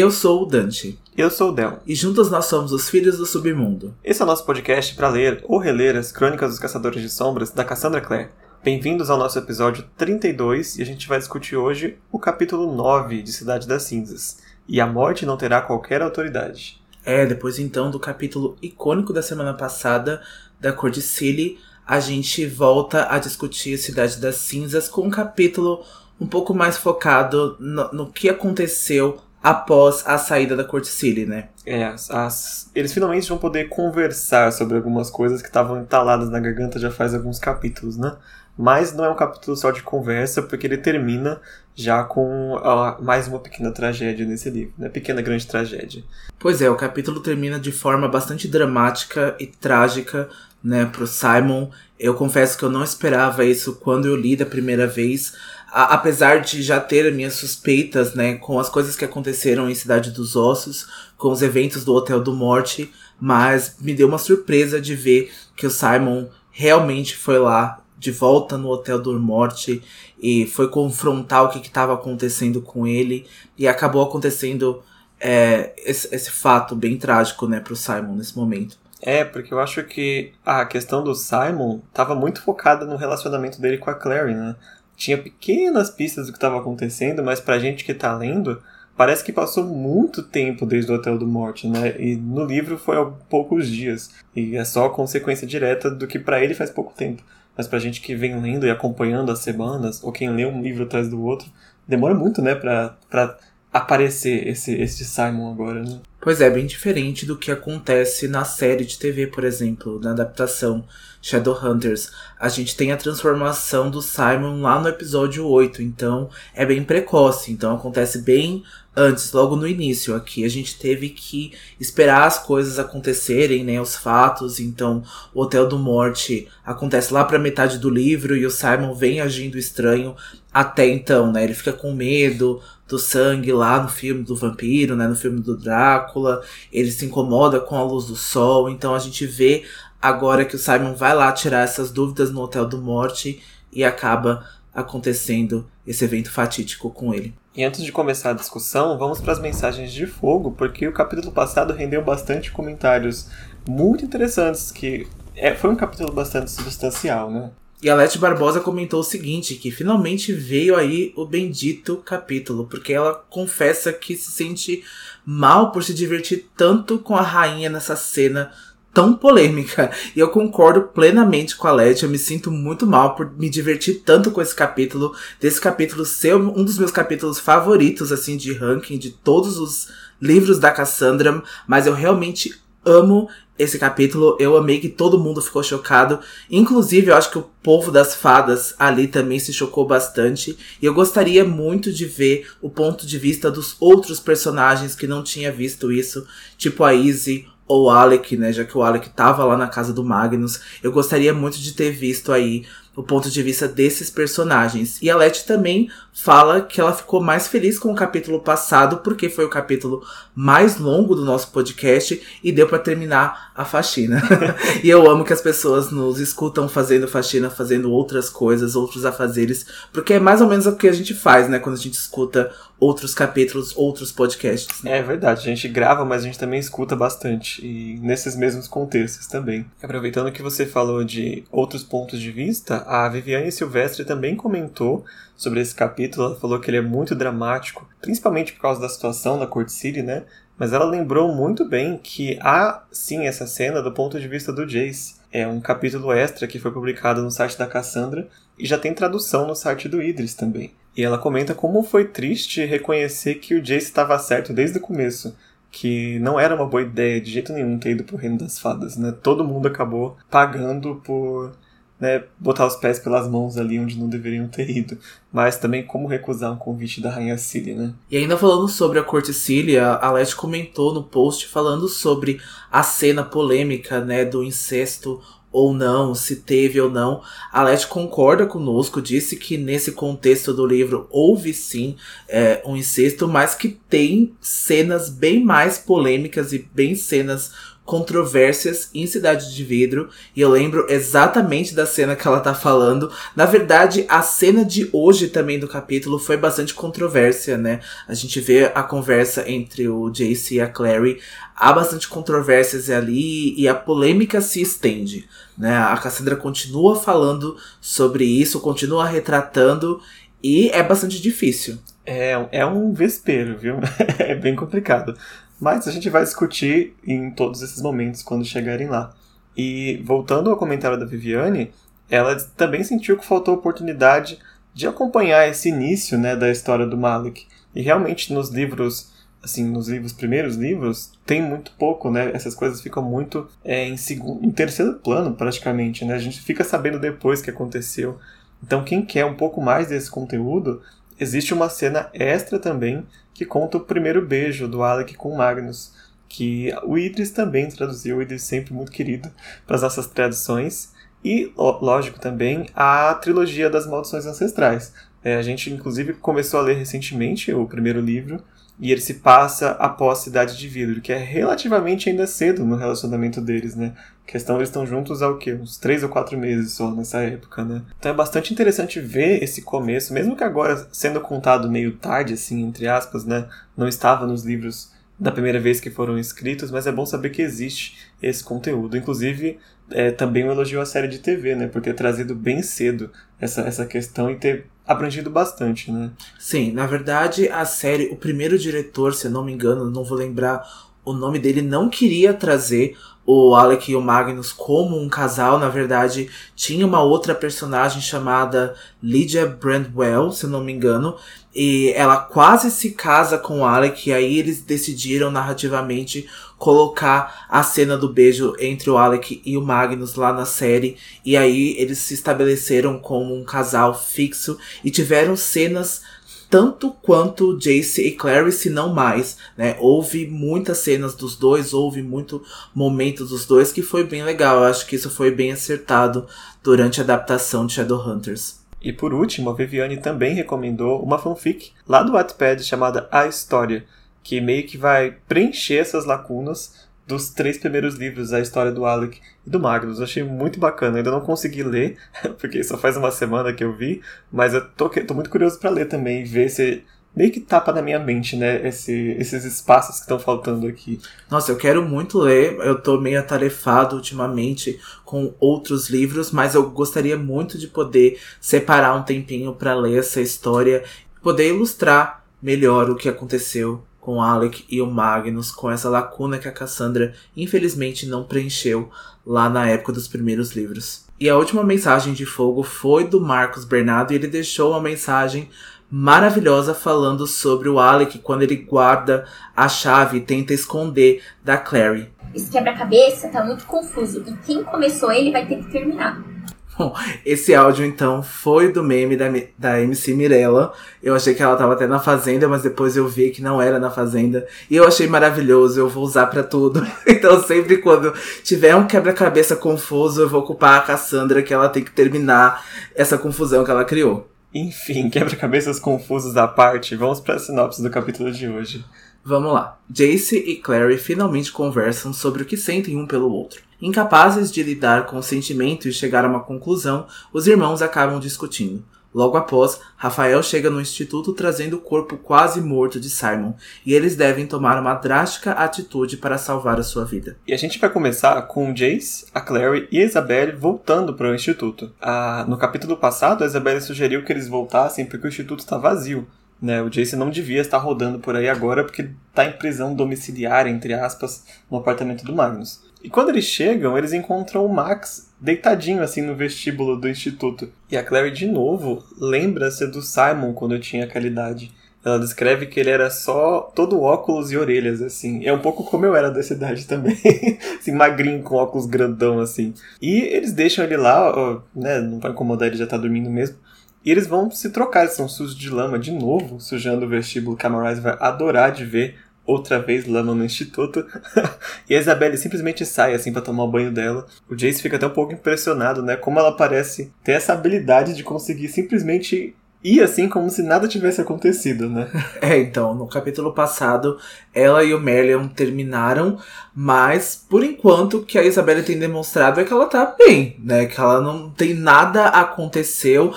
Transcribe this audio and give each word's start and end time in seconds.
Eu 0.00 0.12
sou 0.12 0.44
o 0.44 0.46
Dante. 0.46 0.96
Eu 1.16 1.28
sou 1.28 1.50
o 1.50 1.52
Del. 1.52 1.80
E 1.84 1.92
juntos 1.92 2.30
nós 2.30 2.44
somos 2.44 2.70
os 2.70 2.88
Filhos 2.88 3.18
do 3.18 3.26
Submundo. 3.26 3.96
Esse 4.04 4.22
é 4.22 4.24
o 4.24 4.28
nosso 4.28 4.46
podcast 4.46 4.94
para 4.94 5.08
ler 5.08 5.44
ou 5.48 5.58
reler 5.58 5.96
as 5.96 6.12
Crônicas 6.12 6.50
dos 6.50 6.60
Caçadores 6.60 7.02
de 7.02 7.08
Sombras 7.08 7.50
da 7.50 7.64
Cassandra 7.64 8.00
Clare. 8.00 8.28
Bem-vindos 8.62 9.10
ao 9.10 9.18
nosso 9.18 9.40
episódio 9.40 9.84
32 9.96 10.78
e 10.78 10.82
a 10.82 10.84
gente 10.84 11.08
vai 11.08 11.18
discutir 11.18 11.56
hoje 11.56 11.98
o 12.12 12.18
capítulo 12.20 12.72
9 12.76 13.22
de 13.22 13.32
Cidade 13.32 13.66
das 13.66 13.82
Cinzas. 13.82 14.38
E 14.68 14.80
a 14.80 14.86
morte 14.86 15.26
não 15.26 15.36
terá 15.36 15.60
qualquer 15.60 16.00
autoridade. 16.00 16.80
É, 17.04 17.26
depois 17.26 17.58
então 17.58 17.90
do 17.90 17.98
capítulo 17.98 18.56
icônico 18.62 19.12
da 19.12 19.20
semana 19.20 19.52
passada, 19.52 20.22
da 20.60 20.72
cor 20.72 20.92
de 20.92 21.02
Silly, 21.02 21.58
a 21.84 21.98
gente 21.98 22.46
volta 22.46 23.12
a 23.12 23.18
discutir 23.18 23.76
Cidade 23.76 24.18
das 24.20 24.36
Cinzas 24.36 24.88
com 24.88 25.08
um 25.08 25.10
capítulo 25.10 25.84
um 26.20 26.26
pouco 26.28 26.54
mais 26.54 26.78
focado 26.78 27.56
no, 27.58 27.92
no 27.92 28.12
que 28.12 28.28
aconteceu 28.28 29.20
após 29.42 30.02
a 30.06 30.18
saída 30.18 30.56
da 30.56 30.64
Corticile, 30.64 31.26
né? 31.26 31.48
É, 31.64 31.84
as, 32.10 32.70
eles 32.74 32.92
finalmente 32.92 33.28
vão 33.28 33.38
poder 33.38 33.68
conversar 33.68 34.52
sobre 34.52 34.76
algumas 34.76 35.10
coisas 35.10 35.40
que 35.40 35.48
estavam 35.48 35.80
entaladas 35.80 36.28
na 36.30 36.40
garganta 36.40 36.78
já 36.78 36.90
faz 36.90 37.14
alguns 37.14 37.38
capítulos, 37.38 37.96
né? 37.96 38.16
Mas 38.56 38.92
não 38.92 39.04
é 39.04 39.08
um 39.08 39.14
capítulo 39.14 39.56
só 39.56 39.70
de 39.70 39.82
conversa, 39.82 40.42
porque 40.42 40.66
ele 40.66 40.76
termina 40.76 41.40
já 41.76 42.02
com 42.02 42.56
uh, 42.56 43.00
mais 43.00 43.28
uma 43.28 43.38
pequena 43.38 43.70
tragédia 43.70 44.26
nesse 44.26 44.50
livro, 44.50 44.74
né? 44.76 44.88
Pequena 44.88 45.22
grande 45.22 45.46
tragédia. 45.46 46.02
Pois 46.40 46.60
é, 46.60 46.68
o 46.68 46.74
capítulo 46.74 47.20
termina 47.20 47.60
de 47.60 47.70
forma 47.70 48.08
bastante 48.08 48.48
dramática 48.48 49.36
e 49.38 49.46
trágica, 49.46 50.28
né, 50.62 50.86
pro 50.86 51.06
Simon. 51.06 51.70
Eu 51.98 52.14
confesso 52.14 52.58
que 52.58 52.64
eu 52.64 52.70
não 52.70 52.82
esperava 52.82 53.44
isso 53.44 53.76
quando 53.76 54.06
eu 54.06 54.16
li 54.16 54.34
da 54.34 54.44
primeira 54.46 54.88
vez 54.88 55.34
a, 55.70 55.94
apesar 55.94 56.40
de 56.40 56.62
já 56.62 56.80
ter 56.80 57.12
minhas 57.12 57.34
suspeitas, 57.34 58.14
né, 58.14 58.34
com 58.36 58.58
as 58.58 58.68
coisas 58.68 58.96
que 58.96 59.04
aconteceram 59.04 59.68
em 59.68 59.74
Cidade 59.74 60.10
dos 60.10 60.36
Ossos, 60.36 60.88
com 61.16 61.30
os 61.30 61.42
eventos 61.42 61.84
do 61.84 61.94
Hotel 61.94 62.20
do 62.20 62.34
Morte, 62.34 62.92
mas 63.20 63.76
me 63.80 63.94
deu 63.94 64.08
uma 64.08 64.18
surpresa 64.18 64.80
de 64.80 64.94
ver 64.94 65.32
que 65.56 65.66
o 65.66 65.70
Simon 65.70 66.28
realmente 66.50 67.16
foi 67.16 67.38
lá 67.38 67.80
de 67.98 68.12
volta 68.12 68.56
no 68.56 68.68
Hotel 68.68 69.00
do 69.00 69.18
Morte 69.18 69.82
e 70.20 70.46
foi 70.46 70.68
confrontar 70.68 71.44
o 71.44 71.48
que 71.48 71.58
estava 71.58 71.94
acontecendo 71.94 72.62
com 72.62 72.86
ele 72.86 73.26
e 73.56 73.66
acabou 73.66 74.02
acontecendo 74.02 74.82
é, 75.20 75.72
esse, 75.78 76.14
esse, 76.14 76.30
fato 76.30 76.76
bem 76.76 76.96
trágico, 76.96 77.48
né, 77.48 77.58
pro 77.58 77.74
Simon 77.74 78.14
nesse 78.14 78.36
momento. 78.36 78.78
É, 79.00 79.24
porque 79.24 79.52
eu 79.52 79.60
acho 79.60 79.82
que 79.84 80.32
a 80.44 80.64
questão 80.64 81.02
do 81.02 81.14
Simon 81.14 81.80
estava 81.88 82.14
muito 82.14 82.42
focada 82.42 82.84
no 82.84 82.96
relacionamento 82.96 83.60
dele 83.60 83.78
com 83.78 83.90
a 83.90 83.94
Clary, 83.94 84.34
né? 84.34 84.56
Tinha 84.98 85.16
pequenas 85.16 85.88
pistas 85.88 86.26
do 86.26 86.32
que 86.32 86.38
estava 86.38 86.58
acontecendo, 86.58 87.22
mas 87.22 87.40
pra 87.40 87.60
gente 87.60 87.84
que 87.84 87.94
tá 87.94 88.14
lendo, 88.14 88.60
parece 88.96 89.24
que 89.24 89.32
passou 89.32 89.62
muito 89.62 90.24
tempo 90.24 90.66
desde 90.66 90.90
o 90.90 90.96
Hotel 90.96 91.16
do 91.16 91.26
Morte, 91.26 91.68
né? 91.68 91.94
E 92.00 92.16
no 92.16 92.44
livro 92.44 92.76
foi 92.76 93.00
há 93.00 93.04
poucos 93.04 93.68
dias. 93.68 94.10
E 94.34 94.56
é 94.56 94.64
só 94.64 94.88
consequência 94.88 95.46
direta 95.46 95.88
do 95.88 96.08
que 96.08 96.18
para 96.18 96.42
ele 96.42 96.52
faz 96.52 96.68
pouco 96.68 96.92
tempo. 96.92 97.22
Mas 97.56 97.68
pra 97.68 97.78
gente 97.78 98.00
que 98.00 98.16
vem 98.16 98.40
lendo 98.40 98.66
e 98.66 98.70
acompanhando 98.70 99.30
as 99.30 99.38
semanas, 99.38 100.02
ou 100.02 100.10
quem 100.10 100.30
lê 100.30 100.44
um 100.44 100.60
livro 100.60 100.82
atrás 100.82 101.08
do 101.08 101.22
outro, 101.22 101.48
demora 101.86 102.14
muito, 102.14 102.42
né, 102.42 102.56
pra, 102.56 102.96
pra 103.08 103.38
aparecer 103.72 104.46
esse, 104.48 104.72
esse 104.74 105.04
Simon 105.04 105.52
agora, 105.52 105.82
né? 105.82 106.00
Pois 106.20 106.40
é, 106.40 106.50
bem 106.50 106.66
diferente 106.66 107.24
do 107.24 107.36
que 107.36 107.50
acontece 107.50 108.26
na 108.26 108.44
série 108.44 108.84
de 108.84 108.98
TV, 108.98 109.26
por 109.28 109.44
exemplo, 109.44 110.00
na 110.00 110.10
adaptação 110.10 110.84
Shadowhunters. 111.22 112.10
A 112.38 112.48
gente 112.48 112.76
tem 112.76 112.92
a 112.92 112.96
transformação 112.96 113.90
do 113.90 114.02
Simon 114.02 114.60
lá 114.60 114.80
no 114.80 114.88
episódio 114.88 115.46
8, 115.46 115.82
então 115.82 116.28
é 116.54 116.64
bem 116.64 116.82
precoce, 116.82 117.52
então 117.52 117.74
acontece 117.74 118.18
bem 118.18 118.62
antes, 118.96 119.32
logo 119.32 119.54
no 119.54 119.66
início. 119.66 120.14
Aqui 120.14 120.44
a 120.44 120.48
gente 120.48 120.78
teve 120.78 121.10
que 121.10 121.52
esperar 121.78 122.26
as 122.26 122.38
coisas 122.38 122.78
acontecerem, 122.78 123.62
né, 123.64 123.80
os 123.80 123.96
fatos. 123.96 124.58
Então, 124.58 125.02
o 125.32 125.42
Hotel 125.42 125.68
do 125.68 125.78
Morte 125.78 126.48
acontece 126.64 127.12
lá 127.12 127.24
para 127.24 127.38
metade 127.38 127.78
do 127.78 127.88
livro 127.88 128.36
e 128.36 128.44
o 128.44 128.50
Simon 128.50 128.94
vem 128.94 129.20
agindo 129.20 129.56
estranho 129.56 130.16
até 130.58 130.88
então, 130.88 131.30
né? 131.30 131.44
Ele 131.44 131.54
fica 131.54 131.72
com 131.72 131.92
medo, 131.92 132.60
do 132.88 132.98
sangue 132.98 133.52
lá 133.52 133.80
no 133.80 133.88
filme 133.88 134.24
do 134.24 134.34
vampiro, 134.34 134.96
né, 134.96 135.06
no 135.06 135.14
filme 135.14 135.40
do 135.40 135.56
Drácula. 135.56 136.42
Ele 136.72 136.90
se 136.90 137.06
incomoda 137.06 137.60
com 137.60 137.76
a 137.76 137.82
luz 137.84 138.06
do 138.06 138.16
sol, 138.16 138.68
então 138.68 138.92
a 138.92 138.98
gente 138.98 139.24
vê 139.24 139.64
agora 140.02 140.44
que 140.44 140.56
o 140.56 140.58
Simon 140.58 140.96
vai 140.96 141.14
lá 141.14 141.30
tirar 141.30 141.60
essas 141.60 141.92
dúvidas 141.92 142.32
no 142.32 142.40
Hotel 142.40 142.66
do 142.66 142.78
Morte 142.78 143.40
e 143.72 143.84
acaba 143.84 144.44
acontecendo 144.74 145.64
esse 145.86 146.04
evento 146.04 146.32
fatídico 146.32 146.90
com 146.90 147.14
ele. 147.14 147.32
E 147.54 147.62
antes 147.62 147.84
de 147.84 147.92
começar 147.92 148.30
a 148.30 148.34
discussão, 148.34 148.98
vamos 148.98 149.20
para 149.20 149.34
as 149.34 149.38
mensagens 149.38 149.92
de 149.92 150.06
fogo, 150.06 150.50
porque 150.50 150.88
o 150.88 150.92
capítulo 150.92 151.30
passado 151.30 151.72
rendeu 151.72 152.02
bastante 152.02 152.50
comentários 152.50 153.28
muito 153.68 154.04
interessantes, 154.04 154.72
que 154.72 155.06
é, 155.36 155.54
foi 155.54 155.70
um 155.70 155.76
capítulo 155.76 156.12
bastante 156.12 156.50
substancial, 156.50 157.30
né? 157.30 157.52
E 157.80 157.88
a 157.88 157.94
Leti 157.94 158.18
Barbosa 158.18 158.58
comentou 158.58 159.00
o 159.00 159.04
seguinte, 159.04 159.54
que 159.54 159.70
finalmente 159.70 160.32
veio 160.32 160.74
aí 160.74 161.12
o 161.14 161.24
bendito 161.24 161.98
capítulo, 161.98 162.66
porque 162.66 162.92
ela 162.92 163.14
confessa 163.14 163.92
que 163.92 164.16
se 164.16 164.32
sente 164.32 164.82
mal 165.24 165.70
por 165.70 165.84
se 165.84 165.94
divertir 165.94 166.48
tanto 166.56 166.98
com 166.98 167.14
a 167.14 167.22
rainha 167.22 167.70
nessa 167.70 167.94
cena 167.94 168.50
tão 168.92 169.14
polêmica. 169.14 169.92
E 170.16 170.18
eu 170.18 170.28
concordo 170.28 170.88
plenamente 170.88 171.54
com 171.54 171.68
a 171.68 171.72
Leti, 171.72 172.02
eu 172.02 172.10
me 172.10 172.18
sinto 172.18 172.50
muito 172.50 172.84
mal 172.84 173.14
por 173.14 173.30
me 173.38 173.48
divertir 173.48 174.02
tanto 174.04 174.32
com 174.32 174.42
esse 174.42 174.56
capítulo, 174.56 175.14
desse 175.40 175.60
capítulo 175.60 176.04
ser 176.04 176.34
um 176.34 176.64
dos 176.64 176.78
meus 176.78 176.90
capítulos 176.90 177.38
favoritos, 177.38 178.10
assim, 178.10 178.36
de 178.36 178.52
ranking 178.52 178.98
de 178.98 179.10
todos 179.12 179.56
os 179.56 179.88
livros 180.20 180.58
da 180.58 180.72
Cassandra, 180.72 181.40
mas 181.68 181.86
eu 181.86 181.94
realmente 181.94 182.60
amo 182.84 183.28
esse 183.58 183.78
capítulo. 183.78 184.36
Eu 184.38 184.56
amei 184.56 184.78
que 184.78 184.88
todo 184.88 185.18
mundo 185.18 185.42
ficou 185.42 185.62
chocado. 185.62 186.20
Inclusive, 186.50 187.10
eu 187.10 187.16
acho 187.16 187.30
que 187.30 187.38
o 187.38 187.50
povo 187.62 187.90
das 187.90 188.14
fadas 188.14 188.74
ali 188.78 189.08
também 189.08 189.38
se 189.38 189.52
chocou 189.52 189.86
bastante. 189.86 190.56
E 190.80 190.86
eu 190.86 190.94
gostaria 190.94 191.44
muito 191.44 191.92
de 191.92 192.06
ver 192.06 192.48
o 192.62 192.70
ponto 192.70 193.06
de 193.06 193.18
vista 193.18 193.50
dos 193.50 193.76
outros 193.80 194.20
personagens 194.20 194.94
que 194.94 195.06
não 195.06 195.22
tinha 195.22 195.50
visto 195.50 195.90
isso, 195.90 196.26
tipo 196.56 196.84
a 196.84 196.94
Izzy 196.94 197.46
ou 197.66 197.84
o 197.84 197.90
Alec, 197.90 198.36
né? 198.36 198.52
Já 198.52 198.64
que 198.64 198.76
o 198.76 198.82
Alec 198.82 199.10
tava 199.10 199.44
lá 199.44 199.56
na 199.56 199.68
casa 199.68 199.92
do 199.92 200.02
Magnus. 200.02 200.60
Eu 200.82 200.90
gostaria 200.90 201.34
muito 201.34 201.58
de 201.58 201.72
ter 201.72 201.90
visto 201.90 202.32
aí 202.32 202.64
o 202.98 203.02
ponto 203.04 203.30
de 203.30 203.42
vista 203.44 203.68
desses 203.68 204.10
personagens. 204.10 204.98
E 205.00 205.08
a 205.08 205.16
Letty 205.16 205.46
também 205.46 205.88
fala 206.12 206.62
que 206.62 206.80
ela 206.80 206.92
ficou 206.92 207.22
mais 207.22 207.46
feliz 207.46 207.78
com 207.78 207.92
o 207.92 207.94
capítulo 207.94 208.40
passado, 208.40 208.96
porque 208.98 209.28
foi 209.28 209.44
o 209.44 209.48
capítulo 209.48 210.02
mais 210.34 210.78
longo 210.78 211.14
do 211.14 211.24
nosso 211.24 211.52
podcast 211.52 212.20
e 212.42 212.50
deu 212.50 212.66
para 212.66 212.80
terminar 212.80 213.52
a 213.54 213.64
faxina. 213.64 214.20
e 214.82 214.90
eu 214.90 215.08
amo 215.08 215.24
que 215.24 215.32
as 215.32 215.40
pessoas 215.40 215.92
nos 215.92 216.18
escutam 216.18 216.68
fazendo 216.68 217.06
faxina, 217.06 217.48
fazendo 217.48 217.92
outras 217.92 218.28
coisas, 218.28 218.74
outros 218.74 219.04
afazeres, 219.04 219.64
porque 219.92 220.14
é 220.14 220.20
mais 220.20 220.40
ou 220.40 220.48
menos 220.48 220.66
o 220.66 220.74
que 220.74 220.88
a 220.88 220.92
gente 220.92 221.14
faz, 221.14 221.48
né, 221.48 221.60
quando 221.60 221.76
a 221.76 221.80
gente 221.80 221.94
escuta 221.94 222.52
outros 222.80 223.14
capítulos, 223.14 223.76
outros 223.76 224.12
podcasts. 224.12 224.82
Né? 224.82 224.98
É 224.98 225.02
verdade, 225.02 225.40
a 225.40 225.44
gente 225.44 225.68
grava, 225.68 226.04
mas 226.04 226.22
a 226.22 226.26
gente 226.26 226.38
também 226.38 226.60
escuta 226.60 226.94
bastante, 226.94 227.64
e 227.64 227.98
nesses 228.00 228.36
mesmos 228.36 228.68
contextos 228.68 229.26
também. 229.26 229.66
Aproveitando 229.82 230.32
que 230.32 230.42
você 230.42 230.64
falou 230.64 231.04
de 231.04 231.44
outros 231.50 231.82
pontos 231.82 232.20
de 232.20 232.30
vista, 232.30 232.84
a 232.88 233.08
Viviane 233.08 233.52
Silvestre 233.52 234.04
também 234.04 234.34
comentou 234.34 235.04
sobre 235.36 235.60
esse 235.60 235.74
capítulo. 235.74 236.26
Ela 236.26 236.36
falou 236.36 236.58
que 236.58 236.70
ele 236.70 236.78
é 236.78 236.82
muito 236.82 237.14
dramático, 237.14 237.86
principalmente 238.00 238.54
por 238.54 238.62
causa 238.62 238.80
da 238.80 238.88
situação 238.88 239.38
da 239.38 239.46
Court 239.46 239.68
City, 239.68 240.02
né? 240.02 240.24
Mas 240.56 240.72
ela 240.72 240.86
lembrou 240.86 241.32
muito 241.32 241.68
bem 241.68 242.00
que 242.02 242.38
há 242.40 242.82
sim 242.90 243.26
essa 243.26 243.46
cena 243.46 243.82
do 243.82 243.92
ponto 243.92 244.18
de 244.18 244.26
vista 244.26 244.52
do 244.52 244.66
Jace. 244.66 245.16
É 245.30 245.46
um 245.46 245.60
capítulo 245.60 246.10
extra 246.10 246.48
que 246.48 246.58
foi 246.58 246.72
publicado 246.72 247.22
no 247.22 247.30
site 247.30 247.58
da 247.58 247.66
Cassandra 247.66 248.26
e 248.58 248.66
já 248.66 248.78
tem 248.78 248.94
tradução 248.94 249.46
no 249.46 249.54
site 249.54 249.86
do 249.86 250.02
Idris 250.02 250.34
também. 250.34 250.72
E 250.96 251.04
ela 251.04 251.18
comenta 251.18 251.54
como 251.54 251.82
foi 251.82 252.06
triste 252.06 252.64
reconhecer 252.64 253.34
que 253.36 253.54
o 253.54 253.62
Jace 253.62 253.86
estava 253.86 254.18
certo 254.18 254.52
desde 254.52 254.78
o 254.78 254.80
começo 254.80 255.36
que 255.70 256.18
não 256.20 256.40
era 256.40 256.54
uma 256.54 256.66
boa 256.66 256.82
ideia 256.82 257.20
de 257.20 257.30
jeito 257.30 257.52
nenhum 257.52 257.78
ter 257.78 257.90
ido 257.90 258.04
pro 258.04 258.16
Reino 258.16 258.38
das 258.38 258.58
Fadas, 258.58 258.96
né? 258.96 259.12
Todo 259.22 259.44
mundo 259.44 259.68
acabou 259.68 260.16
pagando 260.30 260.96
por 261.04 261.52
né, 262.00 262.24
botar 262.38 262.66
os 262.66 262.76
pés 262.76 262.98
pelas 262.98 263.28
mãos 263.28 263.56
ali 263.56 263.78
onde 263.78 263.98
não 263.98 264.08
deveriam 264.08 264.46
ter 264.48 264.70
ido. 264.70 264.96
Mas 265.32 265.58
também 265.58 265.84
como 265.84 266.06
recusar 266.06 266.52
um 266.52 266.56
convite 266.56 267.00
da 267.00 267.10
Rainha 267.10 267.36
Cília, 267.36 267.74
né? 267.74 267.94
E 268.10 268.16
ainda 268.16 268.36
falando 268.36 268.68
sobre 268.68 268.98
a 268.98 269.02
Corte 269.02 269.34
Cília, 269.34 269.92
a 269.94 270.10
Leste 270.12 270.36
comentou 270.36 270.94
no 270.94 271.02
post 271.02 271.48
falando 271.48 271.88
sobre 271.88 272.40
a 272.70 272.82
cena 272.82 273.22
polêmica, 273.22 274.00
né, 274.00 274.24
do 274.24 274.42
incesto 274.42 275.20
ou 275.50 275.72
não, 275.72 276.14
se 276.14 276.36
teve 276.36 276.80
ou 276.80 276.90
não. 276.90 277.22
A 277.50 277.62
Leste 277.62 277.86
concorda 277.86 278.46
conosco, 278.46 279.00
disse 279.00 279.36
que 279.36 279.56
nesse 279.56 279.92
contexto 279.92 280.52
do 280.52 280.66
livro 280.66 281.06
houve 281.10 281.54
sim 281.54 281.96
é, 282.28 282.62
um 282.64 282.76
incesto, 282.76 283.26
mas 283.26 283.54
que 283.54 283.68
tem 283.88 284.34
cenas 284.40 285.08
bem 285.08 285.42
mais 285.42 285.78
polêmicas 285.78 286.52
e 286.52 286.68
bem 286.72 286.94
cenas 286.94 287.52
controvérsias 287.88 288.90
em 288.94 289.06
Cidade 289.06 289.54
de 289.54 289.64
Vidro. 289.64 290.10
E 290.36 290.42
eu 290.42 290.50
lembro 290.50 290.84
exatamente 290.90 291.74
da 291.74 291.86
cena 291.86 292.14
que 292.14 292.28
ela 292.28 292.38
tá 292.38 292.52
falando. 292.52 293.10
Na 293.34 293.46
verdade, 293.46 294.04
a 294.10 294.20
cena 294.20 294.62
de 294.62 294.90
hoje 294.92 295.28
também 295.28 295.58
do 295.58 295.66
capítulo 295.66 296.18
foi 296.18 296.36
bastante 296.36 296.74
controvérsia, 296.74 297.56
né? 297.56 297.80
A 298.06 298.12
gente 298.12 298.40
vê 298.40 298.70
a 298.74 298.82
conversa 298.82 299.50
entre 299.50 299.88
o 299.88 300.10
Jace 300.10 300.56
e 300.56 300.60
a 300.60 300.68
Clary. 300.68 301.18
Há 301.56 301.72
bastante 301.72 302.06
controvérsias 302.08 302.90
ali 302.90 303.58
e 303.58 303.66
a 303.66 303.74
polêmica 303.74 304.42
se 304.42 304.60
estende. 304.60 305.26
Né? 305.56 305.74
A 305.74 305.96
Cassandra 305.96 306.36
continua 306.36 306.94
falando 306.94 307.56
sobre 307.80 308.24
isso, 308.24 308.60
continua 308.60 309.06
retratando 309.06 309.98
e 310.42 310.68
é 310.74 310.82
bastante 310.82 311.22
difícil. 311.22 311.78
É, 312.04 312.48
é 312.52 312.66
um 312.66 312.92
vespeiro, 312.92 313.56
viu? 313.56 313.76
é 314.20 314.34
bem 314.34 314.54
complicado. 314.54 315.16
Mas 315.60 315.88
a 315.88 315.92
gente 315.92 316.08
vai 316.08 316.22
discutir 316.22 316.94
em 317.06 317.30
todos 317.30 317.62
esses 317.62 317.82
momentos 317.82 318.22
quando 318.22 318.44
chegarem 318.44 318.88
lá. 318.88 319.12
E 319.56 320.00
voltando 320.04 320.50
ao 320.50 320.56
comentário 320.56 320.98
da 320.98 321.04
Viviane, 321.04 321.72
ela 322.08 322.36
também 322.56 322.84
sentiu 322.84 323.18
que 323.18 323.26
faltou 323.26 323.54
oportunidade 323.54 324.38
de 324.72 324.86
acompanhar 324.86 325.48
esse 325.48 325.68
início 325.68 326.16
né, 326.16 326.36
da 326.36 326.50
história 326.50 326.86
do 326.86 326.96
Malik. 326.96 327.46
E 327.74 327.82
realmente 327.82 328.32
nos 328.32 328.50
livros, 328.50 329.10
assim, 329.42 329.64
nos 329.64 329.88
livros, 329.88 330.12
primeiros 330.12 330.54
livros, 330.54 331.12
tem 331.26 331.42
muito 331.42 331.72
pouco, 331.72 332.10
né? 332.10 332.30
Essas 332.32 332.54
coisas 332.54 332.80
ficam 332.80 333.02
muito 333.02 333.48
é, 333.64 333.86
em, 333.88 333.96
segundo, 333.96 334.44
em 334.44 334.50
terceiro 334.50 334.94
plano, 334.94 335.34
praticamente, 335.34 336.04
né? 336.04 336.14
A 336.14 336.18
gente 336.18 336.40
fica 336.40 336.62
sabendo 336.62 336.98
depois 336.98 337.42
que 337.42 337.50
aconteceu. 337.50 338.18
Então, 338.62 338.84
quem 338.84 339.04
quer 339.04 339.24
um 339.24 339.34
pouco 339.34 339.60
mais 339.60 339.88
desse 339.88 340.10
conteúdo, 340.10 340.82
existe 341.18 341.52
uma 341.54 341.68
cena 341.68 342.08
extra 342.12 342.58
também 342.58 343.06
que 343.34 343.44
conta 343.44 343.76
o 343.76 343.80
primeiro 343.80 344.24
beijo 344.24 344.66
do 344.66 344.82
Alec 344.82 345.14
com 345.14 345.36
Magnus, 345.36 345.92
que 346.28 346.74
o 346.82 346.98
Idris 346.98 347.30
também 347.30 347.68
traduziu, 347.68 348.18
o 348.18 348.22
Idris 348.22 348.42
sempre 348.42 348.74
muito 348.74 348.92
querido 348.92 349.30
para 349.66 349.76
as 349.76 349.82
nossas 349.82 350.06
traduções. 350.06 350.92
E, 351.24 351.52
lógico, 351.56 352.20
também 352.20 352.66
a 352.74 353.14
trilogia 353.14 353.70
das 353.70 353.86
Maldições 353.86 354.26
Ancestrais. 354.26 354.92
É, 355.22 355.36
a 355.36 355.42
gente, 355.42 355.72
inclusive, 355.72 356.14
começou 356.14 356.60
a 356.60 356.62
ler 356.62 356.76
recentemente 356.76 357.52
o 357.52 357.66
primeiro 357.66 358.00
livro, 358.00 358.42
e 358.80 358.92
ele 358.92 359.00
se 359.00 359.14
passa 359.14 359.70
após 359.72 360.18
Cidade 360.18 360.56
de 360.56 360.68
Vidro, 360.68 361.00
que 361.00 361.12
é 361.12 361.18
relativamente 361.18 362.08
ainda 362.08 362.26
cedo 362.26 362.64
no 362.64 362.76
relacionamento 362.76 363.40
deles, 363.40 363.74
né? 363.74 363.92
A 364.26 364.30
questão, 364.30 364.56
eles 364.56 364.68
estão 364.68 364.86
juntos 364.86 365.22
há 365.22 365.28
o 365.28 365.38
quê? 365.38 365.54
Uns 365.54 365.78
três 365.78 366.02
ou 366.02 366.08
quatro 366.08 366.38
meses 366.38 366.72
só 366.72 366.90
nessa 366.90 367.20
época, 367.20 367.64
né? 367.64 367.82
Então 367.98 368.12
é 368.12 368.14
bastante 368.14 368.52
interessante 368.52 369.00
ver 369.00 369.42
esse 369.42 369.62
começo, 369.62 370.12
mesmo 370.12 370.36
que 370.36 370.44
agora 370.44 370.86
sendo 370.92 371.20
contado 371.20 371.70
meio 371.70 371.96
tarde, 371.96 372.34
assim, 372.34 372.62
entre 372.62 372.86
aspas, 372.86 373.24
né? 373.24 373.48
Não 373.76 373.88
estava 373.88 374.26
nos 374.26 374.44
livros 374.44 374.92
da 375.18 375.32
primeira 375.32 375.58
vez 375.58 375.80
que 375.80 375.90
foram 375.90 376.16
escritos, 376.16 376.70
mas 376.70 376.86
é 376.86 376.92
bom 376.92 377.04
saber 377.04 377.30
que 377.30 377.42
existe 377.42 377.96
esse 378.22 378.44
conteúdo. 378.44 378.96
Inclusive, 378.96 379.58
é, 379.90 380.12
também 380.12 380.44
um 380.44 380.52
elogio 380.52 380.80
à 380.80 380.86
série 380.86 381.08
de 381.08 381.18
TV, 381.18 381.56
né? 381.56 381.66
Por 381.66 381.82
ter 381.82 381.94
trazido 381.94 382.34
bem 382.34 382.62
cedo 382.62 383.10
essa, 383.40 383.62
essa 383.62 383.84
questão 383.84 384.30
e 384.30 384.36
ter 384.36 384.66
abrangido 384.88 385.28
bastante, 385.28 385.92
né? 385.92 386.10
Sim, 386.38 386.72
na 386.72 386.86
verdade, 386.86 387.48
a 387.48 387.64
série, 387.66 388.06
o 388.06 388.16
primeiro 388.16 388.58
diretor, 388.58 389.14
se 389.14 389.26
eu 389.26 389.30
não 389.30 389.44
me 389.44 389.52
engano, 389.52 389.90
não 389.90 390.02
vou 390.02 390.16
lembrar 390.16 390.66
o 391.04 391.12
nome 391.12 391.38
dele, 391.38 391.62
não 391.62 391.88
queria 391.88 392.32
trazer 392.32 392.96
o 393.30 393.54
Alec 393.54 393.92
e 393.92 393.94
o 393.94 394.00
Magnus 394.00 394.52
como 394.52 394.98
um 394.98 395.06
casal. 395.06 395.58
Na 395.58 395.68
verdade, 395.68 396.30
tinha 396.56 396.86
uma 396.86 397.02
outra 397.02 397.34
personagem 397.34 398.00
chamada 398.00 398.74
Lydia 399.02 399.44
Brandwell, 399.44 400.32
se 400.32 400.44
eu 400.44 400.50
não 400.50 400.64
me 400.64 400.72
engano, 400.72 401.14
e 401.54 401.92
ela 401.94 402.16
quase 402.16 402.70
se 402.70 402.92
casa 402.92 403.36
com 403.36 403.60
o 403.60 403.64
Alec, 403.66 404.08
e 404.08 404.12
aí 404.14 404.38
eles 404.38 404.62
decidiram 404.62 405.30
narrativamente 405.30 406.26
colocar 406.58 407.46
a 407.48 407.62
cena 407.62 407.96
do 407.96 408.12
beijo 408.12 408.54
entre 408.58 408.90
o 408.90 408.98
Alec 408.98 409.40
e 409.44 409.56
o 409.56 409.62
Magnus 409.62 410.16
lá 410.16 410.32
na 410.32 410.44
série. 410.44 410.96
E 411.24 411.36
aí 411.36 411.76
eles 411.78 411.98
se 411.98 412.14
estabeleceram 412.14 412.98
como 412.98 413.34
um 413.34 413.44
casal 413.44 413.98
fixo 413.98 414.58
e 414.84 414.90
tiveram 414.90 415.36
cenas 415.36 416.02
tanto 416.50 416.90
quanto 417.02 417.58
Jace 417.58 418.06
e 418.06 418.12
Clary, 418.12 418.50
se 418.52 418.70
não 418.70 418.92
mais, 418.92 419.36
né? 419.56 419.76
Houve 419.78 420.26
muitas 420.26 420.78
cenas 420.78 421.14
dos 421.14 421.36
dois, 421.36 421.74
houve 421.74 422.02
muito 422.02 422.42
momento 422.74 423.24
dos 423.26 423.44
dois 423.44 423.70
que 423.70 423.82
foi 423.82 424.02
bem 424.04 424.24
legal. 424.24 424.58
Eu 424.58 424.64
acho 424.64 424.86
que 424.86 424.96
isso 424.96 425.10
foi 425.10 425.30
bem 425.30 425.52
acertado 425.52 426.26
durante 426.62 427.00
a 427.00 427.04
adaptação 427.04 427.66
de 427.66 427.74
Shadowhunters. 427.74 428.60
E 428.80 428.92
por 428.92 429.12
último, 429.12 429.50
a 429.50 429.54
Viviane 429.54 429.98
também 429.98 430.34
recomendou 430.34 431.02
uma 431.02 431.18
fanfic 431.18 431.72
lá 431.86 432.02
do 432.02 432.12
Wattpad 432.12 432.62
chamada 432.62 433.08
A 433.10 433.26
História, 433.26 433.84
que 434.28 434.42
meio 434.42 434.66
que 434.66 434.76
vai 434.76 435.16
preencher 435.26 435.78
essas 435.78 436.04
lacunas 436.04 436.86
dos 437.06 437.30
três 437.30 437.56
primeiros 437.56 437.94
livros, 437.94 438.34
a 438.34 438.40
história 438.40 438.70
do 438.70 438.84
Alec 438.84 439.18
e 439.46 439.48
do 439.48 439.58
Magnus. 439.58 439.96
Eu 439.96 440.04
achei 440.04 440.22
muito 440.22 440.60
bacana. 440.60 440.98
Ainda 440.98 441.10
não 441.10 441.22
consegui 441.22 441.62
ler, 441.62 441.96
porque 442.38 442.62
só 442.62 442.76
faz 442.76 442.98
uma 442.98 443.10
semana 443.10 443.54
que 443.54 443.64
eu 443.64 443.74
vi, 443.74 444.02
mas 444.30 444.52
eu 444.52 444.68
tô, 444.72 444.90
tô 444.90 445.14
muito 445.14 445.30
curioso 445.30 445.58
para 445.58 445.70
ler 445.70 445.88
também, 445.88 446.24
ver 446.24 446.50
se 446.50 446.84
meio 447.16 447.32
que 447.32 447.40
tapa 447.40 447.72
na 447.72 447.80
minha 447.80 447.98
mente, 447.98 448.36
né? 448.36 448.68
Esse, 448.68 449.16
esses 449.18 449.46
espaços 449.46 449.96
que 449.96 450.02
estão 450.02 450.18
faltando 450.18 450.66
aqui. 450.66 451.00
Nossa, 451.30 451.50
eu 451.50 451.56
quero 451.56 451.80
muito 451.80 452.18
ler. 452.18 452.58
Eu 452.58 452.78
tô 452.78 453.00
meio 453.00 453.18
atarefado 453.18 453.96
ultimamente 453.96 454.78
com 455.06 455.32
outros 455.40 455.88
livros, 455.88 456.30
mas 456.30 456.54
eu 456.54 456.68
gostaria 456.70 457.16
muito 457.16 457.56
de 457.56 457.66
poder 457.66 458.20
separar 458.42 458.94
um 458.94 459.04
tempinho 459.04 459.54
para 459.54 459.74
ler 459.74 460.00
essa 460.00 460.20
história, 460.20 460.84
poder 461.22 461.48
ilustrar 461.48 462.26
melhor 462.42 462.90
o 462.90 462.94
que 462.94 463.08
aconteceu 463.08 463.88
com 464.08 464.22
Alec 464.22 464.64
e 464.70 464.80
o 464.80 464.86
Magnus, 464.86 465.50
com 465.50 465.70
essa 465.70 465.90
lacuna 465.90 466.38
que 466.38 466.48
a 466.48 466.50
Cassandra 466.50 467.12
infelizmente 467.36 468.06
não 468.06 468.24
preencheu 468.24 468.88
lá 469.26 469.50
na 469.50 469.68
época 469.68 469.92
dos 469.92 470.08
primeiros 470.08 470.56
livros. 470.56 471.04
E 471.20 471.28
a 471.28 471.36
última 471.36 471.62
mensagem 471.62 472.14
de 472.14 472.24
fogo 472.24 472.62
foi 472.62 473.06
do 473.06 473.20
Marcos 473.20 473.66
Bernardo 473.66 474.12
e 474.12 474.14
ele 474.14 474.26
deixou 474.26 474.70
uma 474.70 474.80
mensagem 474.80 475.50
maravilhosa 475.90 476.72
falando 476.72 477.26
sobre 477.26 477.68
o 477.68 477.78
Alec 477.78 478.18
quando 478.20 478.44
ele 478.44 478.56
guarda 478.56 479.26
a 479.54 479.68
chave 479.68 480.16
e 480.16 480.22
tenta 480.22 480.54
esconder 480.54 481.22
da 481.44 481.58
Clary. 481.58 482.10
Esse 482.34 482.50
quebra-cabeça 482.50 483.28
tá 483.28 483.44
muito 483.44 483.66
confuso 483.66 484.24
e 484.26 484.32
quem 484.46 484.64
começou 484.64 485.12
ele 485.12 485.32
vai 485.32 485.44
ter 485.46 485.62
que 485.62 485.70
terminar. 485.70 486.37
Bom, 486.78 486.94
esse 487.26 487.52
áudio 487.56 487.84
então 487.84 488.22
foi 488.22 488.70
do 488.70 488.84
meme 488.84 489.16
da, 489.16 489.26
da 489.58 489.80
MC 489.80 490.14
Mirella. 490.14 490.72
Eu 491.02 491.16
achei 491.16 491.34
que 491.34 491.42
ela 491.42 491.56
tava 491.56 491.72
até 491.72 491.88
na 491.88 491.98
Fazenda, 491.98 492.46
mas 492.46 492.62
depois 492.62 492.96
eu 492.96 493.08
vi 493.08 493.30
que 493.30 493.42
não 493.42 493.60
era 493.60 493.80
na 493.80 493.90
Fazenda. 493.90 494.46
E 494.70 494.76
eu 494.76 494.86
achei 494.86 495.08
maravilhoso, 495.08 495.80
eu 495.80 495.88
vou 495.88 496.04
usar 496.04 496.26
para 496.26 496.44
tudo. 496.44 496.86
Então 497.18 497.42
sempre 497.42 497.78
quando 497.78 498.12
tiver 498.44 498.76
um 498.76 498.86
quebra-cabeça 498.86 499.56
confuso, 499.56 500.22
eu 500.22 500.28
vou 500.28 500.42
culpar 500.42 500.78
a 500.78 500.82
Cassandra 500.82 501.42
que 501.42 501.52
ela 501.52 501.68
tem 501.68 501.82
que 501.82 501.90
terminar 501.90 502.64
essa 502.94 503.18
confusão 503.18 503.64
que 503.64 503.70
ela 503.70 503.84
criou. 503.84 504.30
Enfim, 504.54 505.10
quebra-cabeças 505.10 505.80
confusos 505.80 506.36
à 506.36 506.46
parte, 506.46 506.94
vamos 506.94 507.18
para 507.18 507.34
a 507.34 507.38
sinopse 507.38 507.82
do 507.82 507.90
capítulo 507.90 508.30
de 508.30 508.48
hoje. 508.48 508.84
Vamos 509.24 509.52
lá. 509.52 509.78
Jace 509.90 510.36
e 510.36 510.56
Clary 510.56 510.96
finalmente 510.96 511.50
conversam 511.50 512.12
sobre 512.12 512.42
o 512.42 512.46
que 512.46 512.56
sentem 512.56 512.96
um 512.96 513.06
pelo 513.06 513.30
outro. 513.32 513.67
Incapazes 513.80 514.50
de 514.50 514.62
lidar 514.62 515.06
com 515.06 515.18
o 515.18 515.22
sentimento 515.22 515.88
e 515.88 515.92
chegar 515.92 516.24
a 516.24 516.28
uma 516.28 516.40
conclusão, 516.40 517.06
os 517.32 517.46
irmãos 517.46 517.80
acabam 517.80 518.18
discutindo. 518.18 518.84
Logo 519.14 519.36
após, 519.36 519.80
Rafael 519.96 520.42
chega 520.42 520.68
no 520.68 520.80
instituto 520.80 521.32
trazendo 521.32 521.76
o 521.76 521.80
corpo 521.80 522.16
quase 522.16 522.60
morto 522.60 523.00
de 523.00 523.08
Simon, 523.08 523.54
e 523.84 523.94
eles 523.94 524.16
devem 524.16 524.46
tomar 524.46 524.78
uma 524.80 524.94
drástica 524.94 525.52
atitude 525.52 526.18
para 526.18 526.36
salvar 526.36 526.78
a 526.78 526.82
sua 526.82 527.04
vida. 527.04 527.36
E 527.46 527.54
a 527.54 527.56
gente 527.56 527.78
vai 527.78 527.88
começar 527.88 528.40
com 528.42 528.72
Jace, 528.74 529.26
a 529.32 529.40
Clary 529.40 529.88
e 529.90 529.98
a 529.98 530.04
Isabelle 530.04 530.52
voltando 530.52 531.14
para 531.14 531.30
o 531.30 531.34
instituto. 531.34 531.90
Ah, 532.00 532.44
no 532.46 532.58
capítulo 532.58 532.96
passado, 532.96 533.42
a 533.42 533.46
Isabelle 533.46 533.80
sugeriu 533.80 534.24
que 534.24 534.32
eles 534.32 534.46
voltassem 534.46 535.06
porque 535.06 535.26
o 535.26 535.30
instituto 535.30 535.60
está 535.60 535.78
vazio. 535.78 536.26
Né, 536.60 536.82
o 536.82 536.90
Jace 536.90 537.14
não 537.14 537.30
devia 537.30 537.60
estar 537.60 537.78
rodando 537.78 538.18
por 538.18 538.34
aí 538.34 538.48
agora 538.48 538.82
porque 538.82 539.08
está 539.30 539.44
em 539.44 539.52
prisão 539.52 539.94
domiciliar, 539.94 540.66
entre 540.66 540.92
aspas, 540.92 541.44
no 541.70 541.78
apartamento 541.78 542.24
do 542.24 542.34
Magnus. 542.34 542.87
E 543.02 543.08
quando 543.08 543.30
eles 543.30 543.44
chegam, 543.44 543.96
eles 543.96 544.12
encontram 544.12 544.64
o 544.64 544.72
Max 544.72 545.28
deitadinho 545.40 546.02
assim 546.02 546.22
no 546.22 546.34
vestíbulo 546.34 546.96
do 546.96 547.08
instituto. 547.08 547.70
E 547.90 547.96
a 547.96 548.02
Clary 548.02 548.30
de 548.30 548.46
novo 548.46 549.04
lembra-se 549.16 549.86
do 549.86 550.02
Simon 550.02 550.52
quando 550.52 550.74
eu 550.74 550.80
tinha 550.80 551.04
aquela 551.04 551.26
idade. 551.26 551.72
Ela 552.04 552.18
descreve 552.18 552.66
que 552.66 552.78
ele 552.78 552.90
era 552.90 553.10
só 553.10 553.60
todo 553.74 554.00
óculos 554.00 554.52
e 554.52 554.56
orelhas, 554.56 555.02
assim. 555.02 555.44
É 555.44 555.52
um 555.52 555.58
pouco 555.58 555.84
como 555.84 556.06
eu 556.06 556.14
era 556.14 556.30
dessa 556.30 556.54
idade 556.54 556.86
também. 556.86 557.18
assim, 557.78 557.92
magrinho, 557.92 558.42
com 558.42 558.56
óculos 558.56 558.86
grandão, 558.86 559.40
assim. 559.40 559.74
E 560.00 560.20
eles 560.20 560.52
deixam 560.52 560.84
ele 560.84 560.96
lá, 560.96 561.30
ó, 561.36 561.60
né? 561.74 562.00
Não 562.00 562.20
vai 562.20 562.30
incomodar, 562.30 562.68
ele 562.68 562.76
já 562.76 562.86
tá 562.86 562.96
dormindo 562.96 563.28
mesmo. 563.28 563.58
E 564.04 564.10
eles 564.10 564.26
vão 564.26 564.50
se 564.50 564.70
trocar, 564.70 565.00
eles 565.00 565.12
estão 565.12 565.28
sujos 565.28 565.56
de 565.56 565.68
lama 565.68 565.98
de 565.98 566.12
novo, 566.12 566.60
sujando 566.60 567.04
o 567.04 567.08
vestíbulo 567.08 567.56
que 567.56 567.66
a 567.66 567.68
vai 567.68 568.16
adorar 568.20 568.72
de 568.72 568.84
ver 568.84 569.16
outra 569.48 569.78
vez 569.78 570.06
lama 570.06 570.34
no 570.34 570.44
instituto. 570.44 571.04
e 571.88 571.96
a 571.96 571.98
Isabelle 571.98 572.36
simplesmente 572.36 572.84
sai 572.84 573.14
assim 573.14 573.32
para 573.32 573.40
tomar 573.40 573.64
o 573.64 573.70
banho 573.70 573.90
dela. 573.90 574.26
O 574.48 574.54
Jace 574.54 574.82
fica 574.82 574.96
até 574.96 575.06
um 575.06 575.10
pouco 575.10 575.32
impressionado, 575.32 576.02
né? 576.02 576.16
Como 576.16 576.38
ela 576.38 576.52
parece 576.52 577.10
ter 577.24 577.32
essa 577.32 577.54
habilidade 577.54 578.14
de 578.14 578.22
conseguir 578.22 578.68
simplesmente 578.68 579.56
E 579.82 580.00
assim 580.00 580.28
como 580.28 580.50
se 580.50 580.60
nada 580.60 580.88
tivesse 580.88 581.20
acontecido, 581.20 581.88
né? 581.88 582.10
É, 582.42 582.58
então, 582.58 582.94
no 582.94 583.06
capítulo 583.06 583.54
passado, 583.54 584.18
ela 584.52 584.84
e 584.84 584.92
o 584.92 585.00
Merlion 585.00 585.48
terminaram, 585.48 586.36
mas 586.74 587.44
por 587.48 587.64
enquanto 587.64 588.18
o 588.18 588.24
que 588.24 588.38
a 588.38 588.44
Isabelle 588.44 588.82
tem 588.82 588.98
demonstrado 588.98 589.60
é 589.60 589.64
que 589.64 589.72
ela 589.72 589.86
tá 589.86 590.14
bem, 590.18 590.56
né? 590.62 590.86
Que 590.86 591.00
ela 591.00 591.20
não 591.20 591.50
tem 591.50 591.74
nada 591.74 592.26
aconteceu 592.26 593.32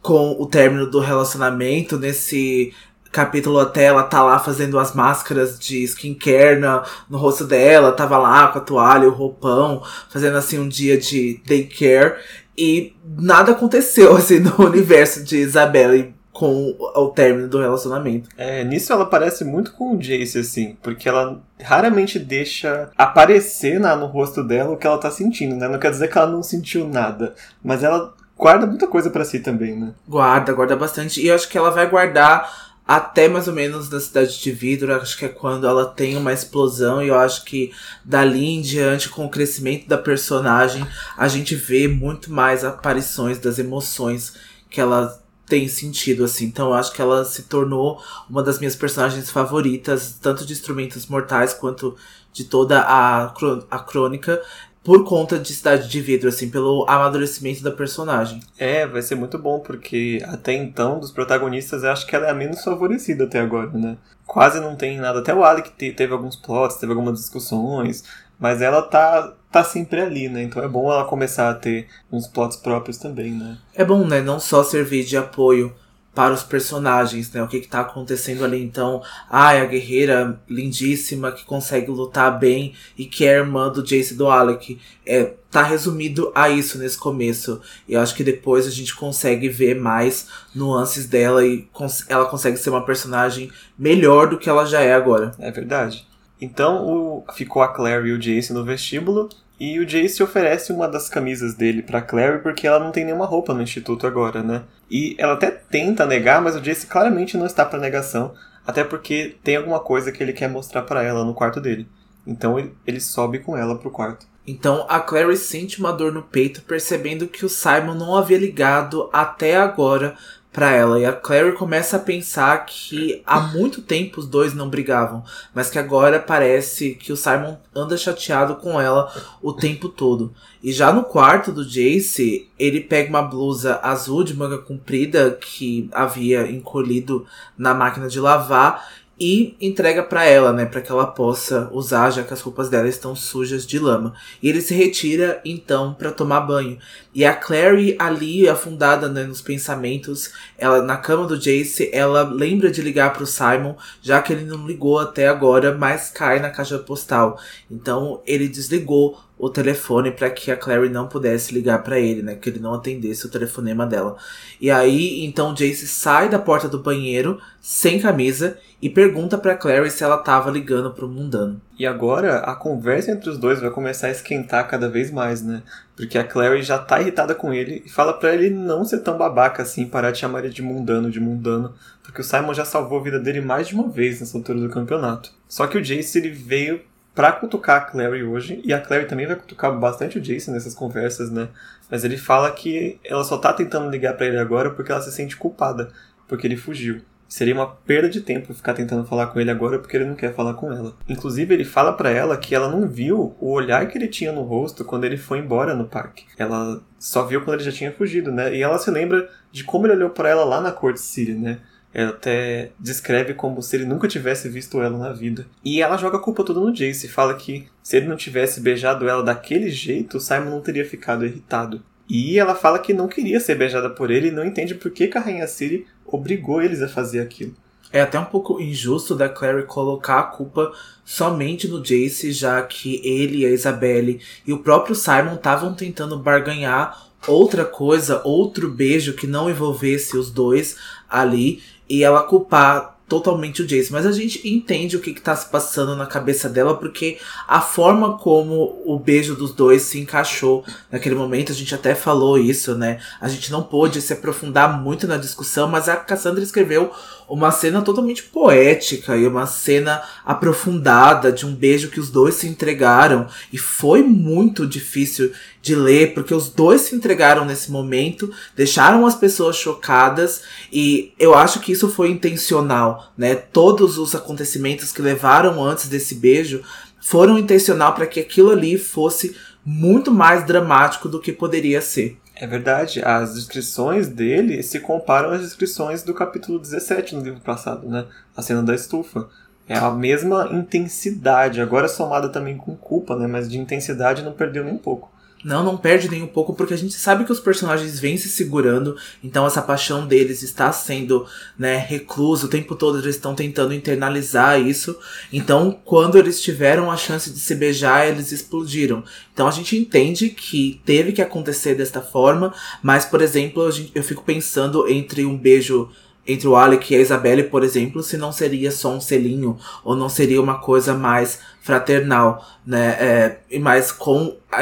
com 0.00 0.36
o 0.40 0.46
término 0.46 0.90
do 0.90 1.00
relacionamento 1.00 1.98
nesse 1.98 2.72
capítulo 3.12 3.58
até 3.58 3.84
ela 3.84 4.02
tá 4.02 4.22
lá 4.22 4.38
fazendo 4.38 4.78
as 4.78 4.94
máscaras 4.94 5.58
de 5.58 5.82
skincare 5.84 6.58
no, 6.58 6.82
no 7.08 7.18
rosto 7.18 7.44
dela, 7.44 7.92
tava 7.92 8.18
lá 8.18 8.48
com 8.48 8.58
a 8.58 8.62
toalha, 8.62 9.08
o 9.08 9.12
roupão, 9.12 9.82
fazendo 10.10 10.36
assim 10.36 10.58
um 10.58 10.68
dia 10.68 10.98
de 10.98 11.40
daycare. 11.46 12.16
E 12.56 12.94
nada 13.04 13.52
aconteceu, 13.52 14.14
assim, 14.16 14.38
no 14.38 14.64
universo 14.64 15.22
de 15.22 15.36
Isabelle 15.36 16.14
com 16.36 16.76
o 16.78 17.08
término 17.08 17.48
do 17.48 17.58
relacionamento. 17.58 18.28
É, 18.36 18.62
nisso 18.62 18.92
ela 18.92 19.06
parece 19.06 19.42
muito 19.42 19.72
com 19.72 19.94
o 19.94 19.98
Jace, 19.98 20.38
assim, 20.38 20.76
porque 20.82 21.08
ela 21.08 21.40
raramente 21.58 22.18
deixa 22.18 22.90
aparecer 22.96 23.80
na, 23.80 23.96
no 23.96 24.04
rosto 24.04 24.44
dela 24.44 24.72
o 24.72 24.76
que 24.76 24.86
ela 24.86 24.98
tá 24.98 25.10
sentindo, 25.10 25.56
né? 25.56 25.66
Não 25.66 25.78
quer 25.78 25.90
dizer 25.90 26.08
que 26.08 26.18
ela 26.18 26.30
não 26.30 26.42
sentiu 26.42 26.86
nada, 26.86 27.34
mas 27.64 27.82
ela 27.82 28.12
guarda 28.36 28.66
muita 28.66 28.86
coisa 28.86 29.08
para 29.08 29.24
si 29.24 29.40
também, 29.40 29.74
né? 29.76 29.92
Guarda, 30.06 30.52
guarda 30.52 30.76
bastante. 30.76 31.22
E 31.22 31.28
eu 31.28 31.34
acho 31.34 31.48
que 31.48 31.56
ela 31.56 31.70
vai 31.70 31.88
guardar 31.88 32.65
até 32.86 33.28
mais 33.28 33.48
ou 33.48 33.54
menos 33.54 33.90
na 33.90 33.98
cidade 33.98 34.40
de 34.40 34.52
vidro, 34.52 34.94
acho 34.94 35.18
que 35.18 35.24
é 35.24 35.28
quando 35.28 35.66
ela 35.66 35.86
tem 35.86 36.16
uma 36.16 36.32
explosão, 36.32 37.02
e 37.02 37.08
eu 37.08 37.16
acho 37.16 37.44
que 37.44 37.72
dali 38.04 38.44
em 38.44 38.60
diante, 38.60 39.08
com 39.08 39.26
o 39.26 39.30
crescimento 39.30 39.88
da 39.88 39.98
personagem, 39.98 40.86
a 41.16 41.26
gente 41.26 41.56
vê 41.56 41.88
muito 41.88 42.32
mais 42.32 42.64
aparições 42.64 43.38
das 43.38 43.58
emoções 43.58 44.34
que 44.70 44.80
ela 44.80 45.20
tem 45.46 45.68
sentido, 45.68 46.24
assim. 46.24 46.46
Então 46.46 46.68
eu 46.68 46.74
acho 46.74 46.92
que 46.92 47.02
ela 47.02 47.24
se 47.24 47.44
tornou 47.44 48.00
uma 48.30 48.42
das 48.42 48.58
minhas 48.58 48.76
personagens 48.76 49.30
favoritas, 49.30 50.16
tanto 50.20 50.46
de 50.46 50.52
Instrumentos 50.52 51.06
Mortais 51.06 51.54
quanto 51.54 51.96
de 52.32 52.44
toda 52.44 52.80
a, 52.82 53.32
a 53.70 53.78
crônica 53.78 54.40
por 54.86 55.02
conta 55.02 55.36
de 55.36 55.52
Cidade 55.52 55.88
de 55.88 56.00
Vidro, 56.00 56.28
assim, 56.28 56.48
pelo 56.48 56.86
amadurecimento 56.88 57.60
da 57.60 57.72
personagem. 57.72 58.38
É, 58.56 58.86
vai 58.86 59.02
ser 59.02 59.16
muito 59.16 59.36
bom, 59.36 59.58
porque 59.58 60.22
até 60.28 60.52
então, 60.52 61.00
dos 61.00 61.10
protagonistas, 61.10 61.82
eu 61.82 61.90
acho 61.90 62.06
que 62.06 62.14
ela 62.14 62.28
é 62.28 62.30
a 62.30 62.34
menos 62.34 62.62
favorecida 62.62 63.24
até 63.24 63.40
agora, 63.40 63.68
né? 63.72 63.96
Quase 64.24 64.60
não 64.60 64.76
tem 64.76 64.96
nada. 64.98 65.18
Até 65.18 65.34
o 65.34 65.42
Alec 65.42 65.72
teve 65.92 66.12
alguns 66.12 66.36
plots, 66.36 66.76
teve 66.76 66.92
algumas 66.92 67.18
discussões, 67.18 68.04
mas 68.38 68.62
ela 68.62 68.80
tá, 68.80 69.34
tá 69.50 69.64
sempre 69.64 70.00
ali, 70.00 70.28
né? 70.28 70.44
Então 70.44 70.62
é 70.62 70.68
bom 70.68 70.88
ela 70.88 71.04
começar 71.04 71.50
a 71.50 71.54
ter 71.54 71.88
uns 72.12 72.28
plots 72.28 72.56
próprios 72.56 72.96
também, 72.96 73.32
né? 73.32 73.58
É 73.74 73.84
bom, 73.84 74.06
né? 74.06 74.20
Não 74.20 74.38
só 74.38 74.62
servir 74.62 75.04
de 75.04 75.16
apoio 75.16 75.74
para 76.16 76.32
os 76.32 76.42
personagens, 76.42 77.30
né? 77.30 77.42
O 77.42 77.46
que, 77.46 77.58
está 77.58 77.80
acontecendo 77.80 78.42
ali. 78.42 78.64
Então, 78.64 79.02
ai, 79.28 79.60
a 79.60 79.66
guerreira 79.66 80.40
lindíssima 80.48 81.30
que 81.30 81.44
consegue 81.44 81.90
lutar 81.90 82.38
bem 82.38 82.72
e 82.96 83.04
que 83.04 83.26
é 83.26 83.36
irmã 83.36 83.70
do 83.70 83.82
Jace 83.82 84.14
do 84.14 84.26
Alec. 84.26 84.80
É, 85.04 85.34
tá 85.50 85.62
resumido 85.62 86.32
a 86.34 86.48
isso 86.48 86.78
nesse 86.78 86.96
começo. 86.96 87.60
E 87.86 87.92
eu 87.92 88.00
acho 88.00 88.14
que 88.14 88.24
depois 88.24 88.66
a 88.66 88.70
gente 88.70 88.96
consegue 88.96 89.50
ver 89.50 89.78
mais 89.78 90.26
nuances 90.54 91.04
dela 91.04 91.44
e 91.44 91.68
cons 91.70 92.06
ela 92.08 92.24
consegue 92.24 92.56
ser 92.56 92.70
uma 92.70 92.86
personagem 92.86 93.52
melhor 93.78 94.30
do 94.30 94.38
que 94.38 94.48
ela 94.48 94.64
já 94.64 94.80
é 94.80 94.94
agora. 94.94 95.32
É 95.38 95.50
verdade. 95.50 96.06
Então 96.40 96.86
o, 96.86 97.24
ficou 97.34 97.60
a 97.60 97.68
Claire 97.68 98.08
e 98.08 98.12
o 98.12 98.18
Jace 98.18 98.54
no 98.54 98.64
vestíbulo 98.64 99.28
e 99.58 99.78
o 99.80 99.86
Jace 99.86 100.22
oferece 100.22 100.72
uma 100.72 100.86
das 100.86 101.08
camisas 101.08 101.54
dele 101.54 101.82
para 101.82 102.02
Clary 102.02 102.42
porque 102.42 102.66
ela 102.66 102.78
não 102.78 102.92
tem 102.92 103.04
nenhuma 103.04 103.26
roupa 103.26 103.54
no 103.54 103.62
instituto 103.62 104.06
agora, 104.06 104.42
né? 104.42 104.62
E 104.90 105.16
ela 105.18 105.32
até 105.32 105.50
tenta 105.50 106.06
negar, 106.06 106.42
mas 106.42 106.54
o 106.54 106.60
Jace 106.60 106.86
claramente 106.86 107.36
não 107.36 107.46
está 107.46 107.64
para 107.64 107.78
negação, 107.78 108.34
até 108.66 108.84
porque 108.84 109.36
tem 109.42 109.56
alguma 109.56 109.80
coisa 109.80 110.12
que 110.12 110.22
ele 110.22 110.32
quer 110.32 110.48
mostrar 110.48 110.82
para 110.82 111.02
ela 111.02 111.24
no 111.24 111.34
quarto 111.34 111.60
dele. 111.60 111.88
Então 112.26 112.58
ele, 112.58 112.74
ele 112.86 113.00
sobe 113.00 113.38
com 113.38 113.56
ela 113.56 113.78
pro 113.78 113.90
quarto. 113.90 114.26
Então 114.46 114.86
a 114.88 115.00
Clary 115.00 115.36
sente 115.36 115.80
uma 115.80 115.92
dor 115.92 116.12
no 116.12 116.22
peito, 116.22 116.62
percebendo 116.62 117.26
que 117.26 117.44
o 117.44 117.48
Simon 117.48 117.94
não 117.94 118.16
havia 118.16 118.38
ligado 118.38 119.10
até 119.12 119.56
agora 119.56 120.16
para 120.56 120.72
ela. 120.72 120.98
E 120.98 121.04
a 121.04 121.12
Clary 121.12 121.52
começa 121.52 121.98
a 121.98 122.00
pensar 122.00 122.64
que 122.64 123.22
há 123.26 123.38
muito 123.38 123.82
tempo 123.82 124.20
os 124.20 124.26
dois 124.26 124.54
não 124.54 124.70
brigavam, 124.70 125.22
mas 125.54 125.68
que 125.68 125.78
agora 125.78 126.18
parece 126.18 126.94
que 126.94 127.12
o 127.12 127.16
Simon 127.16 127.58
anda 127.74 127.94
chateado 127.94 128.54
com 128.56 128.80
ela 128.80 129.12
o 129.42 129.52
tempo 129.52 129.90
todo. 129.90 130.32
E 130.62 130.72
já 130.72 130.90
no 130.90 131.04
quarto 131.04 131.52
do 131.52 131.62
Jace, 131.62 132.48
ele 132.58 132.80
pega 132.80 133.10
uma 133.10 133.20
blusa 133.20 133.78
azul 133.82 134.24
de 134.24 134.34
manga 134.34 134.56
comprida 134.56 135.38
que 135.38 135.90
havia 135.92 136.50
encolhido 136.50 137.26
na 137.58 137.74
máquina 137.74 138.08
de 138.08 138.18
lavar 138.18 138.82
e 139.18 139.56
entrega 139.60 140.02
para 140.02 140.24
ela, 140.24 140.52
né, 140.52 140.66
para 140.66 140.82
que 140.82 140.92
ela 140.92 141.06
possa 141.06 141.70
usar, 141.72 142.10
já 142.10 142.22
que 142.22 142.34
as 142.34 142.40
roupas 142.40 142.68
dela 142.68 142.86
estão 142.86 143.16
sujas 143.16 143.66
de 143.66 143.78
lama. 143.78 144.14
E 144.42 144.48
ele 144.48 144.60
se 144.60 144.74
retira 144.74 145.40
então 145.44 145.94
para 145.94 146.12
tomar 146.12 146.42
banho. 146.42 146.78
E 147.14 147.24
a 147.24 147.34
Clary 147.34 147.96
ali 147.98 148.46
afundada 148.46 149.08
né, 149.08 149.24
nos 149.24 149.40
pensamentos, 149.40 150.32
ela 150.58 150.82
na 150.82 150.98
cama 150.98 151.26
do 151.26 151.38
Jace, 151.38 151.90
ela 151.92 152.22
lembra 152.22 152.70
de 152.70 152.82
ligar 152.82 153.12
para 153.14 153.22
o 153.22 153.26
Simon, 153.26 153.74
já 154.02 154.20
que 154.20 154.32
ele 154.32 154.44
não 154.44 154.66
ligou 154.66 154.98
até 154.98 155.28
agora, 155.28 155.74
mas 155.74 156.10
cai 156.10 156.38
na 156.38 156.50
caixa 156.50 156.78
postal. 156.78 157.40
Então 157.70 158.20
ele 158.26 158.48
desligou 158.48 159.18
o 159.38 159.50
telefone 159.50 160.10
para 160.10 160.30
que 160.30 160.50
a 160.50 160.56
Clary 160.56 160.88
não 160.88 161.08
pudesse 161.08 161.52
ligar 161.52 161.82
para 161.82 162.00
ele, 162.00 162.22
né? 162.22 162.34
Que 162.34 162.48
ele 162.48 162.58
não 162.58 162.72
atendesse 162.72 163.26
o 163.26 163.30
telefonema 163.30 163.86
dela. 163.86 164.16
E 164.60 164.70
aí, 164.70 165.24
então 165.26 165.52
Jace 165.52 165.86
sai 165.86 166.28
da 166.28 166.38
porta 166.38 166.68
do 166.68 166.78
banheiro 166.78 167.38
sem 167.60 168.00
camisa 168.00 168.58
e 168.80 168.88
pergunta 168.88 169.36
para 169.36 169.54
Clary 169.54 169.90
se 169.90 170.02
ela 170.02 170.16
tava 170.18 170.50
ligando 170.50 170.90
pro 170.90 171.08
mundano. 171.08 171.60
E 171.78 171.86
agora 171.86 172.38
a 172.38 172.54
conversa 172.54 173.10
entre 173.10 173.28
os 173.28 173.36
dois 173.36 173.60
vai 173.60 173.70
começar 173.70 174.06
a 174.06 174.10
esquentar 174.10 174.66
cada 174.68 174.88
vez 174.88 175.10
mais, 175.10 175.42
né? 175.42 175.62
Porque 175.94 176.16
a 176.16 176.24
Clary 176.24 176.62
já 176.62 176.78
tá 176.78 177.00
irritada 177.00 177.34
com 177.34 177.52
ele 177.52 177.82
e 177.84 177.90
fala 177.90 178.14
para 178.14 178.34
ele 178.34 178.48
não 178.48 178.86
ser 178.86 179.00
tão 179.00 179.18
babaca 179.18 179.62
assim, 179.62 179.86
parar 179.86 180.12
de 180.12 180.18
chamar 180.18 180.44
ele 180.44 180.54
de 180.54 180.62
mundano, 180.62 181.10
de 181.10 181.20
mundano, 181.20 181.74
porque 182.02 182.22
o 182.22 182.24
Simon 182.24 182.54
já 182.54 182.64
salvou 182.64 183.00
a 183.00 183.02
vida 183.02 183.18
dele 183.18 183.40
mais 183.42 183.68
de 183.68 183.74
uma 183.74 183.88
vez 183.88 184.20
nessa 184.20 184.38
altura 184.38 184.60
do 184.60 184.70
campeonato. 184.70 185.30
Só 185.46 185.66
que 185.66 185.76
o 185.76 185.82
Jace 185.82 186.18
ele 186.18 186.30
veio 186.30 186.80
pra 187.16 187.32
cutucar 187.32 187.78
a 187.78 187.80
Clary 187.80 188.22
hoje, 188.22 188.60
e 188.62 188.74
a 188.74 188.80
Clary 188.80 189.06
também 189.06 189.26
vai 189.26 189.36
cutucar 189.36 189.74
bastante 189.76 190.18
o 190.18 190.20
Jason 190.20 190.52
nessas 190.52 190.74
conversas, 190.74 191.30
né? 191.30 191.48
Mas 191.90 192.04
ele 192.04 192.18
fala 192.18 192.52
que 192.52 193.00
ela 193.02 193.24
só 193.24 193.38
tá 193.38 193.54
tentando 193.54 193.88
ligar 193.88 194.14
para 194.18 194.26
ele 194.26 194.38
agora 194.38 194.70
porque 194.70 194.92
ela 194.92 195.00
se 195.00 195.10
sente 195.10 195.34
culpada, 195.34 195.88
porque 196.28 196.46
ele 196.46 196.58
fugiu. 196.58 197.00
Seria 197.26 197.54
uma 197.54 197.66
perda 197.66 198.08
de 198.08 198.20
tempo 198.20 198.52
ficar 198.54 198.74
tentando 198.74 199.04
falar 199.04 199.28
com 199.28 199.40
ele 199.40 199.50
agora 199.50 199.78
porque 199.78 199.96
ele 199.96 200.04
não 200.04 200.14
quer 200.14 200.34
falar 200.34 200.54
com 200.54 200.70
ela. 200.70 200.94
Inclusive, 201.08 201.54
ele 201.54 201.64
fala 201.64 201.92
para 201.92 202.10
ela 202.10 202.36
que 202.36 202.54
ela 202.54 202.68
não 202.68 202.86
viu 202.86 203.34
o 203.40 203.50
olhar 203.50 203.88
que 203.88 203.96
ele 203.96 204.08
tinha 204.08 204.30
no 204.30 204.42
rosto 204.42 204.84
quando 204.84 205.04
ele 205.04 205.16
foi 205.16 205.38
embora 205.38 205.74
no 205.74 205.88
parque. 205.88 206.26
Ela 206.38 206.80
só 206.98 207.24
viu 207.24 207.40
quando 207.40 207.54
ele 207.54 207.64
já 207.64 207.72
tinha 207.72 207.90
fugido, 207.90 208.30
né? 208.30 208.54
E 208.54 208.62
ela 208.62 208.78
se 208.78 208.90
lembra 208.90 209.28
de 209.50 209.64
como 209.64 209.86
ele 209.86 209.94
olhou 209.94 210.10
para 210.10 210.28
ela 210.28 210.44
lá 210.44 210.60
na 210.60 210.70
Corte 210.70 211.00
City, 211.00 211.32
né? 211.32 211.58
Ela 211.98 212.10
até 212.10 212.72
descreve 212.78 213.32
como 213.32 213.62
se 213.62 213.74
ele 213.74 213.86
nunca 213.86 214.06
tivesse 214.06 214.50
visto 214.50 214.82
ela 214.82 214.98
na 214.98 215.14
vida. 215.14 215.46
E 215.64 215.80
ela 215.80 215.96
joga 215.96 216.18
a 216.18 216.20
culpa 216.20 216.44
toda 216.44 216.60
no 216.60 216.70
Jace, 216.70 217.08
fala 217.08 217.32
que 217.32 217.66
se 217.82 217.96
ele 217.96 218.06
não 218.06 218.16
tivesse 218.16 218.60
beijado 218.60 219.08
ela 219.08 219.22
daquele 219.22 219.70
jeito, 219.70 220.20
Simon 220.20 220.50
não 220.50 220.60
teria 220.60 220.84
ficado 220.84 221.24
irritado. 221.24 221.82
E 222.06 222.38
ela 222.38 222.54
fala 222.54 222.78
que 222.78 222.92
não 222.92 223.08
queria 223.08 223.40
ser 223.40 223.54
beijada 223.54 223.88
por 223.88 224.10
ele 224.10 224.28
e 224.28 224.30
não 224.30 224.44
entende 224.44 224.74
por 224.74 224.90
que, 224.90 225.10
a 225.14 225.20
Rainha 225.20 225.46
Ciri 225.46 225.86
obrigou 226.04 226.60
eles 226.60 226.82
a 226.82 226.88
fazer 226.88 227.20
aquilo. 227.20 227.54
É 227.90 228.02
até 228.02 228.20
um 228.20 228.26
pouco 228.26 228.60
injusto 228.60 229.14
da 229.14 229.30
Clary 229.30 229.62
colocar 229.62 230.18
a 230.18 230.24
culpa 230.24 230.70
somente 231.02 231.66
no 231.66 231.82
Jace, 231.82 232.30
já 232.30 232.60
que 232.60 233.00
ele, 233.02 233.46
a 233.46 233.50
Isabelle 233.50 234.20
e 234.46 234.52
o 234.52 234.58
próprio 234.58 234.94
Simon 234.94 235.36
estavam 235.36 235.72
tentando 235.72 236.18
barganhar 236.18 237.06
outra 237.26 237.64
coisa, 237.64 238.20
outro 238.24 238.70
beijo 238.70 239.14
que 239.14 239.26
não 239.26 239.50
envolvesse 239.50 240.16
os 240.16 240.30
dois 240.30 240.76
ali 241.08 241.62
e 241.88 242.02
ela 242.02 242.22
culpar 242.22 242.96
totalmente 243.08 243.62
o 243.62 243.66
Jace, 243.66 243.92
mas 243.92 244.04
a 244.04 244.10
gente 244.10 244.48
entende 244.48 244.96
o 244.96 245.00
que, 245.00 245.14
que 245.14 245.20
tá 245.20 245.34
se 245.36 245.48
passando 245.48 245.94
na 245.94 246.06
cabeça 246.06 246.48
dela, 246.48 246.76
porque 246.76 247.18
a 247.46 247.60
forma 247.60 248.18
como 248.18 248.82
o 248.84 248.98
beijo 248.98 249.36
dos 249.36 249.52
dois 249.52 249.82
se 249.82 250.00
encaixou 250.00 250.64
naquele 250.90 251.14
momento, 251.14 251.52
a 251.52 251.54
gente 251.54 251.72
até 251.74 251.94
falou 251.94 252.36
isso, 252.36 252.74
né? 252.74 252.98
A 253.20 253.28
gente 253.28 253.52
não 253.52 253.62
pôde 253.62 254.02
se 254.02 254.12
aprofundar 254.12 254.80
muito 254.82 255.06
na 255.06 255.16
discussão, 255.16 255.68
mas 255.68 255.88
a 255.88 255.96
Cassandra 255.96 256.42
escreveu 256.42 256.90
uma 257.28 257.50
cena 257.50 257.82
totalmente 257.82 258.24
poética 258.24 259.16
e 259.16 259.26
uma 259.26 259.46
cena 259.46 260.02
aprofundada 260.24 261.30
de 261.30 261.46
um 261.46 261.54
beijo 261.54 261.90
que 261.90 262.00
os 262.00 262.10
dois 262.10 262.34
se 262.34 262.48
entregaram. 262.48 263.28
E 263.52 263.58
foi 263.58 264.02
muito 264.02 264.66
difícil 264.66 265.32
de 265.66 265.74
ler, 265.74 266.14
porque 266.14 266.32
os 266.32 266.48
dois 266.48 266.82
se 266.82 266.94
entregaram 266.94 267.44
nesse 267.44 267.72
momento, 267.72 268.32
deixaram 268.54 269.04
as 269.04 269.16
pessoas 269.16 269.56
chocadas, 269.56 270.42
e 270.72 271.12
eu 271.18 271.34
acho 271.34 271.58
que 271.58 271.72
isso 271.72 271.90
foi 271.90 272.08
intencional, 272.08 273.12
né? 273.18 273.34
Todos 273.34 273.98
os 273.98 274.14
acontecimentos 274.14 274.92
que 274.92 275.02
levaram 275.02 275.62
antes 275.62 275.88
desse 275.88 276.14
beijo 276.14 276.62
foram 277.00 277.36
intencional 277.36 277.94
para 277.94 278.06
que 278.06 278.20
aquilo 278.20 278.52
ali 278.52 278.78
fosse 278.78 279.34
muito 279.64 280.12
mais 280.12 280.46
dramático 280.46 281.08
do 281.08 281.20
que 281.20 281.32
poderia 281.32 281.80
ser. 281.80 282.16
É 282.36 282.46
verdade, 282.46 283.02
as 283.04 283.34
descrições 283.34 284.06
dele 284.06 284.62
se 284.62 284.78
comparam 284.78 285.30
às 285.30 285.40
descrições 285.40 286.04
do 286.04 286.14
capítulo 286.14 286.60
17 286.60 287.16
no 287.16 287.22
livro 287.22 287.40
passado, 287.40 287.88
né? 287.88 288.06
A 288.36 288.42
cena 288.42 288.62
da 288.62 288.74
estufa. 288.74 289.28
É 289.68 289.76
a 289.76 289.90
mesma 289.90 290.48
intensidade, 290.52 291.60
agora 291.60 291.88
somada 291.88 292.28
também 292.28 292.56
com 292.56 292.76
culpa, 292.76 293.16
né? 293.16 293.26
Mas 293.26 293.50
de 293.50 293.58
intensidade 293.58 294.22
não 294.22 294.32
perdeu 294.32 294.62
nem 294.62 294.74
um 294.74 294.78
pouco. 294.78 295.15
Não, 295.46 295.62
não 295.62 295.76
perde 295.76 296.10
nem 296.10 296.24
um 296.24 296.26
pouco, 296.26 296.52
porque 296.52 296.74
a 296.74 296.76
gente 296.76 296.94
sabe 296.94 297.24
que 297.24 297.30
os 297.30 297.38
personagens 297.38 298.00
vêm 298.00 298.16
se 298.16 298.28
segurando, 298.28 298.96
então 299.22 299.46
essa 299.46 299.62
paixão 299.62 300.04
deles 300.04 300.42
está 300.42 300.72
sendo, 300.72 301.24
né, 301.56 301.76
recluso, 301.76 302.46
o 302.46 302.50
tempo 302.50 302.74
todo 302.74 302.98
eles 302.98 303.14
estão 303.14 303.32
tentando 303.32 303.72
internalizar 303.72 304.60
isso. 304.60 304.98
Então, 305.32 305.78
quando 305.84 306.18
eles 306.18 306.42
tiveram 306.42 306.90
a 306.90 306.96
chance 306.96 307.30
de 307.30 307.38
se 307.38 307.54
beijar, 307.54 308.08
eles 308.08 308.32
explodiram. 308.32 309.04
Então 309.32 309.46
a 309.46 309.52
gente 309.52 309.76
entende 309.76 310.30
que 310.30 310.80
teve 310.84 311.12
que 311.12 311.22
acontecer 311.22 311.76
desta 311.76 312.00
forma, 312.00 312.52
mas, 312.82 313.04
por 313.04 313.22
exemplo, 313.22 313.70
eu 313.94 314.02
fico 314.02 314.24
pensando 314.24 314.88
entre 314.88 315.24
um 315.24 315.38
beijo 315.38 315.88
entre 316.26 316.48
o 316.48 316.56
Alec 316.56 316.92
e 316.92 316.96
a 316.96 317.00
Isabelle, 317.00 317.44
por 317.44 317.62
exemplo, 317.62 318.02
se 318.02 318.16
não 318.16 318.32
seria 318.32 318.72
só 318.72 318.92
um 318.92 319.00
selinho, 319.00 319.56
ou 319.84 319.94
não 319.94 320.08
seria 320.08 320.42
uma 320.42 320.58
coisa 320.58 320.92
mais 320.92 321.38
fraternal, 321.66 322.46
né? 322.64 322.96
É, 323.00 323.38
e 323.50 323.58
mais 323.58 323.90
com 323.90 324.36
a, 324.52 324.60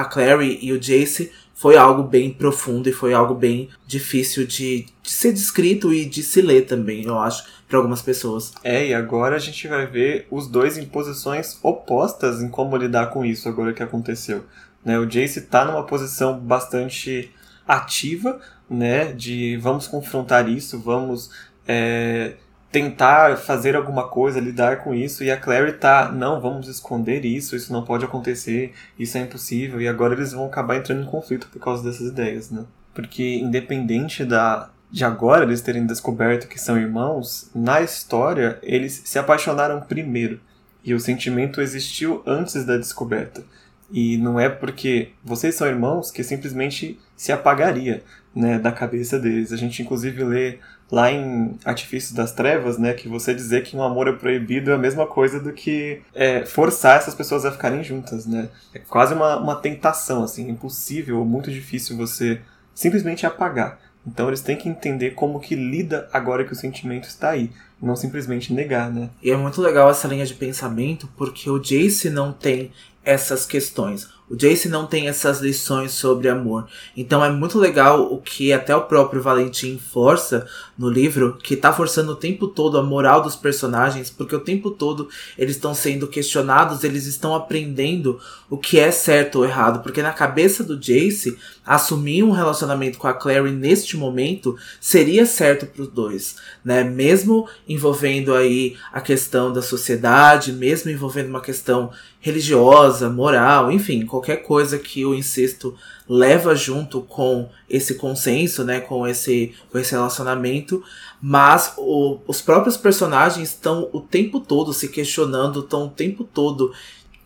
a 0.00 0.04
Clary 0.04 0.58
e 0.60 0.70
o 0.70 0.78
Jace 0.78 1.32
foi 1.54 1.78
algo 1.78 2.02
bem 2.02 2.30
profundo 2.30 2.90
e 2.90 2.92
foi 2.92 3.14
algo 3.14 3.34
bem 3.34 3.70
difícil 3.86 4.46
de, 4.46 4.84
de 5.02 5.10
ser 5.10 5.32
descrito 5.32 5.94
e 5.94 6.04
de 6.04 6.22
se 6.22 6.42
ler 6.42 6.66
também, 6.66 7.04
eu 7.04 7.18
acho, 7.18 7.46
para 7.66 7.78
algumas 7.78 8.02
pessoas. 8.02 8.52
É, 8.62 8.88
e 8.88 8.92
agora 8.92 9.36
a 9.36 9.38
gente 9.38 9.66
vai 9.66 9.86
ver 9.86 10.28
os 10.30 10.46
dois 10.46 10.76
em 10.76 10.84
posições 10.84 11.58
opostas 11.62 12.42
em 12.42 12.50
como 12.50 12.76
lidar 12.76 13.06
com 13.06 13.24
isso 13.24 13.48
agora 13.48 13.72
que 13.72 13.82
aconteceu. 13.82 14.44
Né? 14.84 14.98
O 14.98 15.06
Jace 15.06 15.40
tá 15.40 15.64
numa 15.64 15.84
posição 15.84 16.38
bastante 16.38 17.32
ativa, 17.66 18.38
né? 18.68 19.06
De 19.12 19.56
vamos 19.56 19.86
confrontar 19.86 20.46
isso, 20.50 20.78
vamos 20.78 21.30
é, 21.66 22.34
tentar 22.70 23.36
fazer 23.36 23.76
alguma 23.76 24.08
coisa, 24.08 24.40
lidar 24.40 24.78
com 24.78 24.94
isso. 24.94 25.24
E 25.24 25.30
a 25.30 25.36
Clary 25.36 25.74
tá, 25.74 26.10
não, 26.12 26.40
vamos 26.40 26.68
esconder 26.68 27.24
isso, 27.24 27.56
isso 27.56 27.72
não 27.72 27.84
pode 27.84 28.04
acontecer, 28.04 28.72
isso 28.98 29.16
é 29.16 29.20
impossível. 29.20 29.80
E 29.80 29.88
agora 29.88 30.14
eles 30.14 30.32
vão 30.32 30.46
acabar 30.46 30.76
entrando 30.76 31.02
em 31.02 31.06
conflito 31.06 31.48
por 31.48 31.60
causa 31.60 31.82
dessas 31.82 32.08
ideias, 32.08 32.50
né? 32.50 32.64
Porque 32.94 33.38
independente 33.38 34.24
da 34.24 34.70
de 34.90 35.04
agora 35.04 35.44
eles 35.44 35.60
terem 35.60 35.84
descoberto 35.84 36.48
que 36.48 36.60
são 36.60 36.78
irmãos, 36.78 37.50
na 37.54 37.80
história 37.80 38.58
eles 38.62 39.02
se 39.04 39.18
apaixonaram 39.18 39.80
primeiro. 39.80 40.40
E 40.84 40.94
o 40.94 41.00
sentimento 41.00 41.60
existiu 41.60 42.22
antes 42.24 42.64
da 42.64 42.76
descoberta. 42.76 43.42
E 43.90 44.16
não 44.16 44.38
é 44.38 44.48
porque 44.48 45.10
vocês 45.22 45.54
são 45.54 45.66
irmãos 45.66 46.10
que 46.10 46.22
simplesmente 46.22 46.98
se 47.16 47.32
apagaria 47.32 48.02
né, 48.34 48.58
da 48.58 48.70
cabeça 48.70 49.18
deles. 49.18 49.52
A 49.52 49.56
gente 49.56 49.82
inclusive 49.82 50.22
lê 50.22 50.58
lá 50.90 51.10
em 51.10 51.58
Artifícios 51.64 52.12
das 52.12 52.32
Trevas, 52.32 52.78
né, 52.78 52.92
que 52.92 53.08
você 53.08 53.34
dizer 53.34 53.64
que 53.64 53.76
um 53.76 53.82
amor 53.82 54.08
é 54.08 54.12
proibido 54.12 54.70
é 54.70 54.74
a 54.74 54.78
mesma 54.78 55.06
coisa 55.06 55.40
do 55.40 55.52
que 55.52 56.00
é, 56.14 56.44
forçar 56.44 56.98
essas 56.98 57.14
pessoas 57.14 57.44
a 57.44 57.52
ficarem 57.52 57.82
juntas, 57.82 58.24
né? 58.26 58.48
É 58.72 58.78
quase 58.78 59.14
uma, 59.14 59.36
uma 59.36 59.56
tentação, 59.56 60.22
assim, 60.22 60.48
impossível, 60.48 61.24
muito 61.24 61.50
difícil 61.50 61.96
você 61.96 62.40
simplesmente 62.74 63.26
apagar. 63.26 63.80
Então 64.06 64.28
eles 64.28 64.40
têm 64.40 64.56
que 64.56 64.68
entender 64.68 65.12
como 65.12 65.40
que 65.40 65.56
lida 65.56 66.08
agora 66.12 66.44
que 66.44 66.52
o 66.52 66.56
sentimento 66.56 67.08
está 67.08 67.30
aí, 67.30 67.50
não 67.82 67.96
simplesmente 67.96 68.52
negar, 68.52 68.92
né? 68.92 69.10
E 69.20 69.30
é 69.30 69.36
muito 69.36 69.60
legal 69.60 69.90
essa 69.90 70.06
linha 70.06 70.24
de 70.24 70.34
pensamento, 70.34 71.08
porque 71.16 71.50
o 71.50 71.58
Jace 71.58 72.08
não 72.08 72.32
tem 72.32 72.70
essas 73.04 73.44
questões. 73.44 74.08
O 74.28 74.34
Jace 74.34 74.68
não 74.68 74.86
tem 74.86 75.08
essas 75.08 75.40
lições 75.40 75.92
sobre 75.92 76.28
amor. 76.28 76.66
Então 76.96 77.24
é 77.24 77.30
muito 77.30 77.58
legal 77.58 78.12
o 78.12 78.20
que 78.20 78.52
até 78.52 78.74
o 78.74 78.82
próprio 78.82 79.22
Valentim 79.22 79.78
força 79.78 80.46
no 80.76 80.88
livro, 80.88 81.38
que 81.40 81.56
tá 81.56 81.72
forçando 81.72 82.12
o 82.12 82.16
tempo 82.16 82.48
todo 82.48 82.76
a 82.76 82.82
moral 82.82 83.22
dos 83.22 83.36
personagens, 83.36 84.10
porque 84.10 84.34
o 84.34 84.40
tempo 84.40 84.70
todo 84.70 85.08
eles 85.38 85.54
estão 85.54 85.74
sendo 85.74 86.08
questionados, 86.08 86.82
eles 86.82 87.06
estão 87.06 87.36
aprendendo 87.36 88.18
o 88.50 88.58
que 88.58 88.80
é 88.80 88.90
certo 88.90 89.36
ou 89.36 89.44
errado. 89.44 89.80
Porque 89.82 90.02
na 90.02 90.12
cabeça 90.12 90.64
do 90.64 90.76
Jace, 90.76 91.38
assumir 91.66 92.22
um 92.22 92.30
relacionamento 92.30 92.98
com 92.98 93.08
a 93.08 93.12
Clary 93.12 93.50
neste 93.50 93.96
momento 93.96 94.56
seria 94.80 95.26
certo 95.26 95.66
para 95.66 95.82
os 95.82 95.88
dois, 95.88 96.36
né? 96.64 96.84
Mesmo 96.84 97.48
envolvendo 97.68 98.32
aí 98.32 98.76
a 98.92 99.00
questão 99.00 99.52
da 99.52 99.60
sociedade, 99.60 100.52
mesmo 100.52 100.90
envolvendo 100.90 101.28
uma 101.28 101.40
questão 101.40 101.90
religiosa, 102.20 103.08
moral, 103.08 103.70
enfim, 103.70 104.04
qualquer 104.04 104.38
coisa 104.38 104.78
que 104.78 105.04
o 105.04 105.14
incesto 105.14 105.76
leva 106.08 106.54
junto 106.54 107.00
com 107.00 107.48
esse 107.68 107.94
consenso, 107.94 108.64
né, 108.64 108.80
com 108.80 109.06
esse, 109.06 109.54
com 109.70 109.78
esse 109.78 109.92
relacionamento, 109.92 110.82
mas 111.20 111.74
o, 111.76 112.18
os 112.26 112.40
próprios 112.40 112.76
personagens 112.76 113.50
estão 113.50 113.88
o 113.92 114.00
tempo 114.00 114.40
todo 114.40 114.72
se 114.72 114.88
questionando, 114.88 115.60
estão 115.60 115.86
o 115.86 115.90
tempo 115.90 116.24
todo 116.24 116.72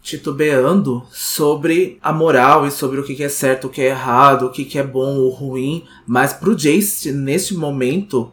titubeando 0.03 1.07
sobre 1.11 1.99
a 2.03 2.13
moral 2.13 2.67
e 2.67 2.71
sobre 2.71 3.01
o 3.01 3.05
que 3.05 3.23
é 3.23 3.29
certo, 3.29 3.67
o 3.67 3.71
que 3.71 3.83
é 3.83 3.89
errado, 3.89 4.47
o 4.47 4.51
que 4.51 4.79
é 4.79 4.83
bom 4.83 5.17
ou 5.17 5.31
ruim, 5.31 5.85
mas 6.07 6.33
pro 6.33 6.57
Jace, 6.57 7.13
neste 7.13 7.55
momento, 7.55 8.33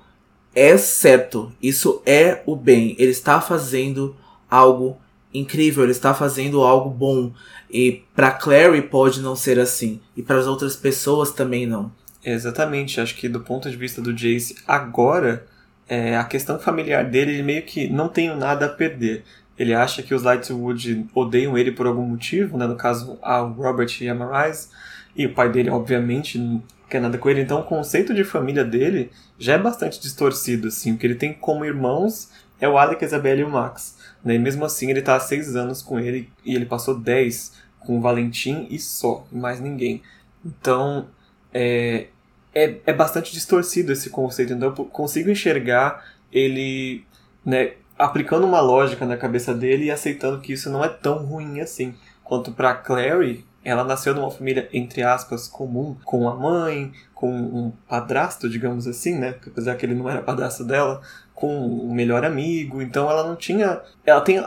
é 0.55 0.77
certo, 0.77 1.51
isso 1.61 2.01
é 2.05 2.41
o 2.45 2.55
bem, 2.55 2.95
ele 2.97 3.11
está 3.11 3.41
fazendo 3.41 4.15
algo 4.49 4.97
incrível, 5.33 5.83
ele 5.83 5.91
está 5.91 6.13
fazendo 6.13 6.61
algo 6.63 6.89
bom. 6.89 7.31
E 7.69 8.03
para 8.15 8.31
Clary 8.31 8.81
pode 8.81 9.21
não 9.21 9.35
ser 9.35 9.59
assim, 9.59 9.99
e 10.15 10.23
para 10.23 10.37
as 10.37 10.47
outras 10.47 10.75
pessoas 10.75 11.31
também 11.31 11.67
não. 11.67 11.91
Exatamente, 12.23 12.99
acho 12.99 13.15
que 13.15 13.29
do 13.29 13.41
ponto 13.41 13.69
de 13.69 13.75
vista 13.75 14.01
do 14.01 14.13
Jace 14.13 14.55
agora, 14.65 15.45
é, 15.87 16.17
a 16.17 16.23
questão 16.23 16.59
familiar 16.59 17.05
dele, 17.05 17.33
ele 17.33 17.43
meio 17.43 17.63
que 17.63 17.87
não 17.87 18.09
tem 18.09 18.35
nada 18.35 18.65
a 18.65 18.69
perder. 18.69 19.23
Ele 19.57 19.73
acha 19.73 20.03
que 20.03 20.13
os 20.13 20.23
Lightwood 20.23 21.07
odeiam 21.13 21.57
ele 21.57 21.71
por 21.71 21.87
algum 21.87 22.03
motivo, 22.03 22.57
né? 22.57 22.67
no 22.67 22.75
caso 22.75 23.17
a 23.21 23.39
Robert 23.39 23.89
e 24.01 24.09
a 24.09 24.15
Marise, 24.15 24.69
e 25.15 25.25
o 25.25 25.33
pai 25.33 25.51
dele 25.51 25.69
obviamente 25.69 26.37
não 26.37 26.61
quer 26.89 27.01
nada 27.01 27.17
com 27.17 27.29
ele, 27.29 27.41
então 27.41 27.59
o 27.59 27.63
conceito 27.63 28.13
de 28.13 28.23
família 28.23 28.63
dele 28.63 29.11
já 29.37 29.53
é 29.53 29.57
bastante 29.57 29.99
distorcido, 29.99 30.69
assim, 30.69 30.93
o 30.93 30.97
que 30.97 31.05
ele 31.05 31.15
tem 31.15 31.33
como 31.33 31.65
irmãos 31.65 32.29
é 32.59 32.67
o 32.67 32.77
Alec, 32.77 33.03
a 33.03 33.07
Isabelle 33.07 33.41
e 33.41 33.43
o 33.43 33.49
Max. 33.49 33.97
Né? 34.23 34.35
E 34.35 34.39
mesmo 34.39 34.65
assim 34.65 34.89
ele 34.89 34.99
está 34.99 35.15
há 35.15 35.19
seis 35.19 35.55
anos 35.55 35.81
com 35.81 35.99
ele 35.99 36.29
e 36.43 36.55
ele 36.55 36.65
passou 36.65 36.97
dez 36.97 37.53
com 37.79 37.97
o 37.97 38.01
Valentim 38.01 38.67
e 38.69 38.79
só, 38.79 39.25
mais 39.31 39.59
ninguém. 39.59 40.01
Então 40.45 41.07
é, 41.53 42.07
é, 42.53 42.75
é 42.85 42.93
bastante 42.93 43.31
distorcido 43.31 43.91
esse 43.91 44.09
conceito. 44.09 44.53
Então 44.53 44.73
eu 44.75 44.85
consigo 44.85 45.29
enxergar 45.29 46.05
ele 46.31 47.05
né, 47.45 47.73
aplicando 47.97 48.45
uma 48.45 48.61
lógica 48.61 49.05
na 49.05 49.17
cabeça 49.17 49.53
dele 49.53 49.85
e 49.85 49.91
aceitando 49.91 50.39
que 50.39 50.53
isso 50.53 50.69
não 50.69 50.83
é 50.83 50.89
tão 50.89 51.17
ruim 51.25 51.59
assim. 51.59 51.95
Quanto 52.23 52.51
para 52.51 52.73
Clary, 52.73 53.45
ela 53.63 53.83
nasceu 53.83 54.13
numa 54.13 54.31
família, 54.31 54.69
entre 54.71 55.03
aspas, 55.03 55.47
comum, 55.47 55.95
com 56.03 56.29
a 56.29 56.35
mãe, 56.35 56.91
com 57.13 57.29
um 57.29 57.73
padrasto, 57.87 58.49
digamos 58.49 58.87
assim, 58.87 59.17
né? 59.17 59.35
Apesar 59.45 59.75
que 59.75 59.85
ele 59.85 59.95
não 59.95 60.09
era 60.09 60.21
padrasto 60.21 60.63
dela, 60.63 61.01
com 61.33 61.55
um 61.55 61.93
melhor 61.93 62.23
amigo, 62.25 62.81
então 62.81 63.09
ela 63.09 63.27
não 63.27 63.35
tinha. 63.35 63.81
Ela 64.05 64.21
tem 64.21 64.39